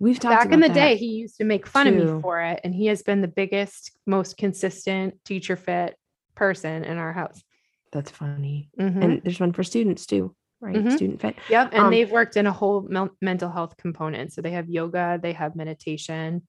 We've 0.00 0.18
talked 0.18 0.44
Back 0.44 0.52
in 0.52 0.58
the 0.58 0.68
day, 0.70 0.96
he 0.96 1.06
used 1.06 1.36
to 1.36 1.44
make 1.44 1.68
fun 1.68 1.86
of 1.86 1.94
me 1.94 2.20
for 2.20 2.40
it, 2.40 2.60
and 2.64 2.74
he 2.74 2.86
has 2.86 3.02
been 3.02 3.20
the 3.20 3.28
biggest, 3.28 3.96
most 4.06 4.38
consistent 4.38 5.24
Teacher 5.24 5.54
Fit 5.54 5.96
person 6.34 6.82
in 6.82 6.98
our 6.98 7.12
house. 7.12 7.44
That's 7.92 8.10
funny. 8.10 8.70
Mhm. 8.78 9.02
And 9.02 9.22
there's 9.22 9.40
one 9.40 9.52
for 9.52 9.62
students 9.62 10.06
too, 10.06 10.34
right? 10.60 10.76
Mhm. 10.76 10.92
Student 10.92 11.20
fit. 11.20 11.36
Yep. 11.48 11.70
And 11.72 11.84
Um, 11.84 11.90
they've 11.90 12.10
worked 12.10 12.36
in 12.36 12.46
a 12.46 12.52
whole 12.52 12.82
mel- 12.82 13.16
mental 13.20 13.50
health 13.50 13.76
component. 13.76 14.32
So 14.32 14.42
they 14.42 14.50
have 14.52 14.68
yoga, 14.68 15.18
they 15.22 15.32
have 15.32 15.56
meditation. 15.56 16.46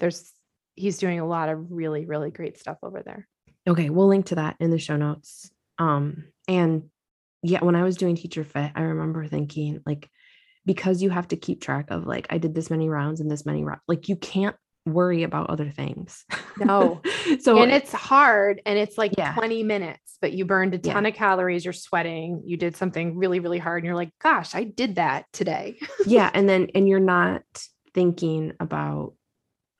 There's, 0.00 0.32
he's 0.74 0.98
doing 0.98 1.20
a 1.20 1.26
lot 1.26 1.48
of 1.48 1.70
really, 1.70 2.04
really 2.06 2.30
great 2.30 2.58
stuff 2.58 2.78
over 2.82 3.02
there. 3.02 3.28
Okay, 3.68 3.90
we'll 3.90 4.08
link 4.08 4.26
to 4.26 4.34
that 4.36 4.56
in 4.58 4.70
the 4.70 4.78
show 4.78 4.96
notes. 4.96 5.50
Um, 5.78 6.24
and 6.48 6.90
yeah, 7.42 7.62
when 7.64 7.76
I 7.76 7.84
was 7.84 7.96
doing 7.96 8.16
teacher 8.16 8.44
fit, 8.44 8.72
I 8.74 8.82
remember 8.82 9.26
thinking 9.26 9.80
like, 9.86 10.08
because 10.64 11.02
you 11.02 11.10
have 11.10 11.28
to 11.28 11.36
keep 11.36 11.60
track 11.60 11.90
of 11.90 12.06
like, 12.06 12.26
I 12.30 12.38
did 12.38 12.54
this 12.54 12.70
many 12.70 12.88
rounds 12.88 13.20
and 13.20 13.30
this 13.30 13.44
many 13.46 13.64
rounds, 13.64 13.82
like 13.88 14.08
you 14.08 14.16
can't 14.16 14.56
worry 14.86 15.22
about 15.22 15.48
other 15.50 15.70
things. 15.70 16.24
No. 16.58 17.00
so 17.40 17.62
and 17.62 17.70
it's 17.72 17.92
hard 17.92 18.60
and 18.66 18.78
it's 18.78 18.98
like 18.98 19.12
Yeah. 19.16 19.34
20 19.34 19.62
minutes, 19.62 20.18
but 20.20 20.32
you 20.32 20.44
burned 20.44 20.74
a 20.74 20.80
Yeah. 20.82 20.92
ton 20.94 21.06
of 21.06 21.14
calories. 21.14 21.64
You're 21.64 21.72
sweating. 21.72 22.42
You 22.44 22.56
did 22.56 22.76
something 22.76 23.16
really, 23.16 23.38
really 23.40 23.58
hard. 23.58 23.82
And 23.82 23.86
you're 23.86 23.94
like, 23.96 24.10
gosh, 24.20 24.54
I 24.54 24.64
did 24.64 24.96
that 24.96 25.26
today. 25.32 25.78
yeah, 26.06 26.30
and 26.34 26.48
then 26.48 26.68
and 26.74 26.88
you're 26.88 26.98
not 27.00 27.42
thinking 27.94 28.52
about 28.58 29.14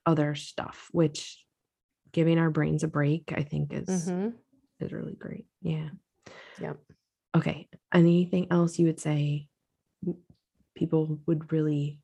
other 0.06 0.34
stuff, 0.34 0.88
which 0.92 1.44
giving 2.12 2.38
our 2.38 2.50
brains 2.50 2.82
a 2.82 2.88
break, 2.88 3.32
I 3.34 3.42
think 3.42 3.72
is 3.72 4.08
Mhm. 4.08 4.34
is 4.80 4.92
really 4.92 5.14
great. 5.14 5.46
Yeah. 5.62 5.88
Yep. 6.60 6.78
Okay. 7.36 7.68
Anything 7.94 8.48
else 8.50 8.78
you 8.78 8.86
would 8.86 9.00
say 9.00 9.48
people 10.74 11.18
would 11.26 11.52
really 11.52 12.00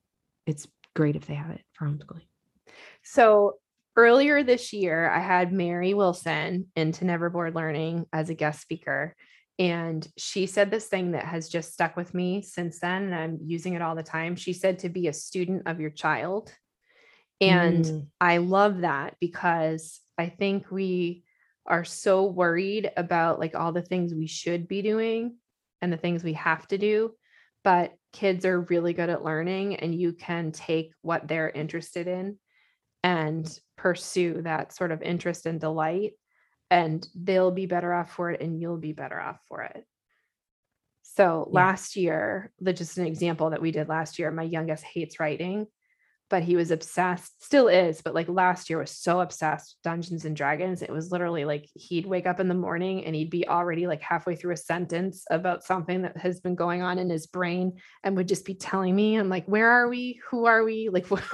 it's 0.47 0.67
great 0.95 1.17
if 1.17 1.27
they 1.27 1.35
have 1.35 1.51
it 1.51 1.61
for 1.75 1.87
homeschooling. 1.87 2.23
So 3.11 3.55
earlier 3.97 4.43
this 4.43 4.75
year, 4.75 5.09
I 5.09 5.21
had 5.21 5.51
Mary 5.51 5.95
Wilson 5.95 6.67
into 6.77 7.07
Neverboard 7.07 7.55
Learning 7.55 8.05
as 8.13 8.29
a 8.29 8.35
guest 8.35 8.61
speaker. 8.61 9.17
And 9.59 10.07
she 10.19 10.45
said 10.45 10.71
this 10.71 10.89
thing 10.89 11.13
that 11.13 11.25
has 11.25 11.49
just 11.49 11.73
stuck 11.73 11.97
with 11.97 12.13
me 12.13 12.43
since 12.43 12.81
then. 12.81 13.05
And 13.05 13.15
I'm 13.15 13.39
using 13.43 13.73
it 13.73 13.81
all 13.81 13.95
the 13.95 14.03
time. 14.03 14.37
She 14.37 14.53
said 14.53 14.81
to 14.81 14.91
be 14.91 15.09
a 15.09 15.15
student 15.15 15.63
of 15.67 15.81
your 15.81 15.89
child. 15.89 16.53
And 17.41 17.85
Mm, 17.85 18.07
I 18.21 18.37
love 18.39 18.83
that 18.83 19.15
because 19.21 20.01
I 20.19 20.29
think 20.29 20.71
we 20.71 21.25
are 21.65 21.85
so 21.85 22.25
worried 22.25 22.91
about 22.95 23.41
like 23.41 23.55
all 23.55 23.73
the 23.73 23.81
things 23.81 24.13
we 24.13 24.27
should 24.27 24.69
be 24.69 24.83
doing 24.83 25.37
and 25.81 25.91
the 25.91 25.97
things 25.97 26.23
we 26.23 26.35
have 26.35 26.69
to 26.69 26.77
do. 26.77 27.15
But 27.65 27.95
kids 28.13 28.45
are 28.45 28.61
really 28.61 28.93
good 28.93 29.09
at 29.09 29.25
learning, 29.25 29.77
and 29.77 29.95
you 29.95 30.13
can 30.13 30.53
take 30.53 30.93
what 31.01 31.27
they're 31.27 31.51
interested 31.51 32.07
in 32.07 32.39
and 33.03 33.59
pursue 33.77 34.43
that 34.43 34.73
sort 34.73 34.93
of 34.93 35.03
interest 35.03 35.47
and 35.47 35.61
delight, 35.61 36.13
and 36.71 37.07
they'll 37.15 37.51
be 37.51 37.67
better 37.67 37.93
off 37.93 38.13
for 38.13 38.31
it, 38.31 38.41
and 38.41 38.61
you'll 38.61 38.79
be 38.79 38.93
better 38.93 39.21
off 39.21 39.41
for 39.49 39.63
it. 39.63 39.85
So 41.03 41.49
Yeah. 41.51 41.55
last 41.55 41.97
year, 41.97 42.53
the- 42.61 42.73
just 42.73 42.99
an 42.99 43.07
example 43.07 43.51
that 43.51 43.63
we 43.63 43.71
did 43.71 43.89
last 43.89 44.19
year, 44.19 44.31
my 44.31 44.43
youngest 44.43 44.85
hates 44.85 45.19
writing 45.19 45.67
but 46.31 46.43
he 46.43 46.57
was 46.57 46.71
obsessed, 46.71 47.43
still 47.43 47.69
is, 47.69 48.03
but 48.03 48.15
like 48.15 48.29
last 48.29 48.69
year 48.69 48.79
was 48.79 48.91
so 48.91 49.21
obsessed 49.21 49.77
with 49.77 49.83
Dungeons 49.83 50.25
and 50.25 50.37
Dragons. 50.37 50.83
It 50.83 50.91
was 50.91 51.11
literally 51.11 51.45
like 51.45 51.67
he'd 51.75 52.07
wake 52.07 52.27
up 52.27 52.39
in 52.39 52.49
the 52.49 52.55
morning 52.55 53.05
and 53.05 53.15
he'd 53.15 53.31
be 53.31 53.49
already 53.49 53.87
like 53.87 54.03
halfway 54.03 54.37
through 54.37 54.53
a 54.53 54.57
sentence 54.59 55.25
about 55.31 55.65
something 55.65 56.03
that 56.03 56.19
has 56.19 56.41
been 56.41 56.55
going 56.55 56.83
on 56.83 56.99
in 56.99 57.09
his 57.09 57.27
brain 57.27 57.81
and 58.05 58.17
would 58.17 58.29
just 58.29 58.45
be 58.45 58.55
telling 58.55 58.95
me, 58.95 59.17
I'm 59.17 59.31
like, 59.31 59.47
where 59.47 59.71
are 59.71 59.89
we? 59.89 60.21
Who 60.31 60.45
are 60.45 60.65
we? 60.65 60.91
Like, 60.91 61.07
what, 61.11 61.25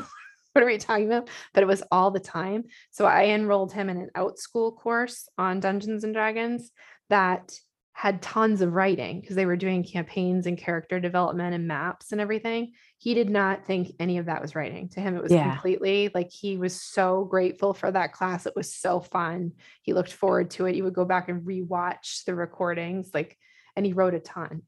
what 0.54 0.62
are 0.62 0.66
we 0.66 0.78
talking 0.78 1.06
about? 1.06 1.28
But 1.52 1.64
it 1.64 1.66
was 1.66 1.82
all 1.90 2.10
the 2.12 2.20
time. 2.20 2.64
So 2.92 3.06
I 3.06 3.26
enrolled 3.26 3.72
him 3.72 3.90
in 3.90 3.96
an 3.96 4.10
Outschool 4.16 4.76
course 4.76 5.28
on 5.36 5.58
Dungeons 5.60 6.04
and 6.04 6.14
Dragons 6.14 6.70
that 7.10 7.52
had 7.96 8.22
tons 8.22 8.60
of 8.60 8.72
writing 8.72 9.20
because 9.20 9.36
they 9.36 9.46
were 9.46 9.56
doing 9.56 9.84
campaigns 9.84 10.46
and 10.46 10.58
character 10.58 10.98
development 10.98 11.54
and 11.54 11.68
maps 11.68 12.12
and 12.12 12.20
everything. 12.20 12.72
He 12.98 13.14
did 13.14 13.30
not 13.30 13.66
think 13.66 13.92
any 14.00 14.18
of 14.18 14.26
that 14.26 14.42
was 14.42 14.54
writing. 14.54 14.88
To 14.90 15.00
him, 15.00 15.16
it 15.16 15.22
was 15.22 15.30
Yeah. 15.32 15.50
completely 15.52 16.10
like 16.14 16.30
he 16.30 16.56
was 16.56 16.80
so 16.80 17.24
grateful 17.24 17.72
for 17.72 17.90
that 17.90 18.12
class. 18.12 18.46
It 18.46 18.56
was 18.56 18.74
so 18.74 19.00
fun. 19.00 19.52
He 19.82 19.92
looked 19.92 20.12
forward 20.12 20.50
to 20.52 20.66
it. 20.66 20.74
He 20.74 20.82
would 20.82 20.94
go 20.94 21.04
back 21.04 21.28
and 21.28 21.42
rewatch 21.46 22.24
the 22.24 22.34
recordings, 22.34 23.10
like, 23.14 23.38
and 23.76 23.86
he 23.86 23.92
wrote 23.92 24.14
a 24.14 24.20
ton. 24.20 24.62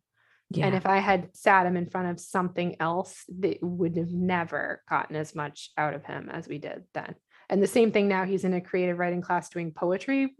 Yeah. 0.50 0.66
And 0.66 0.76
if 0.76 0.86
I 0.86 0.98
had 0.98 1.34
sat 1.34 1.66
him 1.66 1.76
in 1.76 1.88
front 1.88 2.08
of 2.08 2.20
something 2.20 2.76
else, 2.80 3.24
that 3.40 3.58
would 3.62 3.96
have 3.96 4.12
never 4.12 4.82
gotten 4.88 5.16
as 5.16 5.34
much 5.34 5.70
out 5.76 5.94
of 5.94 6.04
him 6.04 6.28
as 6.30 6.46
we 6.46 6.58
did 6.58 6.84
then. 6.94 7.16
And 7.48 7.62
the 7.62 7.66
same 7.66 7.92
thing 7.92 8.08
now, 8.08 8.24
he's 8.24 8.44
in 8.44 8.54
a 8.54 8.60
creative 8.60 8.98
writing 8.98 9.22
class 9.22 9.48
doing 9.48 9.72
poetry 9.72 10.34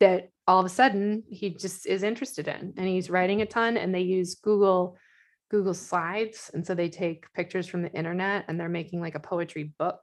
that 0.00 0.30
all 0.46 0.60
of 0.60 0.66
a 0.66 0.70
sudden 0.70 1.24
he 1.28 1.50
just 1.50 1.86
is 1.86 2.02
interested 2.02 2.48
in 2.48 2.74
and 2.76 2.86
he's 2.86 3.10
writing 3.10 3.42
a 3.42 3.46
ton 3.46 3.76
and 3.76 3.94
they 3.94 4.02
use 4.02 4.34
Google 4.34 4.96
Google 5.50 5.74
Slides 5.74 6.50
and 6.52 6.66
so 6.66 6.74
they 6.74 6.88
take 6.88 7.32
pictures 7.32 7.66
from 7.66 7.82
the 7.82 7.92
internet 7.92 8.44
and 8.48 8.58
they're 8.58 8.68
making 8.68 9.00
like 9.00 9.14
a 9.14 9.20
poetry 9.20 9.72
book 9.78 10.00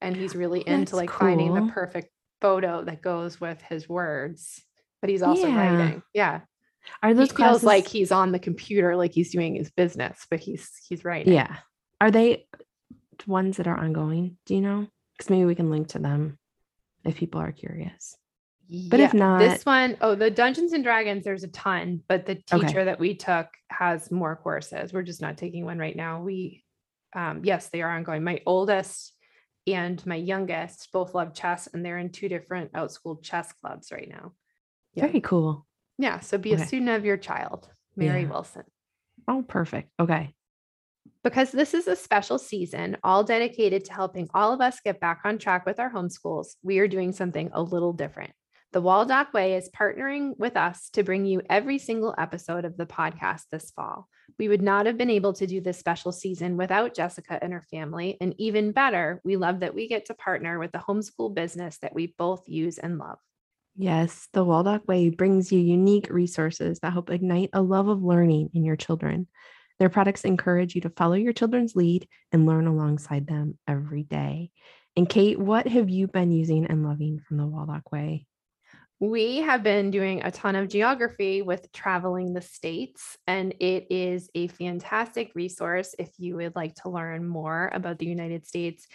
and 0.00 0.16
he's 0.16 0.36
really 0.36 0.62
oh, 0.66 0.72
into 0.72 0.92
That's 0.92 0.92
like 0.92 1.10
finding 1.10 1.54
the 1.54 1.72
perfect 1.72 2.08
photo 2.40 2.84
that 2.84 3.02
goes 3.02 3.40
with 3.40 3.60
his 3.62 3.88
words 3.88 4.62
but 5.00 5.10
he's 5.10 5.22
also 5.22 5.48
Yeah. 5.48 5.56
writing 5.56 6.02
yeah 6.14 6.40
Are 7.02 7.10
he 7.10 7.14
those 7.14 7.32
feels 7.32 7.62
like 7.64 7.86
he's 7.86 8.12
on 8.12 8.32
the 8.32 8.38
computer 8.38 8.96
like 8.96 9.12
he's 9.12 9.32
doing 9.32 9.54
his 9.54 9.70
business 9.70 10.26
but 10.30 10.40
he's 10.40 10.70
he's 10.88 11.04
writing 11.04 11.32
Yeah. 11.32 11.56
Are 12.00 12.10
they 12.10 12.46
ones 13.26 13.58
that 13.58 13.66
are 13.66 13.76
ongoing? 13.76 14.38
Do 14.46 14.54
you 14.54 14.60
know? 14.62 14.86
Because 15.16 15.30
maybe 15.30 15.44
we 15.44 15.54
can 15.54 15.70
link 15.70 15.88
to 15.88 15.98
them 15.98 16.38
if 17.04 17.16
people 17.16 17.40
are 17.40 17.52
curious. 17.52 18.16
But 18.88 19.00
if 19.00 19.12
not- 19.12 19.40
this 19.40 19.66
one, 19.66 19.96
oh, 20.00 20.14
the 20.14 20.30
Dungeons 20.30 20.72
and 20.72 20.84
Dragons, 20.84 21.24
there's 21.24 21.42
a 21.44 21.48
ton, 21.48 22.02
but 22.08 22.24
the 22.24 22.40
Okay. 22.52 22.66
teacher 22.66 22.84
that 22.84 23.00
we 23.00 23.14
took 23.16 23.48
has 23.68 24.10
more 24.10 24.36
courses. 24.36 24.92
We're 24.92 25.02
just 25.02 25.20
not 25.20 25.36
taking 25.36 25.64
one 25.64 25.78
right 25.78 25.96
now. 25.96 26.22
We, 26.22 26.64
um, 27.14 27.44
yes, 27.44 27.68
they 27.68 27.82
are 27.82 27.90
ongoing. 27.90 28.22
My 28.24 28.40
oldest 28.46 29.12
and 29.66 30.04
my 30.06 30.14
youngest 30.14 30.90
both 30.92 31.14
love 31.14 31.34
chess, 31.34 31.66
and 31.74 31.84
they're 31.84 31.98
in 31.98 32.10
two 32.12 32.28
different 32.28 32.72
outschool 32.72 33.22
chess 33.22 33.52
clubs 33.52 33.90
right 33.92 34.08
now. 34.08 34.32
Yeah. 34.94 35.06
Very 35.06 35.20
cool. 35.20 35.66
Yeah. 36.00 36.20
So 36.20 36.38
be 36.38 36.54
Okay. 36.54 36.62
a 36.62 36.66
student 36.66 36.90
of 36.90 37.04
your 37.04 37.16
child, 37.16 37.68
Mary 37.96 38.22
Yeah. 38.22 38.30
Wilson. 38.30 38.64
Oh, 39.28 39.44
perfect. 39.46 39.90
Okay. 40.00 40.34
Because 41.22 41.52
this 41.52 41.74
is 41.74 41.86
a 41.86 41.96
special 41.96 42.38
season, 42.38 42.96
all 43.04 43.22
dedicated 43.22 43.84
to 43.84 43.92
helping 43.92 44.28
all 44.32 44.52
of 44.54 44.60
us 44.62 44.80
get 44.80 45.00
back 45.00 45.20
on 45.24 45.36
track 45.38 45.66
with 45.66 45.78
our 45.78 45.90
homeschools, 45.92 46.56
we 46.62 46.78
are 46.78 46.88
doing 46.88 47.12
something 47.12 47.50
a 47.52 47.62
little 47.62 47.92
different. 47.92 48.32
The 48.72 48.80
Waldock 48.80 49.32
Way 49.34 49.56
is 49.56 49.68
partnering 49.68 50.38
with 50.38 50.56
us 50.56 50.88
to 50.90 51.02
bring 51.02 51.26
you 51.26 51.42
every 51.50 51.78
single 51.78 52.14
episode 52.16 52.64
of 52.64 52.76
the 52.76 52.86
podcast 52.86 53.42
this 53.50 53.70
fall. 53.72 54.08
We 54.38 54.48
would 54.48 54.62
not 54.62 54.86
have 54.86 54.96
been 54.96 55.10
able 55.10 55.32
to 55.34 55.46
do 55.46 55.60
this 55.60 55.76
special 55.76 56.12
season 56.12 56.56
without 56.56 56.94
Jessica 56.94 57.38
and 57.42 57.52
her 57.52 57.66
family. 57.70 58.16
And 58.20 58.34
even 58.38 58.72
better, 58.72 59.20
we 59.24 59.36
love 59.36 59.60
that 59.60 59.74
we 59.74 59.88
get 59.88 60.06
to 60.06 60.14
partner 60.14 60.58
with 60.58 60.72
the 60.72 60.78
homeschool 60.78 61.34
business 61.34 61.78
that 61.82 61.94
we 61.94 62.14
both 62.16 62.48
use 62.48 62.78
and 62.78 62.96
love. 62.96 63.18
Yes, 63.82 64.28
the 64.34 64.44
Waldock 64.44 64.86
Way 64.86 65.08
brings 65.08 65.50
you 65.50 65.58
unique 65.58 66.10
resources 66.10 66.80
that 66.80 66.92
help 66.92 67.08
ignite 67.08 67.48
a 67.54 67.62
love 67.62 67.88
of 67.88 68.02
learning 68.02 68.50
in 68.52 68.62
your 68.62 68.76
children. 68.76 69.26
Their 69.78 69.88
products 69.88 70.26
encourage 70.26 70.74
you 70.74 70.82
to 70.82 70.90
follow 70.90 71.14
your 71.14 71.32
children's 71.32 71.74
lead 71.74 72.06
and 72.30 72.44
learn 72.44 72.66
alongside 72.66 73.26
them 73.26 73.58
every 73.66 74.02
day. 74.02 74.50
And 74.96 75.08
Cait, 75.08 75.38
what 75.38 75.66
have 75.66 75.88
you 75.88 76.08
been 76.08 76.30
using 76.30 76.66
and 76.66 76.84
loving 76.84 77.20
from 77.26 77.38
the 77.38 77.44
Waldock 77.44 77.90
Way? 77.90 78.26
We 78.98 79.38
have 79.38 79.62
been 79.62 79.90
doing 79.90 80.24
a 80.24 80.30
ton 80.30 80.56
of 80.56 80.68
geography 80.68 81.40
with 81.40 81.72
traveling 81.72 82.34
the 82.34 82.42
states, 82.42 83.16
and 83.26 83.54
it 83.60 83.86
is 83.88 84.28
a 84.34 84.48
fantastic 84.48 85.30
resource 85.34 85.94
if 85.98 86.10
you 86.18 86.36
would 86.36 86.54
like 86.54 86.74
to 86.82 86.90
learn 86.90 87.26
more 87.26 87.70
about 87.72 87.98
the 87.98 88.04
United 88.04 88.46
States. 88.46 88.86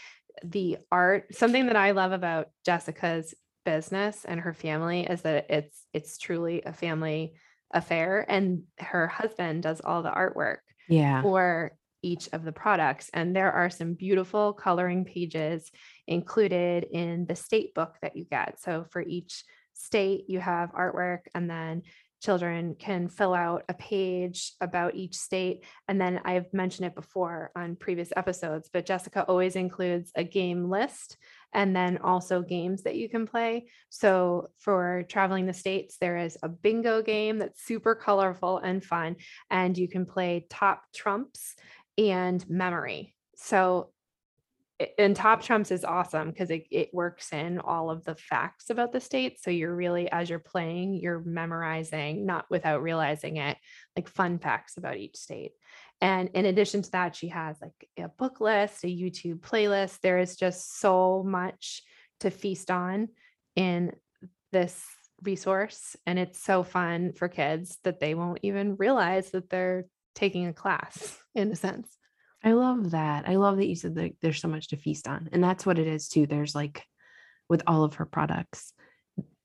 The 0.44 0.78
art, 0.92 1.34
something 1.34 1.66
that 1.66 1.76
I 1.76 1.92
love 1.92 2.12
about 2.12 2.50
Jessica's 2.64 3.34
business 3.66 4.26
and 4.26 4.40
her 4.40 4.54
family 4.54 5.06
is 5.06 5.22
that 5.24 5.48
it's 5.50 5.86
it's 5.94 6.18
truly 6.18 6.62
a 6.66 6.74
family 6.74 7.34
affair, 7.74 8.26
and 8.30 8.64
her 8.80 9.08
husband 9.08 9.64
does 9.64 9.82
all 9.82 10.02
the 10.04 10.12
artwork 10.12 10.60
Yeah. 10.88 11.22
for 11.22 11.72
each 12.02 12.30
of 12.32 12.44
the 12.44 12.52
products. 12.52 13.10
And 13.14 13.36
there 13.36 13.52
are 13.52 13.70
some 13.72 13.96
beautiful 13.96 14.54
coloring 14.54 15.04
pages 15.06 15.72
included 16.08 16.86
in 16.92 17.26
the 17.26 17.36
state 17.36 17.74
book 17.74 17.96
that 18.02 18.16
you 18.16 18.26
get. 18.26 18.60
So 18.60 18.86
for 18.92 19.02
each 19.02 19.44
state, 19.74 20.26
you 20.30 20.40
have 20.40 20.72
artwork, 20.72 21.22
and 21.34 21.50
then 21.50 21.82
children 22.22 22.76
can 22.80 23.08
fill 23.08 23.34
out 23.34 23.64
a 23.70 23.74
page 23.74 24.54
about 24.62 24.96
each 24.96 25.16
state. 25.18 25.66
And 25.88 26.00
then 26.00 26.22
I've 26.24 26.52
mentioned 26.54 26.88
it 26.88 26.96
before 26.96 27.52
on 27.56 27.76
previous 27.76 28.12
episodes, 28.16 28.70
but 28.72 28.86
Jessica 28.86 29.26
always 29.28 29.56
includes 29.56 30.12
a 30.16 30.24
game 30.24 30.70
list 30.70 31.18
and 31.56 31.76
then 31.76 31.98
also 32.00 32.42
games 32.42 32.84
that 32.84 32.96
you 32.96 33.10
can 33.10 33.26
play. 33.26 33.66
So 33.90 34.50
for 34.60 35.06
traveling 35.08 35.48
the 35.48 35.54
states, 35.54 35.98
there 36.00 36.18
is 36.18 36.38
a 36.44 36.50
bingo 36.50 37.02
game 37.02 37.40
that's 37.40 37.64
super 37.64 37.96
colorful 37.96 38.58
and 38.58 38.84
fun 38.84 39.16
and 39.50 39.76
you 39.76 39.88
can 39.88 40.06
play 40.06 40.46
top 40.50 40.84
trumps 40.94 41.56
and 41.98 42.48
memory. 42.50 43.16
So 43.38 43.92
and 44.98 45.16
top 45.16 45.42
trumps 45.42 45.72
is 45.72 45.86
awesome 45.86 46.32
because 46.32 46.52
it, 46.52 46.68
it 46.70 46.94
works 46.94 47.32
in 47.32 47.60
all 47.60 47.90
of 47.90 48.04
the 48.04 48.16
facts 48.16 48.70
about 48.70 48.92
the 48.92 49.00
state. 49.00 49.42
So 49.42 49.50
you're 49.50 49.76
really, 49.76 50.12
as 50.12 50.30
you're 50.30 50.40
playing, 50.40 50.96
you're 50.96 51.22
memorizing, 51.24 52.26
not 52.26 52.46
without 52.50 52.82
realizing 52.82 53.38
it, 53.38 53.58
like 53.96 54.10
fun 54.10 54.38
facts 54.38 54.76
about 54.78 54.98
each 54.98 55.16
state. 55.16 55.52
And 56.02 56.30
in 56.34 56.46
addition 56.46 56.82
to 56.82 56.92
that, 56.92 57.16
she 57.16 57.30
has 57.30 57.56
like 57.62 57.88
a 57.98 58.10
book 58.10 58.42
list, 58.42 58.84
a 58.84 58.88
YouTube 58.88 59.40
playlist. 59.40 60.02
There 60.02 60.20
is 60.20 60.36
just 60.36 60.80
so 60.80 61.24
much 61.26 61.82
to 62.20 62.30
feast 62.30 62.70
on 62.70 63.08
in 63.56 63.94
this 64.52 64.84
resource. 65.24 65.96
And 66.06 66.20
it's 66.20 66.42
so 66.42 66.64
fun 66.64 67.14
for 67.14 67.30
kids 67.30 67.78
that 67.86 68.02
they 68.02 68.14
won't 68.14 68.40
even 68.42 68.76
realize 68.76 69.32
that 69.32 69.50
they're 69.50 69.86
taking 70.16 70.48
a 70.48 70.54
class 70.54 71.18
in 71.36 71.52
a 71.52 71.56
sense. 71.56 71.88
I 72.46 72.52
love 72.52 72.92
that. 72.92 73.28
I 73.28 73.38
love 73.38 73.58
that 73.58 73.66
you 73.66 73.76
said 73.76 73.96
that 73.96 74.12
there's 74.22 74.40
so 74.40 74.48
much 74.48 74.68
to 74.70 74.78
feast 74.78 75.08
on. 75.08 75.30
And 75.32 75.44
that's 75.44 75.66
what 75.66 75.80
it 75.80 75.88
is 75.88 76.08
too. 76.08 76.28
There's 76.28 76.54
like 76.54 76.84
with 77.50 77.64
all 77.66 77.84
of 77.84 77.96
her 77.96 78.06
products, 78.06 78.72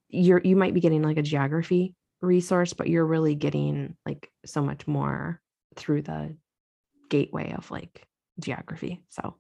you're 0.09 0.41
you 0.45 0.55
might 0.55 0.75
be 0.75 0.81
getting 0.81 1.03
like 1.03 1.17
a 1.17 1.23
geography 1.23 1.95
resource, 2.21 2.75
but 2.75 2.89
you're 2.89 3.07
really 3.07 3.35
getting 3.35 3.97
like 4.05 4.31
so 4.45 4.63
much 4.63 4.87
more 4.87 5.41
through 5.77 6.03
the 6.03 6.37
gateway 7.09 7.55
of 7.57 7.71
like 7.71 8.07
geography. 8.39 9.03
So 9.09 9.37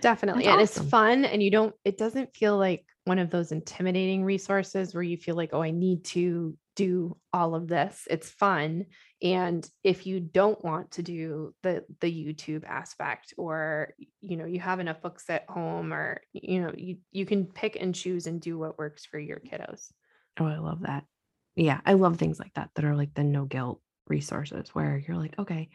Definitely. 0.00 0.44
That's 0.44 0.52
and 0.52 0.62
awesome. 0.62 0.82
it's 0.82 0.90
fun 0.90 1.24
and 1.24 1.42
you 1.42 1.50
don't 1.50 1.74
it 1.84 1.96
doesn't 1.96 2.34
feel 2.34 2.58
like 2.58 2.84
one 3.04 3.20
of 3.20 3.30
those 3.30 3.52
intimidating 3.52 4.24
resources 4.24 4.92
where 4.92 5.04
you 5.04 5.16
feel 5.16 5.36
like 5.36 5.50
oh 5.52 5.62
I 5.62 5.70
need 5.70 6.04
to 6.06 6.56
do 6.74 7.16
all 7.32 7.54
of 7.54 7.68
this. 7.68 8.08
It's 8.10 8.28
fun 8.28 8.86
and 9.24 9.68
if 9.82 10.06
you 10.06 10.20
don't 10.20 10.62
want 10.62 10.92
to 10.92 11.02
do 11.02 11.54
the 11.62 11.82
the 12.00 12.12
YouTube 12.12 12.62
aspect 12.68 13.32
or 13.38 13.94
you 14.20 14.36
know 14.36 14.44
you 14.44 14.60
have 14.60 14.80
enough 14.80 15.00
books 15.00 15.24
at 15.30 15.48
home 15.48 15.92
or 15.92 16.20
you 16.34 16.60
know 16.60 16.72
you 16.76 16.98
you 17.10 17.24
can 17.24 17.46
pick 17.46 17.76
and 17.80 17.94
choose 17.94 18.26
and 18.26 18.40
do 18.40 18.58
what 18.58 18.78
works 18.78 19.06
for 19.06 19.18
your 19.18 19.40
kiddos. 19.40 19.90
oh, 20.38 20.46
I 20.46 20.58
love 20.58 20.82
that. 20.82 21.04
Yeah, 21.56 21.80
I 21.86 21.94
love 21.94 22.18
things 22.18 22.38
like 22.38 22.52
that 22.54 22.70
that 22.74 22.84
are 22.84 22.94
like 22.94 23.14
the 23.14 23.24
no 23.24 23.46
guilt 23.46 23.80
resources 24.06 24.68
where 24.74 25.02
you're 25.08 25.16
like, 25.16 25.38
okay, 25.38 25.70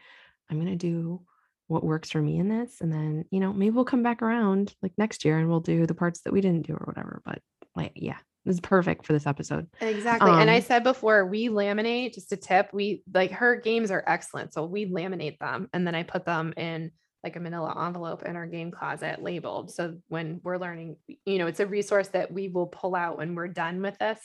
I'm 0.48 0.58
gonna 0.58 0.76
do 0.76 1.22
what 1.66 1.84
works 1.84 2.10
for 2.10 2.22
me 2.22 2.38
in 2.38 2.48
this, 2.48 2.80
and 2.80 2.92
then 2.92 3.24
you 3.32 3.40
know 3.40 3.52
maybe 3.52 3.70
we'll 3.70 3.84
come 3.84 4.04
back 4.04 4.22
around 4.22 4.72
like 4.80 4.92
next 4.96 5.24
year 5.24 5.38
and 5.38 5.48
we'll 5.48 5.60
do 5.60 5.86
the 5.86 5.94
parts 5.94 6.20
that 6.20 6.32
we 6.32 6.40
didn't 6.40 6.68
do 6.68 6.74
or 6.74 6.84
whatever. 6.86 7.20
But 7.24 7.40
like, 7.74 7.92
yeah, 7.96 8.18
this 8.44 8.54
is 8.54 8.60
perfect 8.60 9.06
for 9.06 9.12
this 9.12 9.26
episode. 9.26 9.66
Exactly. 9.80 10.30
and 10.30 10.50
I 10.50 10.56
Um, 10.56 10.62
said 10.62 10.82
before, 10.82 11.26
we 11.26 11.48
laminate, 11.48 12.14
just 12.14 12.32
a 12.32 12.36
tip. 12.36 12.70
We 12.72 13.02
like 13.12 13.32
her 13.32 13.56
games 13.56 13.90
are 13.90 14.02
excellent. 14.06 14.54
So 14.54 14.64
we 14.64 14.86
laminate 14.86 15.38
them 15.38 15.68
and 15.72 15.86
then 15.86 15.94
I 15.94 16.02
put 16.04 16.24
them 16.24 16.54
in 16.56 16.90
like 17.22 17.36
a 17.36 17.40
manila 17.40 17.86
envelope 17.86 18.22
in 18.22 18.36
our 18.36 18.46
game 18.46 18.70
closet 18.70 19.22
labeled. 19.22 19.70
So 19.70 19.98
when 20.08 20.40
we're 20.42 20.56
learning, 20.56 20.96
you 21.26 21.36
know, 21.38 21.48
it's 21.48 21.60
a 21.60 21.66
resource 21.66 22.08
that 22.08 22.32
we 22.32 22.48
will 22.48 22.66
pull 22.66 22.94
out 22.96 23.18
when 23.18 23.34
we're 23.34 23.48
done 23.48 23.82
with 23.82 23.98
this. 23.98 24.18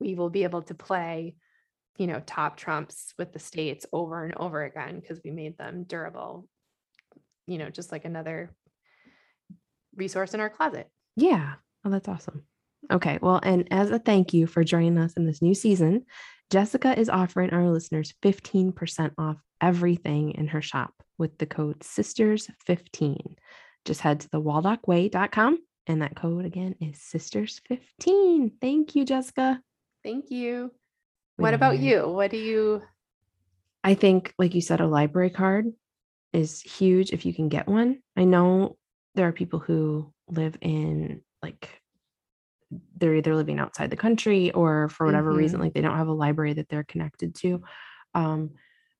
We 0.00 0.16
will 0.16 0.30
be 0.30 0.42
able 0.42 0.62
to 0.62 0.74
play, 0.74 1.36
you 1.98 2.08
know, 2.08 2.20
top 2.26 2.56
trumps 2.56 3.14
with 3.16 3.32
the 3.32 3.38
states 3.38 3.86
over 3.92 4.24
and 4.24 4.34
over 4.34 4.64
again 4.64 4.98
because 4.98 5.20
we 5.24 5.30
made 5.30 5.56
them 5.56 5.84
durable, 5.84 6.48
you 7.46 7.58
know, 7.58 7.70
just 7.70 7.92
like 7.92 8.04
another 8.04 8.52
resource 9.94 10.34
in 10.34 10.40
our 10.40 10.50
closet. 10.50 10.88
Yeah. 11.14 11.54
Oh, 11.84 11.90
that's 11.90 12.08
awesome. 12.08 12.42
Okay. 12.90 13.18
Well, 13.22 13.40
and 13.42 13.68
as 13.70 13.90
a 13.90 13.98
thank 13.98 14.34
you 14.34 14.46
for 14.46 14.64
joining 14.64 14.98
us 14.98 15.14
in 15.14 15.26
this 15.26 15.42
new 15.42 15.54
season, 15.54 16.04
Jessica 16.50 16.98
is 16.98 17.08
offering 17.08 17.50
our 17.50 17.70
listeners 17.70 18.12
15% 18.22 19.12
off 19.18 19.38
everything 19.60 20.32
in 20.32 20.48
her 20.48 20.60
shop 20.60 20.92
with 21.18 21.38
the 21.38 21.46
code 21.46 21.80
SISTERS15. 21.80 23.36
Just 23.84 24.00
head 24.00 24.20
to 24.20 24.30
the 24.30 24.40
waldockway.com 24.40 25.58
and 25.86 26.02
that 26.02 26.16
code 26.16 26.44
again 26.44 26.74
is 26.80 26.98
SISTERS15. 26.98 28.52
Thank 28.60 28.94
you, 28.94 29.04
Jessica. 29.04 29.60
Thank 30.04 30.30
you. 30.30 30.70
We 31.38 31.42
What 31.42 31.54
about 31.54 31.74
it. 31.74 31.80
you? 31.80 32.08
What 32.08 32.30
do 32.30 32.36
you 32.36 32.82
I 33.84 33.94
think, 33.94 34.32
like 34.38 34.54
you 34.54 34.60
said, 34.60 34.80
a 34.80 34.86
library 34.86 35.30
card 35.30 35.72
is 36.32 36.60
huge 36.60 37.12
if 37.12 37.26
you 37.26 37.34
can 37.34 37.48
get 37.48 37.66
one. 37.66 37.98
I 38.16 38.24
know 38.24 38.76
there 39.14 39.26
are 39.26 39.32
people 39.32 39.58
who 39.58 40.12
live 40.28 40.56
in 40.60 41.22
like 41.42 41.81
they're 42.96 43.14
either 43.16 43.34
living 43.34 43.58
outside 43.58 43.90
the 43.90 43.96
country 43.96 44.50
or 44.52 44.88
for 44.88 45.06
whatever 45.06 45.32
reason, 45.34 45.58
Mhm. 45.58 45.62
like 45.62 45.74
they 45.74 45.80
don't 45.80 45.96
have 45.96 46.08
a 46.08 46.12
library 46.12 46.54
that 46.54 46.68
they're 46.68 46.84
connected 46.84 47.34
to. 47.36 47.62
Um, 48.14 48.50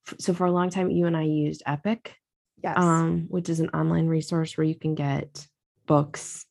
f- 0.07 0.14
so 0.18 0.35
for 0.35 0.47
a 0.47 0.53
long 0.53 0.70
time 0.70 0.91
you 0.91 1.07
and 1.07 1.16
I 1.16 1.23
used 1.23 1.62
Epic 1.66 2.16
Yes. 2.62 2.77
um, 2.77 3.27
which 3.29 3.49
is 3.49 3.59
an 3.61 3.70
online 3.70 4.07
resource 4.07 4.57
where 4.57 4.64
you 4.64 4.77
can 4.77 4.95
get 4.95 5.47
books. 5.87 6.47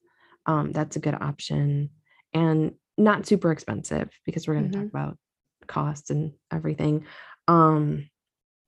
Um, 0.46 0.72
that's 0.74 0.98
a 0.98 1.00
good 1.00 1.14
option 1.16 1.90
and 2.34 2.74
not 2.98 3.26
super 3.26 3.52
expensive 3.52 4.10
because 4.26 4.46
we're 4.48 4.56
going 4.56 4.70
to 4.70 4.78
Mhm. 4.78 4.82
talk 4.84 4.90
about 4.90 5.18
costs 5.68 6.10
and 6.10 6.34
everything. 6.52 7.06
Um, 7.48 8.10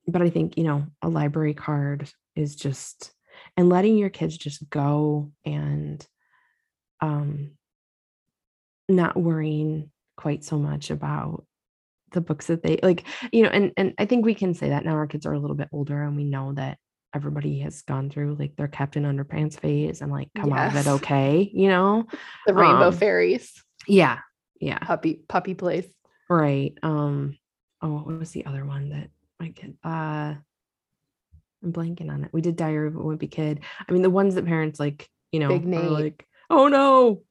but 0.07 0.21
I 0.21 0.29
think, 0.29 0.57
you 0.57 0.63
know, 0.63 0.87
a 1.01 1.09
library 1.09 1.53
card 1.53 2.09
is 2.35 2.55
just, 2.55 3.13
and 3.57 3.67
letting 3.69 3.97
your 3.97 4.09
kids 4.09 4.37
just 4.37 4.69
go 4.69 5.31
and 5.43 6.05
um, 7.01 7.57
not 8.89 9.15
worrying 9.15 9.89
quite 10.17 10.43
so 10.43 10.57
much 10.57 10.91
about 10.91 11.45
the 12.11 12.21
books 12.21 12.47
that 12.47 12.61
they 12.61 12.77
like 12.83 13.05
you 13.31 13.41
know 13.41 13.49
and 13.49 13.71
and 13.75 13.93
i 13.97 14.05
think 14.05 14.23
we 14.23 14.35
can 14.35 14.53
say 14.53 14.69
that 14.69 14.85
now 14.85 14.91
our 14.91 15.07
kids 15.07 15.25
are 15.25 15.33
a 15.33 15.39
little 15.39 15.55
bit 15.55 15.69
older 15.71 16.03
and 16.03 16.15
we 16.15 16.23
know 16.23 16.53
that 16.53 16.77
everybody 17.15 17.59
has 17.59 17.81
gone 17.81 18.09
through 18.09 18.35
like 18.35 18.55
their 18.55 18.67
captain 18.67 19.03
underpants 19.03 19.59
phase 19.59 20.01
and 20.01 20.11
like 20.11 20.29
come 20.35 20.53
out 20.53 20.67
of 20.67 20.75
it 20.75 20.89
okay 20.89 21.49
you 21.53 21.67
know? 21.67 22.05
The 22.45 22.53
rainbow 22.53 22.87
um, 22.87 22.93
fairies, 22.93 23.63
yeah 23.87 24.19
yeah. 24.63 24.79
Puppy 24.79 25.19
puppy 25.27 25.55
place. 25.55 25.87
right 26.29 26.73
um 26.83 27.37
oh 27.81 27.93
what 27.93 28.19
was 28.19 28.31
the 28.31 28.45
other 28.45 28.65
one 28.65 28.89
that 28.89 29.09
my 29.39 29.49
kid 29.49 29.75
uh 29.83 30.35
i'm 31.63 31.73
blanking 31.73 32.09
on 32.11 32.23
it. 32.23 32.29
We 32.31 32.41
did 32.41 32.55
diary 32.55 32.87
of 32.87 32.95
a 32.95 32.99
wimpy 32.99 33.29
kid. 33.29 33.61
I 33.87 33.91
mean 33.91 34.01
the 34.01 34.09
ones 34.09 34.35
that 34.35 34.45
parents 34.45 34.79
like 34.79 35.09
you 35.31 35.39
know 35.39 35.49
Big 35.49 35.65
Nate. 35.65 35.89
like 35.89 36.27
oh 36.49 36.67
no 36.67 37.23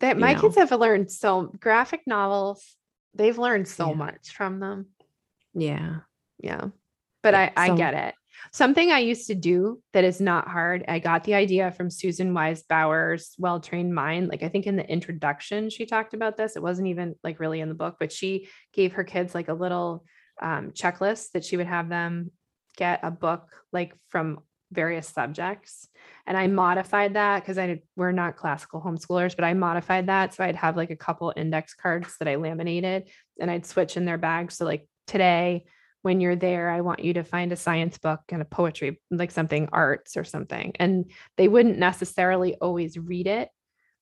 That 0.00 0.18
my 0.18 0.34
know. 0.34 0.40
kids 0.42 0.56
have 0.56 0.70
learned 0.72 1.10
so 1.10 1.52
graphic 1.60 2.02
novels. 2.06 2.76
They've 3.14 3.38
learned 3.38 3.66
so 3.68 3.90
Yeah. 3.90 3.94
much 3.96 4.30
from 4.36 4.60
them. 4.60 4.86
yeah 5.54 6.00
Yeah. 6.38 6.66
But 7.22 7.34
Yeah, 7.34 7.50
I, 7.56 7.64
I 7.64 7.66
so- 7.68 7.76
get 7.76 7.94
it. 7.94 8.14
Something 8.52 8.92
I 8.92 8.98
used 8.98 9.26
to 9.28 9.34
do 9.34 9.82
that 9.94 10.04
is 10.04 10.20
not 10.20 10.46
hard. 10.46 10.84
I 10.86 10.98
got 10.98 11.24
the 11.24 11.32
idea 11.34 11.72
from 11.72 11.88
Susan 11.88 12.34
Wise 12.34 12.62
Bauer's 12.62 13.34
Well 13.38 13.60
Trained 13.60 13.94
Mind. 13.94 14.28
Like 14.28 14.42
I 14.42 14.50
think 14.50 14.66
in 14.66 14.76
the 14.76 14.86
introduction, 14.88 15.70
she 15.70 15.86
talked 15.86 16.12
about 16.12 16.36
this. 16.36 16.54
It 16.54 16.62
wasn't 16.62 16.88
even 16.88 17.14
like 17.24 17.40
really 17.40 17.60
in 17.60 17.70
the 17.70 17.74
book, 17.74 17.96
but 17.98 18.12
she 18.12 18.48
gave 18.74 18.92
her 18.92 19.04
kids 19.04 19.34
like 19.34 19.48
a 19.48 19.54
little 19.54 20.04
um, 20.42 20.72
checklist 20.72 21.30
that 21.32 21.46
she 21.46 21.56
would 21.56 21.66
have 21.66 21.88
them 21.88 22.30
get 22.76 23.00
a 23.02 23.10
book 23.10 23.48
like 23.72 23.94
from 24.10 24.40
various 24.72 25.08
subjects. 25.08 25.88
And 26.26 26.36
I 26.36 26.46
modified 26.48 27.14
that 27.14 27.40
because 27.40 27.58
I 27.58 27.82
we're 27.94 28.12
not 28.12 28.36
classical 28.36 28.80
homeschoolers, 28.80 29.36
but 29.36 29.44
I 29.44 29.54
modified 29.54 30.06
that. 30.06 30.34
So 30.34 30.44
I'd 30.44 30.56
have 30.56 30.76
like 30.76 30.90
a 30.90 30.96
couple 30.96 31.32
index 31.36 31.74
cards 31.74 32.16
that 32.18 32.28
I 32.28 32.36
laminated 32.36 33.10
and 33.40 33.50
I'd 33.50 33.66
switch 33.66 33.96
in 33.96 34.04
their 34.04 34.18
bags. 34.18 34.56
So 34.56 34.64
like 34.64 34.88
today, 35.06 35.64
when 36.02 36.20
you're 36.20 36.36
there, 36.36 36.70
I 36.70 36.82
want 36.82 37.04
you 37.04 37.14
to 37.14 37.24
find 37.24 37.52
a 37.52 37.56
science 37.56 37.98
book 37.98 38.20
and 38.28 38.40
a 38.40 38.44
poetry, 38.44 39.00
like 39.10 39.30
something 39.30 39.68
arts 39.72 40.16
or 40.16 40.24
something. 40.24 40.72
And 40.78 41.10
they 41.36 41.48
wouldn't 41.48 41.78
necessarily 41.78 42.54
always 42.54 42.96
read 42.96 43.26
it, 43.26 43.48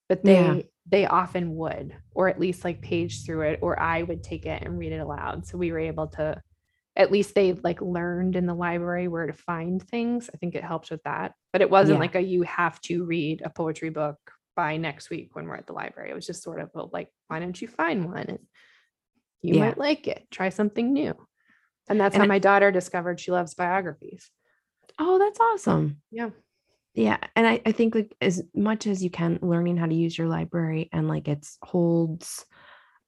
but 0.09 0.25
they 0.25 0.35
Yeah. 0.35 0.57
they 0.87 1.07
often 1.07 1.57
would, 1.57 1.97
or 2.15 2.29
at 2.29 2.39
least 2.39 2.63
like 2.63 2.83
page 2.83 3.25
through 3.25 3.43
it, 3.43 3.61
or 3.63 3.81
I 3.81 4.03
would 4.03 4.23
take 4.23 4.45
it 4.45 4.63
and 4.63 4.79
read 4.79 4.93
it 4.93 4.99
aloud. 4.99 5.47
So 5.47 5.57
we 5.57 5.73
were 5.73 5.79
able 5.79 6.09
to 6.09 6.43
at 6.97 7.11
least 7.11 7.35
they 7.35 7.53
like 7.53 7.81
learned 7.81 8.37
in 8.37 8.47
the 8.47 8.55
library 8.55 9.09
where 9.09 9.27
to 9.27 9.33
find 9.33 9.83
things. 9.83 10.31
I 10.33 10.37
think 10.37 10.55
it 10.55 10.63
helps 10.65 10.91
with 10.91 11.03
that. 11.05 11.35
But 11.53 11.63
it 11.63 11.71
wasn't 11.71 11.97
Yeah. 11.97 12.01
like 12.01 12.15
a 12.15 12.21
you 12.21 12.43
have 12.43 12.81
to 12.83 13.05
read 13.05 13.43
a 13.45 13.51
poetry 13.51 13.91
book 13.91 14.17
by 14.57 14.77
next 14.77 15.11
week 15.11 15.35
when 15.35 15.47
we're 15.47 15.57
at 15.57 15.67
the 15.67 15.73
library. 15.73 16.11
It 16.11 16.15
was 16.15 16.27
just 16.27 16.43
sort 16.45 16.61
of 16.61 16.71
a, 16.77 16.85
like, 16.85 17.09
why 17.27 17.41
don't 17.41 17.61
you 17.61 17.67
find 17.67 18.05
one? 18.07 18.27
And 18.29 18.39
you 19.43 19.55
Yeah. 19.55 19.61
might 19.61 19.79
like 19.79 20.07
it. 20.07 20.27
Try 20.31 20.51
something 20.51 20.93
new. 20.93 21.15
And 21.89 22.01
that's 22.01 22.15
And 22.15 22.23
how 22.23 22.29
my 22.29 22.39
daughter 22.39 22.71
discovered 22.71 23.19
she 23.21 23.33
loves 23.33 23.55
biographies. 23.55 24.31
oh 24.99 25.19
that's 25.19 25.41
awesome 25.41 26.01
Yeah. 26.13 26.31
yeah 26.95 27.17
and 27.35 27.47
I, 27.49 27.61
I 27.67 27.73
think 27.73 27.95
like 27.97 28.15
as 28.21 28.41
much 28.55 28.87
as 28.87 29.03
you 29.03 29.11
can 29.11 29.41
learning 29.43 29.77
how 29.77 29.87
to 29.87 29.95
use 29.95 30.17
your 30.17 30.29
library 30.29 30.89
and 30.93 31.09
like 31.09 31.27
its 31.27 31.59
holds 31.63 32.47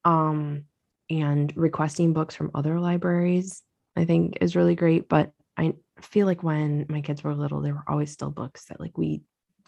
um 0.04 0.64
and 1.08 1.56
requesting 1.56 2.12
books 2.12 2.34
from 2.34 2.50
other 2.54 2.80
libraries 2.80 3.62
i 3.96 4.04
think 4.04 4.38
is 4.40 4.56
really 4.56 4.74
great 4.74 5.08
but 5.08 5.32
i 5.56 5.72
feel 6.00 6.26
like 6.26 6.42
when 6.42 6.84
my 6.88 7.00
kids 7.00 7.22
were 7.24 7.34
little 7.34 7.60
there 7.62 7.74
were 7.74 7.84
always 7.88 8.10
still 8.12 8.30
books 8.30 8.66
that 8.66 8.80
like 8.80 8.96
we 8.98 9.22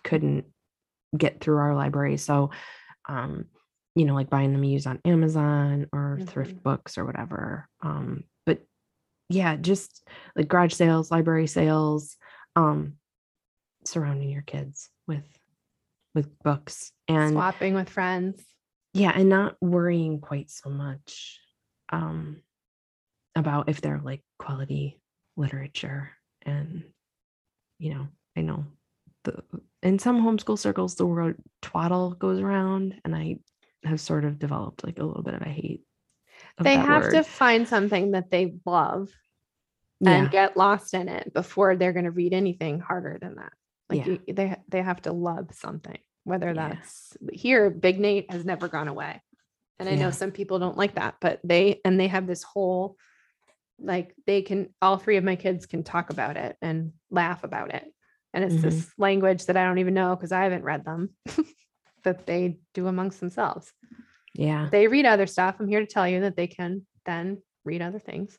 couldn't 0.05 0.45
get 1.17 1.41
through 1.41 1.57
our 1.59 1.75
library 1.75 2.17
so 2.17 2.51
um 3.09 3.47
you 3.95 4.05
know 4.05 4.15
like 4.15 4.29
buying 4.31 4.53
them 4.53 4.63
used 4.65 4.87
on 4.87 5.01
amazon 5.05 5.87
or 5.93 6.19
thrift 6.27 6.57
Mhm. 6.57 6.63
books 6.63 6.99
or 6.99 7.05
whatever 7.05 7.69
um 7.81 8.25
but 8.45 8.61
yeah 9.31 9.57
just 9.57 10.07
like 10.37 10.49
garage 10.49 10.75
sales 10.75 11.11
library 11.11 11.47
sales 11.47 12.17
um 12.57 12.95
surrounding 13.85 14.29
your 14.31 14.43
kids 14.43 14.91
with 15.07 15.25
with 16.15 16.29
books 16.43 16.93
and 17.09 17.33
Swapping 17.33 17.75
with 17.75 17.89
friends. 17.89 18.43
yeah 18.93 19.13
and 19.15 19.29
not 19.29 19.57
worrying 19.63 20.21
quite 20.21 20.51
so 20.51 20.69
much 20.69 21.41
um 21.91 22.43
about 23.39 23.69
if 23.69 23.81
they're 23.81 24.01
like 24.03 24.23
quality 24.39 25.01
literature 25.37 26.11
and 26.43 26.85
you 27.79 27.95
know 27.95 28.09
i 28.37 28.41
know 28.41 28.65
the 29.25 29.43
in 29.83 29.99
some 29.99 30.23
homeschool 30.23 30.59
circles 30.59 30.95
the 30.97 31.07
word 31.07 31.37
twaddle 31.63 32.11
goes 32.13 32.41
around 32.41 32.95
and 33.05 33.15
i 33.15 33.37
have 33.85 34.01
sort 34.01 34.25
of 34.25 34.39
developed 34.39 34.85
like 34.85 34.99
a 34.99 35.05
little 35.05 35.23
bit 35.23 35.35
of 35.35 35.43
a 35.43 35.49
hate 35.49 35.83
of 36.59 36.65
They 36.65 36.77
have 36.77 37.11
to 37.11 37.23
find 37.23 37.67
something 37.69 38.13
that 38.13 38.31
they 38.31 38.55
love 38.67 39.09
yeah 40.01 40.23
and 40.23 40.31
get 40.31 40.57
lost 40.57 40.95
in 40.95 41.09
it 41.09 41.33
before 41.33 41.77
they're 41.77 41.93
going 41.93 42.05
to 42.05 42.11
read 42.11 42.33
anything 42.33 42.81
harder 42.81 43.19
than 43.21 43.37
that. 43.37 43.53
Like 43.91 44.07
Yeah. 44.07 44.19
you, 44.27 44.35
they 44.35 44.57
they 44.69 44.83
have 44.83 45.03
to 45.03 45.13
love 45.13 45.49
something. 45.53 45.99
Whether 46.25 46.53
Yeah. 46.55 46.69
that's 46.69 47.17
here, 47.33 47.71
Big 47.71 47.99
Nate 47.99 48.31
has 48.31 48.45
never 48.45 48.69
gone 48.69 48.89
away, 48.89 49.23
and 49.79 49.89
I 49.89 49.95
know 49.95 50.11
some 50.11 50.31
people 50.31 50.59
don't 50.59 50.77
like 50.77 50.97
that, 50.97 51.17
but 51.21 51.41
they 51.43 51.81
and 51.85 51.99
they 51.99 52.09
have 52.09 52.27
this 52.27 52.43
whole 52.43 52.97
like 53.81 54.15
they 54.27 54.43
can 54.43 54.69
all 54.83 54.99
three 54.99 55.17
of 55.17 55.25
my 55.25 55.37
kids 55.37 55.67
can 55.67 55.83
talk 55.85 56.11
about 56.11 56.37
it 56.37 56.57
and 56.63 56.93
laugh 57.11 57.45
about 57.45 57.73
it, 57.75 57.85
and 58.35 58.45
it's 58.45 58.57
Mhm. 58.57 58.63
this 58.63 58.91
language 58.99 59.47
that 59.47 59.57
I 59.57 59.65
don't 59.65 59.79
even 59.79 59.95
know 59.95 60.15
because 60.17 60.33
I 60.33 60.43
haven't 60.43 60.65
read 60.65 60.85
them 60.85 61.11
that 62.05 62.27
they 62.27 62.59
do 62.75 62.87
amongst 62.87 63.21
themselves 63.21 63.73
yeah 64.35 64.69
they 64.71 64.87
read 64.87 65.07
other 65.07 65.27
stuff. 65.27 65.57
I'm 65.59 65.69
here 65.69 65.81
to 65.81 65.87
tell 65.87 66.07
you 66.07 66.21
that 66.21 66.37
they 66.37 66.47
can 66.47 66.87
then 67.07 67.43
read 67.65 67.81
other 67.83 67.99
things. 67.99 68.39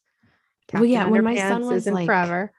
Well, 0.74 0.86
yeah, 0.86 1.00
Captain 1.00 1.12
when 1.12 1.24
my 1.24 1.36
son 1.36 1.66
was, 1.66 1.88
like, 1.88 2.06
forever. 2.06 2.52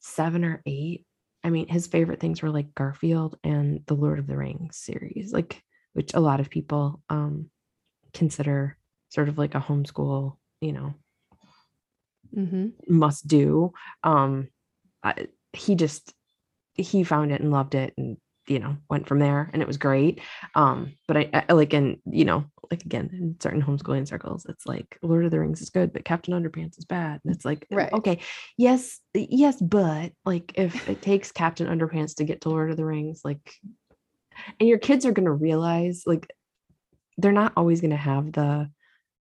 seven 0.00 0.44
or 0.44 0.60
eight. 0.66 1.06
I 1.44 1.50
mean, 1.50 1.68
his 1.68 1.86
favorite 1.86 2.18
things 2.20 2.42
were 2.42 2.50
like 2.50 2.74
Garfield 2.74 3.38
and 3.44 3.80
the 3.86 3.94
Lord 3.94 4.18
of 4.18 4.26
the 4.26 4.36
Rings 4.36 4.76
series, 4.76 5.32
like 5.32 5.62
which 5.92 6.12
a 6.14 6.20
lot 6.20 6.40
of 6.40 6.50
people 6.50 7.00
um 7.08 7.50
consider 8.12 8.76
sort 9.10 9.28
of 9.28 9.38
like 9.38 9.54
a 9.54 9.60
homeschool, 9.60 10.36
you 10.60 10.72
know, 10.72 10.94
Mhm. 12.36 12.72
must 12.88 13.26
do. 13.26 13.72
Um 14.02 14.48
I, 15.02 15.26
he 15.52 15.74
just 15.74 16.14
he 16.74 17.04
found 17.04 17.32
it 17.32 17.40
and 17.40 17.50
loved 17.50 17.74
it 17.74 17.92
and 17.98 18.16
you 18.48 18.58
know 18.58 18.76
went 18.90 19.06
from 19.06 19.18
there 19.18 19.50
and 19.52 19.62
it 19.62 19.68
was 19.68 19.76
great 19.76 20.20
um 20.54 20.94
but 21.06 21.16
I, 21.16 21.44
I 21.48 21.52
like 21.52 21.74
in 21.74 22.00
you 22.06 22.24
know 22.24 22.44
like 22.70 22.82
again 22.84 23.10
in 23.12 23.36
certain 23.40 23.62
homeschooling 23.62 24.08
circles 24.08 24.46
it's 24.48 24.66
like 24.66 24.98
lord 25.02 25.24
of 25.24 25.30
the 25.30 25.38
rings 25.38 25.60
is 25.60 25.70
good 25.70 25.92
but 25.92 26.04
captain 26.04 26.34
underpants 26.34 26.78
is 26.78 26.84
bad 26.84 27.20
and 27.24 27.34
it's 27.34 27.44
like 27.44 27.66
Right. 27.70 27.92
okay 27.92 28.18
yes 28.56 28.98
yes 29.14 29.60
but 29.60 30.12
like 30.24 30.52
if 30.56 30.88
it 30.88 31.02
takes 31.02 31.30
captain 31.30 31.68
underpants 31.68 32.16
to 32.16 32.24
get 32.24 32.40
to 32.40 32.48
lord 32.48 32.70
of 32.70 32.76
the 32.76 32.84
rings 32.84 33.20
like 33.24 33.54
and 34.58 34.68
your 34.68 34.78
kids 34.78 35.06
are 35.06 35.12
going 35.12 35.26
to 35.26 35.32
realize 35.32 36.02
like 36.06 36.28
they're 37.18 37.32
not 37.32 37.52
always 37.56 37.80
going 37.80 37.90
to 37.90 37.96
have 37.96 38.32
the 38.32 38.70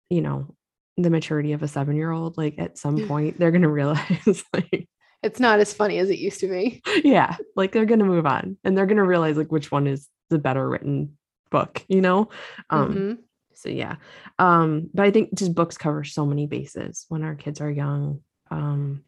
you 0.10 0.22
know 0.22 0.54
the 0.98 1.10
maturity 1.10 1.54
of 1.54 1.62
a 1.64 1.68
seven 1.68 1.96
year 1.96 2.12
old 2.12 2.38
like 2.38 2.56
at 2.58 2.78
some 2.78 3.08
point 3.08 3.38
they're 3.40 3.52
going 3.52 3.62
to 3.62 3.70
realize 3.70 4.44
like 4.54 4.88
It's 5.24 5.40
not 5.40 5.60
as 5.60 5.74
funny 5.74 6.00
as 6.00 6.10
it 6.10 6.18
used 6.20 6.40
to 6.42 6.48
be. 6.48 6.82
yeah 7.04 7.38
like 7.56 7.72
they're 7.72 7.86
gonna 7.86 8.04
move 8.06 8.26
on 8.26 8.58
and 8.64 8.76
they're 8.78 8.86
gonna 8.88 9.04
realize 9.06 9.38
like 9.38 9.52
which 9.52 9.72
one 9.72 9.88
is 9.88 10.08
the 10.30 10.40
better 10.40 10.68
written 10.68 11.18
book 11.52 11.84
you 11.88 12.02
know 12.02 12.30
um 12.70 12.94
Mhm. 12.96 13.18
so 13.54 13.70
yeah 13.70 13.96
um 14.40 14.90
but 14.94 15.06
i 15.06 15.12
think 15.12 15.34
just 15.34 15.54
books 15.56 15.78
cover 15.78 16.04
so 16.04 16.26
many 16.26 16.46
bases 16.48 17.06
when 17.10 17.24
our 17.24 17.36
kids 17.36 17.62
are 17.62 17.72
young 17.72 18.22
um 18.52 19.04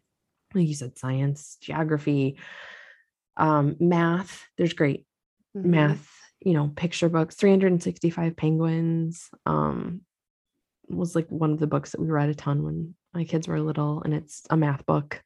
like 0.54 0.66
you 0.68 0.74
said 0.74 0.96
science 0.98 1.58
geography 1.60 2.38
um 3.36 3.76
math 3.80 4.46
there's 4.56 4.72
great 4.72 5.06
Mhm. 5.56 5.64
math 5.66 6.08
you 6.40 6.52
know 6.54 6.68
picture 6.74 7.08
books 7.08 7.34
365 7.34 8.36
penguins 8.36 9.28
um 9.46 10.00
was 10.90 11.14
like 11.14 11.28
one 11.28 11.52
of 11.52 11.58
the 11.58 11.66
books 11.66 11.92
that 11.92 12.00
we 12.00 12.08
read 12.08 12.28
a 12.28 12.34
ton 12.34 12.62
when 12.62 12.94
my 13.14 13.24
kids 13.24 13.48
were 13.48 13.60
little 13.60 14.02
and 14.02 14.12
it's 14.14 14.42
a 14.50 14.56
math 14.56 14.84
book 14.86 15.22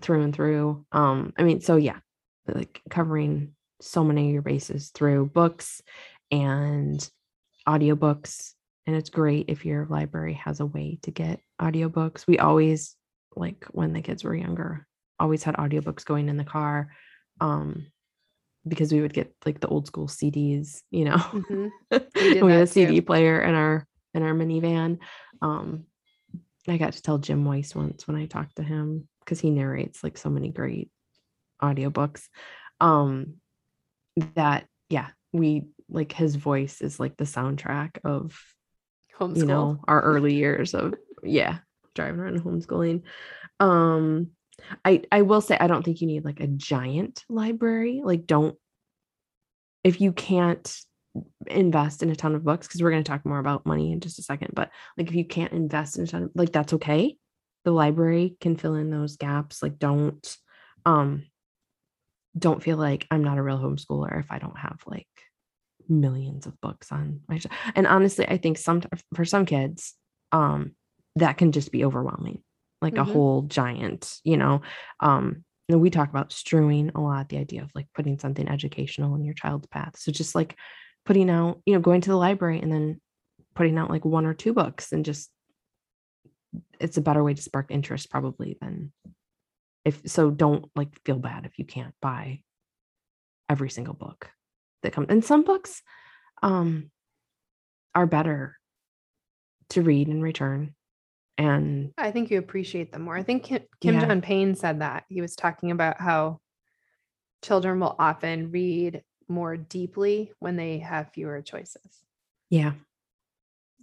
through 0.00 0.22
and 0.22 0.34
through 0.34 0.84
um 0.92 1.32
i 1.38 1.42
mean 1.42 1.60
so 1.60 1.76
yeah 1.76 1.98
like 2.46 2.80
covering 2.90 3.52
so 3.80 4.04
many 4.04 4.26
of 4.28 4.32
your 4.32 4.42
bases 4.42 4.90
through 4.90 5.26
books 5.26 5.80
and 6.30 7.08
audiobooks 7.68 8.52
and 8.86 8.94
it's 8.96 9.10
great 9.10 9.46
if 9.48 9.64
your 9.64 9.86
library 9.86 10.34
has 10.34 10.60
a 10.60 10.66
way 10.66 10.98
to 11.02 11.10
get 11.10 11.40
audiobooks 11.60 12.26
we 12.26 12.38
always 12.38 12.94
like 13.34 13.66
when 13.72 13.92
the 13.92 14.00
kids 14.00 14.24
were 14.24 14.34
younger. 14.34 14.86
Always 15.20 15.42
had 15.42 15.56
audiobooks 15.56 16.04
going 16.06 16.28
in 16.30 16.38
the 16.38 16.44
car. 16.44 16.88
Um, 17.40 17.86
because 18.66 18.92
we 18.92 19.00
would 19.02 19.12
get 19.12 19.32
like 19.44 19.60
the 19.60 19.68
old 19.68 19.86
school 19.86 20.08
CDs, 20.08 20.82
you 20.90 21.04
know. 21.04 21.16
Mhm. 21.16 21.70
we 21.90 21.98
had 22.36 22.42
a 22.42 22.58
that 22.60 22.68
CD 22.70 22.96
too. 22.96 23.02
player 23.02 23.40
in 23.42 23.54
our 23.54 23.86
in 24.16 24.22
our 24.22 24.34
minivan. 24.34 24.98
Um, 25.42 25.84
I 26.68 26.78
got 26.78 26.94
to 26.94 27.02
tell 27.02 27.18
Jim 27.18 27.44
Weiss 27.44 27.74
once 27.74 28.06
when 28.06 28.16
I 28.16 28.26
talked 28.26 28.56
to 28.56 28.62
him 28.62 29.08
because 29.20 29.40
he 29.40 29.50
narrates 29.50 30.02
like 30.02 30.18
so 30.18 30.30
many 30.30 30.50
great 30.50 30.90
audiobooks. 31.62 32.24
Um, 32.80 33.34
that 34.34 34.66
yeah, 34.88 35.08
we 35.32 35.66
like 35.88 36.12
his 36.12 36.36
voice 36.36 36.80
is 36.80 36.98
like 36.98 37.16
the 37.16 37.24
soundtrack 37.24 37.98
of 38.04 38.38
Homeschool. 39.18 39.36
you 39.36 39.46
know 39.46 39.80
our 39.86 40.00
early 40.02 40.34
years 40.34 40.74
of 40.74 40.94
yeah 41.22 41.58
driving 41.94 42.20
around 42.20 42.42
homeschooling 42.42 43.02
um 43.60 44.28
i 44.84 45.02
i 45.10 45.22
will 45.22 45.40
say 45.40 45.56
i 45.58 45.66
don't 45.66 45.82
think 45.84 46.00
you 46.00 46.06
need 46.06 46.24
like 46.24 46.40
a 46.40 46.46
giant 46.46 47.24
library 47.28 48.02
like 48.04 48.26
don't 48.26 48.56
if 49.82 50.00
you 50.00 50.12
can't 50.12 50.78
invest 51.46 52.02
in 52.02 52.10
a 52.10 52.16
ton 52.16 52.34
of 52.34 52.44
books 52.44 52.66
because 52.66 52.82
we're 52.82 52.90
going 52.90 53.02
to 53.02 53.08
talk 53.08 53.24
more 53.24 53.38
about 53.38 53.66
money 53.66 53.92
in 53.92 54.00
just 54.00 54.18
a 54.18 54.22
second 54.22 54.50
but 54.54 54.70
like 54.96 55.08
if 55.08 55.14
you 55.14 55.24
can't 55.24 55.52
invest 55.52 55.96
in 55.98 56.04
a 56.04 56.06
ton 56.06 56.22
of 56.24 56.30
like 56.34 56.52
that's 56.52 56.72
okay 56.72 57.16
the 57.64 57.70
library 57.70 58.36
can 58.40 58.56
fill 58.56 58.74
in 58.74 58.90
those 58.90 59.16
gaps 59.16 59.62
like 59.62 59.78
don't 59.78 60.36
um 60.84 61.24
don't 62.38 62.62
feel 62.62 62.76
like 62.76 63.06
i'm 63.10 63.24
not 63.24 63.38
a 63.38 63.42
real 63.42 63.58
homeschooler 63.58 64.18
if 64.20 64.30
i 64.30 64.38
don't 64.38 64.58
have 64.58 64.78
like 64.86 65.08
millions 65.88 66.46
of 66.46 66.60
books 66.60 66.90
on 66.92 67.20
my 67.28 67.40
and 67.74 67.86
honestly 67.86 68.26
i 68.28 68.36
think 68.36 68.58
some 68.58 68.82
for 69.14 69.24
some 69.24 69.46
kids 69.46 69.94
um 70.32 70.72
that 71.14 71.38
can 71.38 71.52
just 71.52 71.70
be 71.72 71.84
overwhelming 71.84 72.42
like 72.82 72.94
Mhm. 72.94 73.00
a 73.00 73.04
whole 73.04 73.42
giant 73.42 74.18
you 74.24 74.36
know 74.36 74.62
um 75.00 75.44
and 75.68 75.80
we 75.80 75.90
talk 75.90 76.10
about 76.10 76.30
strewing 76.32 76.92
a 76.94 77.00
lot 77.00 77.28
the 77.28 77.38
idea 77.38 77.62
of 77.62 77.70
like 77.74 77.86
putting 77.94 78.18
something 78.18 78.48
educational 78.48 79.14
in 79.14 79.24
your 79.24 79.34
child's 79.34 79.66
path 79.68 79.96
so 79.96 80.12
just 80.12 80.34
like 80.34 80.56
putting 81.06 81.30
out 81.30 81.60
you 81.64 81.72
know 81.72 81.80
going 81.80 82.02
to 82.02 82.10
the 82.10 82.16
library 82.16 82.60
and 82.60 82.70
then 82.70 83.00
putting 83.54 83.78
out 83.78 83.88
like 83.88 84.04
one 84.04 84.26
or 84.26 84.34
two 84.34 84.52
books 84.52 84.92
and 84.92 85.04
just 85.04 85.30
it's 86.78 86.98
a 86.98 87.02
better 87.02 87.24
way 87.24 87.32
to 87.32 87.40
spark 87.40 87.70
interest 87.70 88.10
probably 88.10 88.58
than 88.60 88.92
if 89.84 90.02
so 90.06 90.30
don't 90.30 90.66
like 90.74 91.00
feel 91.04 91.18
bad 91.18 91.46
if 91.46 91.58
you 91.58 91.64
can't 91.64 91.94
buy 92.02 92.40
every 93.48 93.70
single 93.70 93.94
book 93.94 94.28
that 94.82 94.92
comes 94.92 95.06
and 95.08 95.24
some 95.24 95.44
books 95.44 95.80
um 96.42 96.90
are 97.94 98.06
better 98.06 98.56
to 99.70 99.80
read 99.80 100.08
and 100.08 100.22
return 100.22 100.74
and 101.38 101.92
I 101.98 102.12
think 102.12 102.30
you 102.30 102.38
appreciate 102.38 102.92
them 102.92 103.02
more. 103.02 103.14
I 103.14 103.22
think 103.22 103.44
Kim, 103.44 103.62
Kim 103.82 103.94
Yeah. 103.96 104.06
John 104.06 104.22
Payne 104.22 104.54
said 104.54 104.80
that. 104.80 105.04
He 105.10 105.20
was 105.20 105.36
talking 105.36 105.70
about 105.70 106.00
how 106.00 106.40
children 107.42 107.78
will 107.78 107.94
often 107.98 108.50
read 108.50 109.02
more 109.28 109.56
deeply 109.56 110.32
when 110.38 110.56
they 110.56 110.78
have 110.78 111.10
fewer 111.12 111.42
choices. 111.42 112.02
yeah. 112.50 112.72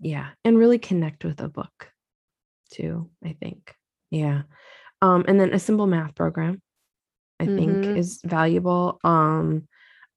Yeah 0.01 0.29
and 0.43 0.57
really 0.57 0.79
connect 0.79 1.23
with 1.23 1.39
a 1.39 1.47
book 1.49 1.91
too 2.71 3.09
i 3.23 3.33
think. 3.39 3.75
Yeah. 4.09 4.43
Um 5.01 5.23
and 5.27 5.39
then 5.39 5.53
a 5.53 5.59
simple 5.59 5.87
math 5.87 6.15
program 6.15 6.61
i 7.39 7.45
think 7.45 7.85
Mhm. 7.85 7.97
is 7.97 8.19
valuable. 8.23 8.99
Um 9.03 9.67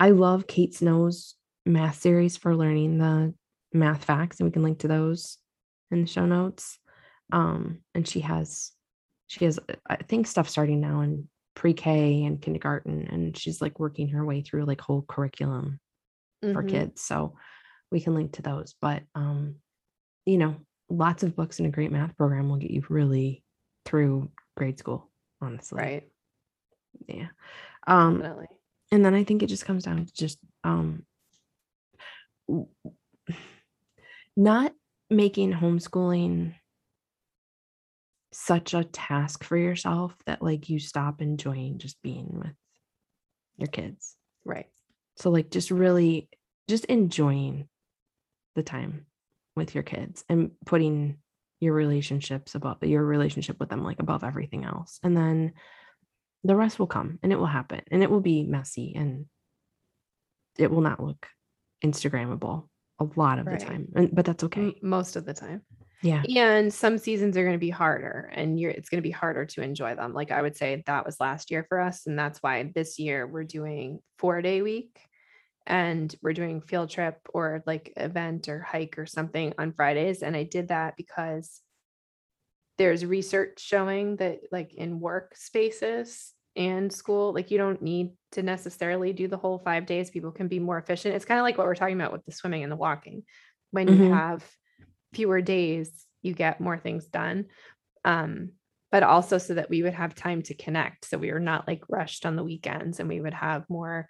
i 0.00 0.10
love 0.10 0.46
kate 0.46 0.74
snow's 0.74 1.34
math 1.66 2.00
series 2.00 2.36
for 2.36 2.54
learning 2.56 2.98
the 2.98 3.34
math 3.72 4.04
facts 4.04 4.38
and 4.40 4.46
we 4.48 4.52
can 4.52 4.62
link 4.62 4.78
to 4.80 4.88
those 4.88 5.38
in 5.90 6.00
the 6.02 6.06
show 6.06 6.24
notes. 6.26 6.78
Um 7.32 7.80
and 7.94 8.06
she 8.08 8.20
has 8.20 8.72
she 9.26 9.44
has 9.44 9.58
i 9.88 9.96
think 9.96 10.26
stuff 10.26 10.48
starting 10.48 10.80
now 10.80 11.00
in 11.02 11.28
pre-k 11.56 12.24
and 12.24 12.40
kindergarten 12.42 13.08
and 13.10 13.36
she's 13.36 13.60
like 13.60 13.80
working 13.80 14.08
her 14.08 14.24
way 14.24 14.42
through 14.42 14.64
like 14.66 14.80
whole 14.80 15.02
curriculum 15.08 15.80
for 16.52 16.62
Mhm. 16.62 16.68
kids 16.68 17.00
so 17.02 17.34
we 17.90 17.98
can 18.00 18.14
link 18.14 18.32
to 18.32 18.42
those 18.42 18.74
but 18.80 19.02
um 19.14 19.56
you 20.26 20.36
know 20.38 20.54
lots 20.90 21.22
of 21.22 21.34
books 21.34 21.58
and 21.58 21.66
a 21.66 21.70
great 21.72 21.90
math 21.90 22.14
program 22.16 22.48
will 22.48 22.58
get 22.58 22.70
you 22.70 22.84
really 22.90 23.42
through 23.86 24.30
grade 24.56 24.78
school 24.78 25.10
honestly 25.40 25.78
Right. 25.82 26.08
yeah 27.08 27.28
um 27.86 28.18
Definitely. 28.18 28.46
and 28.92 29.04
then 29.04 29.14
i 29.14 29.24
think 29.24 29.42
it 29.42 29.46
just 29.48 29.64
comes 29.64 29.84
down 29.84 30.04
to 30.04 30.12
just 30.12 30.38
um 30.62 31.06
not 34.36 34.72
making 35.10 35.52
homeschooling 35.52 36.54
such 38.38 38.74
a 38.74 38.84
task 38.84 39.44
for 39.44 39.56
yourself 39.56 40.14
that 40.26 40.42
like 40.42 40.68
you 40.68 40.78
stop 40.78 41.22
enjoying 41.22 41.78
just 41.78 42.00
being 42.02 42.28
with 42.32 42.54
your 43.56 43.68
kids 43.68 44.14
Right. 44.44 44.66
so 45.16 45.30
like 45.30 45.50
just 45.50 45.70
really 45.70 46.28
just 46.68 46.84
enjoying 46.84 47.68
the 48.54 48.62
time 48.62 49.06
with 49.54 49.74
your 49.74 49.82
kids 49.84 50.24
and 50.28 50.50
putting 50.66 51.16
your 51.60 51.72
relationships 51.72 52.54
above 52.54 52.82
your 52.82 53.02
relationship 53.04 53.58
with 53.58 53.70
them 53.70 53.82
like 53.82 53.98
above 54.00 54.22
everything 54.22 54.64
else. 54.64 55.00
And 55.02 55.16
then 55.16 55.54
the 56.44 56.54
rest 56.54 56.78
will 56.78 56.86
come 56.86 57.18
and 57.22 57.32
it 57.32 57.38
will 57.38 57.46
happen 57.46 57.80
and 57.90 58.02
it 58.02 58.10
will 58.10 58.20
be 58.20 58.42
messy 58.42 58.92
and 58.94 59.26
it 60.58 60.70
will 60.70 60.82
not 60.82 61.02
look 61.02 61.26
Instagrammable 61.82 62.68
a 62.98 63.06
lot 63.16 63.38
of 63.38 63.46
Right. 63.46 63.58
the 63.58 63.64
time. 63.64 63.88
And 63.94 64.14
but 64.14 64.26
that's 64.26 64.44
okay. 64.44 64.74
Most 64.82 65.16
of 65.16 65.24
the 65.24 65.34
time. 65.34 65.62
Yeah. 66.06 66.26
And 66.36 66.72
some 66.72 66.98
seasons 66.98 67.36
are 67.36 67.42
going 67.44 67.54
to 67.54 67.58
be 67.58 67.70
harder 67.70 68.30
and 68.34 68.58
you're 68.60 68.70
it's 68.70 68.88
going 68.88 68.98
to 68.98 69.06
be 69.06 69.10
harder 69.10 69.46
to 69.46 69.62
enjoy 69.62 69.94
them. 69.94 70.12
Like 70.12 70.30
I 70.30 70.42
would 70.42 70.56
say 70.56 70.82
that 70.86 71.06
was 71.06 71.20
last 71.20 71.50
year 71.50 71.64
for 71.68 71.80
us. 71.80 72.06
And 72.06 72.18
that's 72.18 72.42
why 72.42 72.72
this 72.74 72.98
year 72.98 73.26
we're 73.26 73.44
doing 73.44 74.00
four 74.18 74.42
day 74.42 74.62
week 74.62 75.00
and 75.66 76.14
we're 76.22 76.32
doing 76.34 76.60
field 76.62 76.90
trip 76.90 77.20
or 77.34 77.62
like 77.66 77.92
event 77.96 78.48
or 78.48 78.60
hike 78.60 78.98
or 78.98 79.06
something 79.06 79.54
on 79.58 79.72
Fridays. 79.72 80.22
And 80.22 80.36
I 80.36 80.44
did 80.44 80.68
that 80.68 80.96
because 80.96 81.62
there's 82.78 83.04
research 83.04 83.60
showing 83.60 84.16
that 84.16 84.40
like 84.52 84.74
in 84.74 85.00
work 85.00 85.34
spaces 85.36 86.34
and 86.54 86.92
school, 86.92 87.32
like 87.32 87.50
you 87.50 87.58
don't 87.58 87.82
need 87.82 88.12
to 88.32 88.42
necessarily 88.42 89.12
do 89.12 89.28
the 89.28 89.36
whole 89.36 89.58
five 89.58 89.86
days. 89.86 90.10
People 90.10 90.30
can 90.32 90.48
be 90.48 90.58
more 90.58 90.78
efficient. 90.78 91.14
It's 91.14 91.24
kind 91.24 91.40
of 91.40 91.44
like 91.44 91.56
what 91.56 91.66
we're 91.66 91.74
talking 91.74 91.94
about 91.98 92.12
with 92.12 92.24
the 92.24 92.32
swimming 92.32 92.62
and 92.62 92.72
the 92.72 92.76
walking. 92.76 93.24
When 93.70 93.90
you 93.90 94.00
Mhm. 94.00 94.10
have 94.10 94.48
fewer 95.16 95.40
days, 95.40 95.90
you 96.22 96.34
get 96.34 96.60
more 96.60 96.78
things 96.78 97.06
done. 97.06 97.46
Um, 98.04 98.52
but 98.92 99.02
also 99.02 99.38
so 99.38 99.54
that 99.54 99.68
we 99.70 99.82
would 99.82 99.94
have 99.94 100.14
time 100.14 100.42
to 100.42 100.54
connect. 100.54 101.06
So 101.06 101.18
we 101.18 101.32
were 101.32 101.40
not 101.40 101.66
like 101.66 101.82
rushed 101.88 102.24
on 102.24 102.36
the 102.36 102.44
weekends 102.44 103.00
and 103.00 103.08
we 103.08 103.20
would 103.20 103.34
have 103.34 103.64
more 103.68 104.08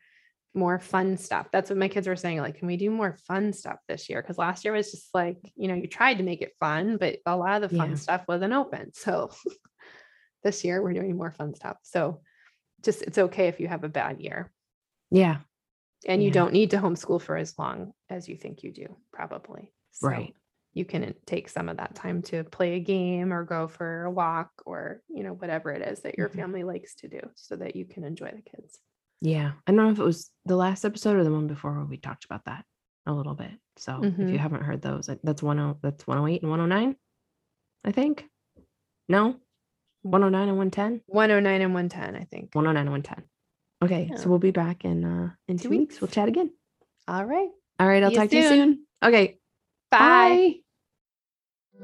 more 0.54 0.78
fun 0.78 1.18
stuff. 1.18 1.46
That's 1.52 1.68
what 1.68 1.78
my 1.78 1.88
kids 1.88 2.06
were 2.08 2.16
saying. 2.16 2.38
Like, 2.38 2.56
can 2.58 2.66
we 2.66 2.78
do 2.78 2.90
more 2.90 3.18
fun 3.28 3.52
stuff 3.52 3.76
this 3.88 4.08
year? 4.08 4.22
Because 4.22 4.38
last 4.38 4.64
year 4.64 4.72
was 4.72 4.90
just 4.90 5.10
like, 5.14 5.36
you 5.54 5.68
know, 5.68 5.74
you 5.74 5.86
tried 5.86 6.16
to 6.18 6.24
make 6.24 6.40
it 6.40 6.54
fun, 6.58 6.96
but 6.96 7.18
a 7.26 7.36
lot 7.36 7.62
of 7.62 7.70
the 7.70 7.76
fun 7.76 7.90
Yeah. 7.90 7.96
stuff 7.96 8.22
wasn't 8.26 8.54
open. 8.54 8.92
So 8.94 9.30
this 10.44 10.64
year 10.64 10.82
we're 10.82 10.94
doing 10.94 11.14
more 11.16 11.32
fun 11.32 11.54
stuff. 11.54 11.76
So 11.82 12.20
just 12.82 13.02
it's 13.02 13.18
okay 13.18 13.48
if 13.48 13.60
you 13.60 13.68
have 13.68 13.84
a 13.84 13.88
bad 14.00 14.20
year. 14.20 14.50
Yeah. 15.10 15.38
And 16.06 16.22
you 16.22 16.28
Yeah. 16.28 16.34
don't 16.40 16.52
need 16.54 16.70
to 16.70 16.78
homeschool 16.78 17.20
for 17.20 17.36
as 17.36 17.58
long 17.58 17.92
as 18.08 18.26
you 18.28 18.36
think 18.36 18.62
you 18.62 18.72
do, 18.72 18.96
probably. 19.12 19.72
So 19.92 20.08
Right. 20.08 20.34
You 20.76 20.84
can 20.84 21.14
take 21.24 21.48
some 21.48 21.70
of 21.70 21.78
that 21.78 21.94
time 21.94 22.20
to 22.24 22.44
play 22.44 22.74
a 22.74 22.80
game 22.80 23.32
or 23.32 23.44
go 23.44 23.66
for 23.66 24.04
a 24.04 24.10
walk 24.10 24.50
or, 24.66 25.00
you 25.08 25.22
know, 25.22 25.32
whatever 25.32 25.72
it 25.72 25.80
is 25.80 26.02
that 26.02 26.18
your 26.18 26.28
Mhm. 26.28 26.34
family 26.36 26.64
likes 26.64 26.94
to 26.96 27.08
do 27.08 27.20
so 27.34 27.56
that 27.56 27.74
you 27.76 27.86
can 27.86 28.04
enjoy 28.04 28.30
the 28.30 28.42
kids. 28.42 28.78
Yeah. 29.22 29.52
I 29.66 29.72
don't 29.72 29.76
know 29.76 29.90
if 29.90 29.98
it 29.98 30.02
was 30.04 30.30
the 30.44 30.54
last 30.54 30.84
episode 30.84 31.16
or 31.16 31.24
the 31.24 31.32
one 31.32 31.46
before 31.46 31.72
where 31.74 31.86
we 31.86 31.96
talked 31.96 32.26
about 32.26 32.44
that 32.44 32.66
a 33.06 33.14
little 33.14 33.34
bit. 33.34 33.52
So 33.76 34.02
if 34.04 34.18
you 34.18 34.26
Mhm. 34.26 34.36
haven't 34.36 34.64
heard 34.64 34.82
those, 34.82 35.06
that's 35.06 35.40
10 35.40 35.78
that's 35.80 36.06
108 36.06 36.42
and 36.42 36.50
109, 36.50 36.94
I 37.82 37.92
think. 37.92 38.28
No? 39.08 39.40
109 40.02 40.48
and 40.50 40.58
110? 40.58 41.00
109 41.06 41.62
and 41.62 41.72
110, 41.72 42.16
I 42.16 42.24
think. 42.24 42.54
109 42.54 42.82
and 42.86 42.90
110. 42.90 43.24
Okay. 43.82 44.08
Yeah. 44.10 44.16
So 44.16 44.28
we'll 44.28 44.38
be 44.38 44.50
back 44.50 44.84
in 44.84 45.06
uh 45.06 45.34
in 45.48 45.56
Two 45.56 45.70
two 45.70 45.70
weeks. 45.70 46.02
We'll 46.02 46.08
chat 46.08 46.28
again. 46.28 46.52
All 47.08 47.24
right. 47.24 47.48
All 47.80 47.88
right. 47.88 48.02
I'll 48.02 48.10
See 48.10 48.14
you 48.16 48.20
talk 48.20 48.28
to 48.30 48.36
you 48.36 48.42
soon. 48.42 48.74
soon. 48.74 48.86
Okay. 49.02 49.40
Bye. 49.90 50.60
Hey, 51.78 51.82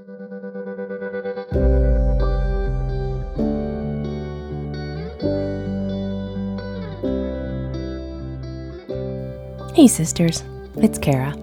sisters, 9.88 10.44
it's 10.76 10.96
Kara, 10.98 11.36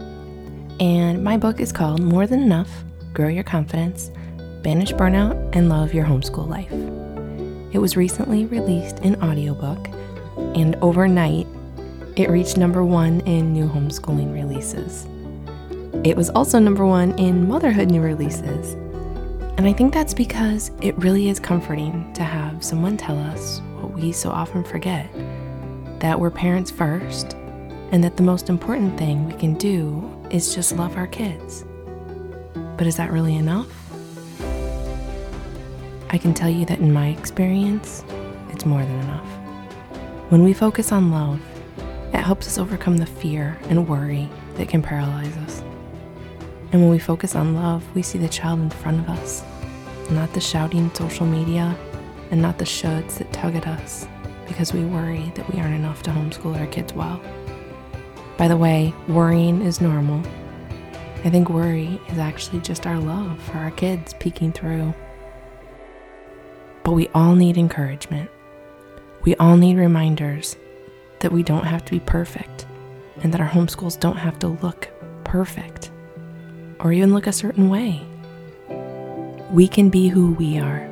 and 0.79 1.23
my 1.23 1.37
book 1.37 1.59
is 1.59 1.71
called 1.71 2.01
More 2.01 2.25
Than 2.25 2.41
Enough 2.41 2.71
Grow 3.13 3.27
Your 3.27 3.43
Confidence, 3.43 4.09
Banish 4.63 4.93
Burnout, 4.93 5.55
and 5.55 5.69
Love 5.69 5.93
Your 5.93 6.05
Homeschool 6.05 6.47
Life. 6.47 6.71
It 7.71 7.77
was 7.77 7.95
recently 7.95 8.47
released 8.47 8.97
in 9.01 9.21
audiobook, 9.21 9.87
and 10.55 10.75
overnight, 10.77 11.45
it 12.15 12.31
reached 12.31 12.57
number 12.57 12.83
one 12.83 13.19
in 13.27 13.53
new 13.53 13.67
homeschooling 13.67 14.33
releases. 14.33 15.05
It 16.03 16.15
was 16.15 16.29
also 16.29 16.59
number 16.59 16.85
one 16.85 17.17
in 17.19 17.47
motherhood 17.47 17.91
new 17.91 18.01
releases. 18.01 18.73
And 19.57 19.67
I 19.67 19.73
think 19.73 19.93
that's 19.93 20.13
because 20.13 20.71
it 20.81 20.97
really 20.97 21.27
is 21.27 21.39
comforting 21.39 22.13
to 22.13 22.23
have 22.23 22.63
someone 22.63 22.95
tell 22.95 23.17
us 23.17 23.59
what 23.79 23.91
we 23.91 24.13
so 24.13 24.29
often 24.29 24.63
forget 24.63 25.09
that 25.99 26.17
we're 26.17 26.31
parents 26.31 26.71
first, 26.71 27.33
and 27.91 28.01
that 28.03 28.15
the 28.15 28.23
most 28.23 28.49
important 28.49 28.97
thing 28.97 29.27
we 29.27 29.33
can 29.33 29.55
do 29.55 30.09
is 30.29 30.55
just 30.55 30.77
love 30.77 30.95
our 30.95 31.07
kids. 31.07 31.65
But 32.77 32.87
is 32.87 32.95
that 32.95 33.11
really 33.11 33.35
enough? 33.35 33.67
I 36.09 36.17
can 36.17 36.33
tell 36.33 36.49
you 36.49 36.65
that 36.65 36.79
in 36.79 36.93
my 36.93 37.09
experience, 37.09 38.05
it's 38.49 38.65
more 38.65 38.81
than 38.81 38.99
enough. 39.01 39.27
When 40.29 40.43
we 40.43 40.53
focus 40.53 40.93
on 40.93 41.11
love, 41.11 41.41
it 42.13 42.21
helps 42.21 42.47
us 42.47 42.57
overcome 42.57 42.97
the 42.97 43.05
fear 43.05 43.59
and 43.63 43.87
worry 43.87 44.29
that 44.55 44.69
can 44.69 44.81
paralyze 44.81 45.35
us. 45.37 45.63
And 46.71 46.81
when 46.81 46.91
we 46.91 46.99
focus 46.99 47.35
on 47.35 47.55
love, 47.55 47.83
we 47.95 48.01
see 48.03 48.19
the 48.19 48.29
child 48.29 48.59
in 48.59 48.69
front 48.69 48.99
of 48.99 49.09
us, 49.09 49.43
not 50.11 50.31
the 50.33 50.39
shouting 50.39 50.93
social 50.93 51.25
media 51.25 51.75
and 52.31 52.41
not 52.41 52.57
the 52.57 52.65
shoulds 52.65 53.17
that 53.17 53.33
tug 53.33 53.55
at 53.55 53.67
us 53.67 54.07
because 54.47 54.73
we 54.73 54.83
worry 54.85 55.31
that 55.35 55.51
we 55.51 55.59
aren't 55.59 55.75
enough 55.75 56.03
to 56.03 56.11
homeschool 56.11 56.59
our 56.59 56.67
kids 56.67 56.93
well. 56.93 57.21
By 58.37 58.47
the 58.47 58.57
way, 58.57 58.93
worrying 59.07 59.61
is 59.61 59.81
normal. 59.81 60.21
I 61.23 61.29
think 61.29 61.49
worry 61.49 61.99
is 62.09 62.17
actually 62.17 62.61
just 62.61 62.87
our 62.87 62.97
love 62.97 63.41
for 63.43 63.57
our 63.57 63.71
kids 63.71 64.13
peeking 64.19 64.53
through. 64.53 64.93
But 66.83 66.93
we 66.93 67.09
all 67.09 67.35
need 67.35 67.57
encouragement. 67.57 68.29
We 69.23 69.35
all 69.35 69.57
need 69.57 69.77
reminders 69.77 70.55
that 71.19 71.31
we 71.31 71.43
don't 71.43 71.65
have 71.65 71.83
to 71.85 71.91
be 71.91 71.99
perfect 71.99 72.65
and 73.21 73.33
that 73.33 73.41
our 73.41 73.49
homeschools 73.49 73.99
don't 73.99 74.17
have 74.17 74.39
to 74.39 74.47
look 74.47 74.87
perfect 75.23 75.91
or 76.79 76.93
even 76.93 77.13
look 77.13 77.27
a 77.27 77.33
certain 77.33 77.69
way. 77.69 78.01
We 79.51 79.67
can 79.67 79.89
be 79.89 80.07
who 80.07 80.31
we 80.33 80.57
are, 80.59 80.87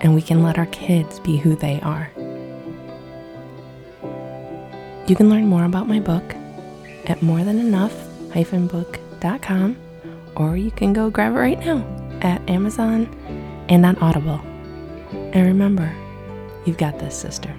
and 0.00 0.14
we 0.14 0.22
can 0.22 0.42
let 0.42 0.56
our 0.58 0.66
kids 0.66 1.20
be 1.20 1.36
who 1.36 1.54
they 1.56 1.80
are. 1.80 2.10
You 5.06 5.14
can 5.14 5.28
learn 5.28 5.46
more 5.46 5.64
about 5.64 5.86
my 5.86 6.00
book 6.00 6.34
at 7.06 7.20
morethanenough-book.com 7.20 9.76
or 10.36 10.56
you 10.56 10.70
can 10.70 10.92
go 10.92 11.10
grab 11.10 11.34
it 11.34 11.36
right 11.36 11.58
now 11.60 11.84
at 12.22 12.48
Amazon 12.48 13.06
and 13.68 13.84
on 13.86 13.96
Audible. 13.98 14.40
And 15.12 15.46
remember, 15.46 15.94
you've 16.64 16.78
got 16.78 16.98
this, 16.98 17.16
sister. 17.16 17.54